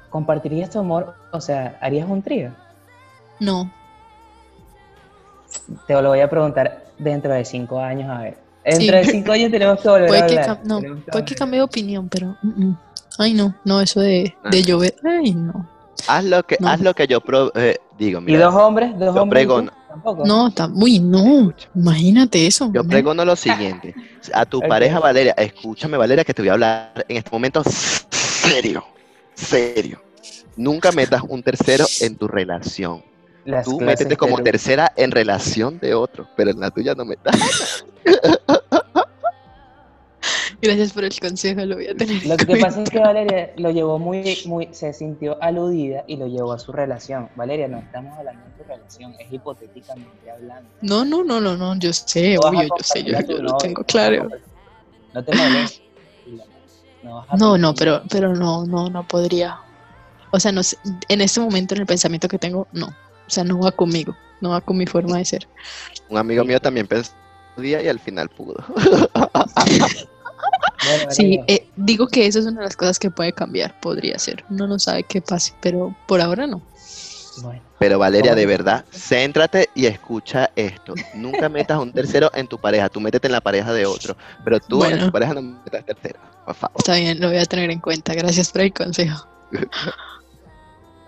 [0.09, 1.13] ¿compartirías tu amor?
[1.31, 2.51] O sea, ¿harías un trío?
[3.39, 3.71] no.
[5.87, 8.37] Te lo voy a preguntar dentro de cinco años, a ver.
[8.63, 8.91] Dentro Sí.
[8.91, 10.59] de cinco años tenemos que volver Puede a que, hablar.
[10.65, 10.81] no,
[11.11, 12.35] puede que cambie de opinión, pero.
[13.17, 14.49] Ay, no, no, eso de, Ah.
[14.49, 14.95] de llover.
[15.03, 15.67] Ay, no.
[16.07, 16.69] Haz lo que, No.
[16.69, 18.45] haz lo que yo pro- eh, digo, ¿Y mira.
[18.45, 18.97] dos hombres?
[18.97, 19.43] ¿Dos Yo hombres?
[19.43, 19.71] y pregono.
[19.89, 20.25] Tampoco.
[20.25, 21.51] No, tam- uy, no.
[21.75, 22.71] Imagínate eso.
[22.71, 22.89] Yo ¿no?
[22.89, 23.95] pregono lo siguiente.
[24.33, 27.63] A tu pareja, Valeria, escúchame, Valeria, que te voy a hablar en este momento
[28.11, 28.83] serio.
[29.33, 30.01] Serio.
[30.55, 33.01] Nunca metas un tercero en tu relación.
[33.49, 37.83] Las Tú métete como tercera en relación de otro, pero en la tuya no metas.
[40.61, 42.21] Gracias por el consejo, lo voy a tener.
[42.21, 42.67] en Lo que cuenta.
[42.67, 46.59] pasa es que Valeria lo llevó muy, muy, se sintió aludida y lo llevó a
[46.59, 47.29] su relación.
[47.35, 50.69] Valeria, no estamos hablando de tu relación, es hipotéticamente hablando.
[50.81, 54.27] No, no, no, no, no, yo sé, obvio, yo sé, yo, lo tengo claro.
[55.13, 55.81] No te molestes.
[57.01, 59.57] No, vas a No, no, pero, pero no, no, no podría.
[60.31, 60.77] O sea, no sé,
[61.07, 62.93] en este momento, en el pensamiento que tengo, no.
[63.29, 65.47] O sea, no va conmigo, no va con mi forma de ser.
[66.09, 67.11] Un amigo mío también pensó
[67.55, 68.55] un día y al final pudo.
[71.09, 74.45] Sí, eh, digo que eso es una de las cosas que puede cambiar, podría ser.
[74.49, 76.61] Uno no sabe qué pase, pero por ahora no.
[77.43, 77.61] bueno.
[77.77, 80.93] Pero Valeria, ¿Cómo de verdad, céntrate y escucha esto.
[81.13, 84.15] Nunca metas un tercero en tu pareja, tú métete en la pareja de otro.
[84.43, 86.77] Pero tú en tu pareja no metas tercero, por favor.
[86.79, 88.13] Está bien, lo voy a tener en cuenta.
[88.13, 89.27] Gracias por el consejo.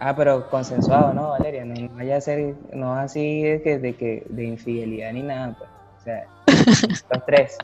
[0.03, 1.63] Ah, pero consensuado, ¿no, Valeria?
[1.63, 5.55] No, no vaya a ser, no así de que, de que, de infidelidad ni nada,
[5.57, 5.69] pues.
[5.99, 6.25] O sea,
[7.13, 7.57] los tres.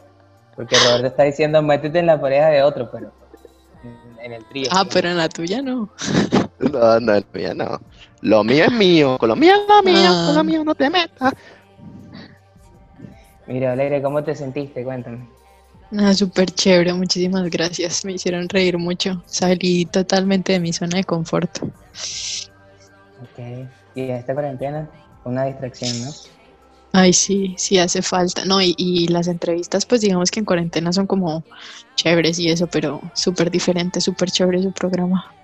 [0.55, 3.11] Porque Roberto está diciendo, métete en la pareja de otro, pero
[3.84, 4.68] en, en el trío.
[4.72, 4.89] Ah, ¿sí?
[4.93, 5.89] pero en la tuya no.
[6.59, 7.80] No, no, el mío no.
[8.22, 10.34] Lo mío es mío, con lo mío es lo mío, con Ah.
[10.35, 11.34] lo mío no te metas.
[13.45, 14.84] Mira, Valeria, ¿cómo te sentiste?
[14.84, 15.27] Cuéntame.
[15.91, 18.03] Ah, súper chévere, muchísimas gracias.
[18.05, 19.23] Me hicieron reír mucho.
[19.26, 21.59] Salí totalmente de mi zona de confort.
[23.19, 23.39] Ok.
[23.95, 24.89] Y esta cuarentena,
[25.23, 26.18] una distracción, ¿no?
[26.93, 28.45] Ay, sí, sí hace falta.
[28.45, 31.43] No, y, y las entrevistas, pues digamos que en cuarentena son como
[31.95, 35.38] chéveres y eso, pero súper diferente, súper chévere su programa.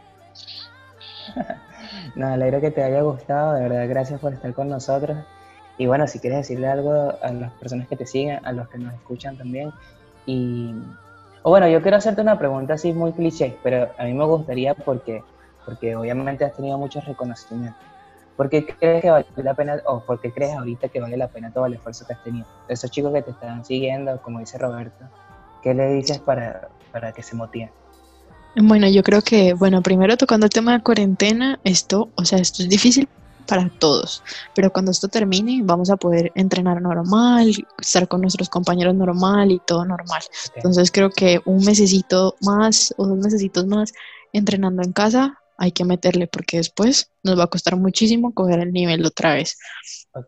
[2.15, 5.18] No, alegro que te haya gustado, de verdad, gracias por estar con nosotros.
[5.78, 6.91] Y bueno, si quieres decirle algo
[7.22, 9.72] a las personas que te siguen, a los que nos escuchan también.
[10.26, 10.74] Y,
[11.44, 15.24] bueno, yo quiero hacerte una pregunta así muy cliché, pero a mí me gustaría porque,
[15.66, 17.82] porque obviamente has tenido muchos reconocimientos.
[18.38, 21.28] ¿Por qué crees que vale la pena, o por qué crees ahorita que vale la
[21.28, 22.48] pena todo el esfuerzo que has tenido?
[22.68, 25.06] Esos chicos que te están siguiendo, como dice Roberto,
[25.62, 27.70] ¿qué le dices para, para que se motiven?
[28.56, 32.64] Bueno, yo creo que, bueno, primero tocando el tema de cuarentena, esto, o sea, esto
[32.64, 33.08] es difícil
[33.45, 34.24] para todos,
[34.56, 39.60] pero cuando esto termine vamos a poder entrenar normal, estar con nuestros compañeros normal y
[39.65, 40.22] todo normal.
[40.56, 43.94] Entonces creo que un mesecito más o dos mesecitos más
[44.32, 48.74] entrenando en casa hay que meterle porque después nos va a costar muchísimo coger el
[48.74, 49.57] nivel otra vez.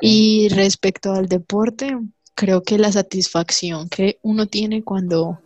[0.01, 1.97] Y respecto al deporte,
[2.35, 5.41] creo que la satisfacción que uno tiene cuando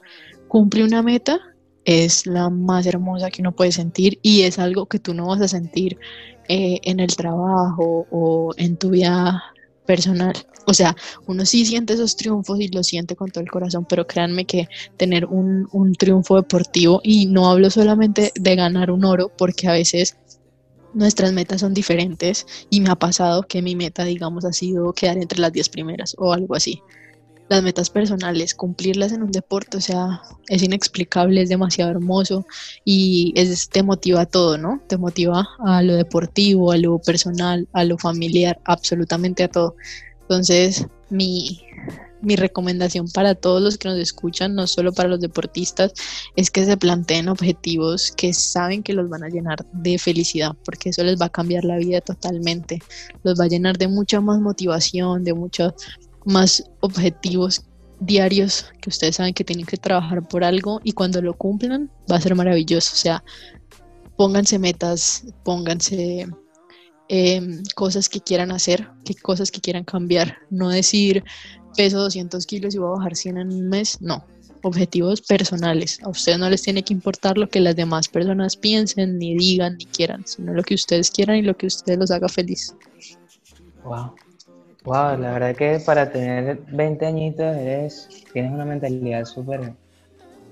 [0.48, 1.40] cumple una meta
[1.86, 5.42] es la más hermosa que uno puede sentir y es algo que tú no vas
[5.42, 5.98] a sentir
[6.50, 9.44] eh, en el trabajo o en tu vida
[9.86, 10.34] personal.
[10.66, 10.96] O sea,
[11.28, 14.68] uno sí siente esos triunfos y lo siente con todo el corazón, pero créanme que
[14.98, 19.74] tener un, un triunfo deportivo, y no hablo solamente de ganar un oro, porque a
[19.74, 20.18] veces
[20.94, 25.18] nuestras metas son diferentes y me ha pasado que mi meta, digamos, ha sido quedar
[25.18, 26.82] entre las 10 primeras o algo así.
[27.50, 32.46] Las metas personales, cumplirlas en un deporte, o sea, es inexplicable, es demasiado hermoso
[32.86, 34.82] y es, te motiva a todo, ¿no?
[34.88, 39.76] Te motiva a lo deportivo, a lo personal, a lo familiar, absolutamente a todo.
[40.22, 41.64] Entonces, mi,
[42.22, 45.94] mi recomendación para todos los que nos escuchan, no solo para los deportistas,
[46.36, 50.90] es que se planteen objetivos que saben que los van a llenar de felicidad, porque
[50.90, 52.80] eso les va a cambiar la vida totalmente.
[53.24, 55.74] Los va a llenar de mucha más motivación, de muchos
[56.30, 57.64] más objetivos
[58.00, 62.18] diarios que ustedes saben que tienen que trabajar por algo y cuando lo cumplan va
[62.18, 62.92] a ser maravilloso.
[62.94, 63.24] O sea,
[64.16, 66.28] pónganse metas, pónganse
[67.10, 70.38] em, cosas que quieran hacer, que cosas que quieran cambiar.
[70.50, 71.24] No decir
[71.76, 74.02] peso 200 kilos y voy a bajar 100 en un mes.
[74.02, 74.24] No,
[74.64, 76.00] objetivos personales.
[76.04, 79.78] A ustedes no les tiene que importar lo que las demás personas piensen, ni digan,
[79.78, 82.76] ni quieran, sino lo que ustedes quieran y lo que ustedes los haga feliz.
[83.84, 84.14] Wow.
[84.86, 89.74] Wow, la verdad que para tener 20 añitos eres, tienes una mentalidad súper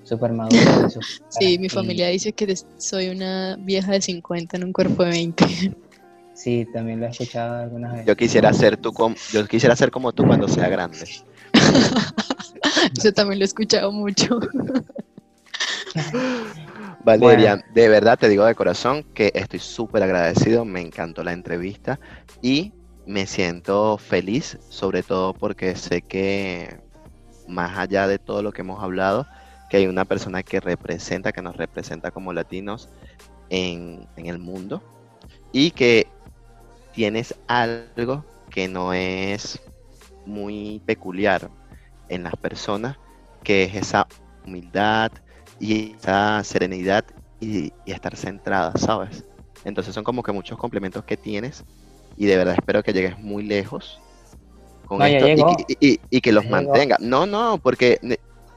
[0.03, 0.87] súper madura.
[1.29, 5.45] Sí, mi familia dice que soy una vieja de 50 en un cuerpo de 20.
[6.33, 8.07] Sí, también lo he escuchado algunas veces.
[8.07, 11.05] Yo quisiera ser tú com- yo quisiera ser como tú cuando sea grande.
[12.97, 14.39] Eso también lo he escuchado mucho.
[17.03, 21.99] Valeria, de verdad te digo de corazón que estoy súper agradecido, me encantó la entrevista
[22.41, 22.71] y
[23.07, 26.79] me siento feliz, sobre todo porque sé que
[27.47, 29.25] más allá de todo lo que hemos hablado,
[29.69, 32.89] que hay una persona que representa, que nos representa como latinos
[33.49, 34.83] en, en el mundo
[35.53, 36.07] y que
[36.93, 39.59] tienes algo que no es
[40.25, 41.49] muy peculiar
[42.09, 42.97] en las personas,
[43.43, 44.07] que es esa
[44.45, 45.11] humildad
[45.59, 47.05] y esa serenidad
[47.39, 49.23] y, y estar centrada, ¿sabes?
[49.63, 51.63] Entonces son como que muchos complementos que tienes
[52.17, 54.03] y de verdad espero que llegues muy lejos
[54.85, 55.57] con No, esto y- llegó.
[55.79, 56.73] y, y- y que los Ya llegó.
[56.73, 56.97] mantenga.
[56.99, 57.99] No, no, porque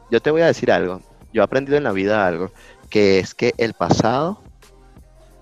[0.09, 1.01] yo te voy a decir algo.
[1.32, 2.53] Yo he aprendido en la vida algo,
[2.91, 4.47] que es que el pasado,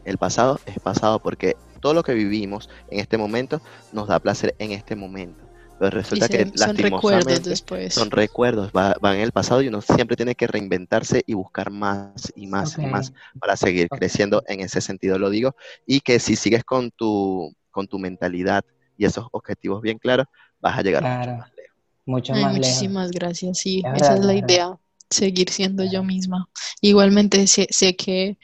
[0.04, 4.54] el pasado es pasado porque todo lo que vivimos en este momento nos da placer
[4.58, 5.48] en este momento.
[5.78, 7.94] Pero resulta se- que son recuerdos después.
[7.94, 11.70] son recuerdos, va- van en el pasado y uno siempre tiene que reinventarse y buscar
[11.70, 15.54] más y más y más para seguir creciendo en ese sentido, lo digo,
[15.86, 18.64] y que si sigues con tu, con tu mentalidad
[18.96, 20.26] y esos objetivos bien claros,
[20.60, 21.38] vas a llegar mucho Claro.
[21.38, 21.78] más lejos.
[22.06, 22.56] Mucho Ay, más lejos.
[22.56, 24.46] muchísimas gracias, sí, Es esa verdad, es la es verdad.
[24.46, 24.80] idea,
[25.10, 26.48] seguir siendo yo misma.
[26.80, 28.38] Igualmente sé, sé que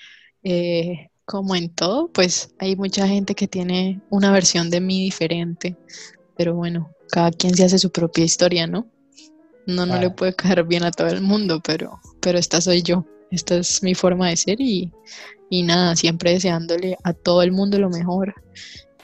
[0.45, 5.77] eh, como en todo, pues hay mucha gente que tiene una versión de mí diferente,
[6.37, 8.91] pero bueno, cada quien se hace su propia historia, ¿no?
[9.67, 10.17] No, no le Claro.
[10.17, 13.95] puede caer bien a todo el mundo, pero, pero esta soy yo, esta es mi
[13.95, 14.93] forma de ser y,
[15.51, 18.35] y nada, siempre deseándole a todo el mundo lo mejor.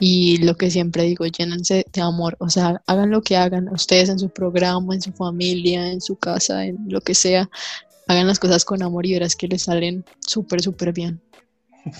[0.03, 4.09] Y lo que siempre digo, llénense de amor, o sea, hagan lo que hagan, ustedes
[4.09, 7.47] en su programa, en su familia, en su casa, en lo que sea,
[8.07, 11.21] hagan las cosas con amor y verás que les salen súper, súper bien.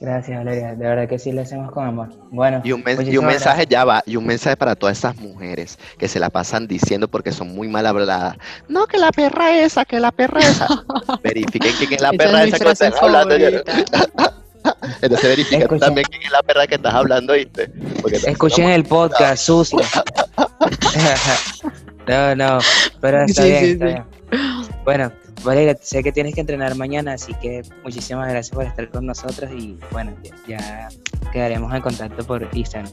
[0.00, 0.74] Gracias, Valeria.
[0.74, 2.10] De verdad que sí lo hacemos con amor.
[2.32, 4.98] Bueno, Y un, men- y un muchísimas mensaje ya va, y un mensaje para todas
[4.98, 8.36] esas mujeres que se la pasan diciendo porque son muy mal habladas.
[8.68, 10.66] No, que la perra esa, que la perra esa.
[11.22, 13.36] Verifiquen quién es la Esa perra es esa que estás hablando.
[15.02, 15.86] Entonces Escucha.
[15.86, 17.68] también quién es la perra que estás hablando, ¿viste?
[18.02, 19.78] Porque Escuchen el podcast, sucio.
[22.06, 22.58] no, no,
[23.00, 23.92] pero está Sí, bien, sí, está sí.
[23.92, 24.04] bien.
[24.84, 25.12] Bueno,
[25.42, 29.50] Valeria, sé que tienes que entrenar mañana, así que muchísimas gracias por estar con nosotros
[29.56, 30.88] y bueno, ya, ya
[31.32, 32.92] quedaremos en contacto por Instagram.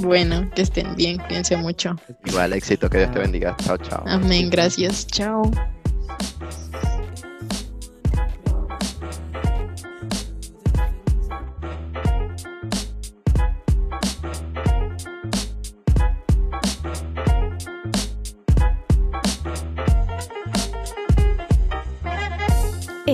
[0.00, 1.96] Bueno, que estén bien, cuídense mucho.
[2.26, 3.56] Igual, éxito, que Dios te bendiga.
[3.64, 4.02] Chao, chao.
[4.06, 5.42] Amén, gracias, chao.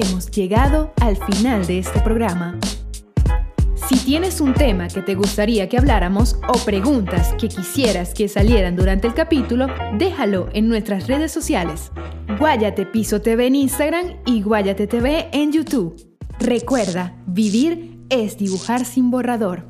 [0.00, 2.56] Hemos llegado al final de este programa.
[3.74, 8.76] Si tienes un tema que te gustaría que habláramos o preguntas que quisieras que salieran
[8.76, 9.66] durante el capítulo,
[9.98, 11.90] déjalo en nuestras redes sociales.
[12.38, 15.96] Guayate Piso TV en Instagram y Guayate TV en YouTube.
[16.38, 19.68] Recuerda, vivir es dibujar sin borrador.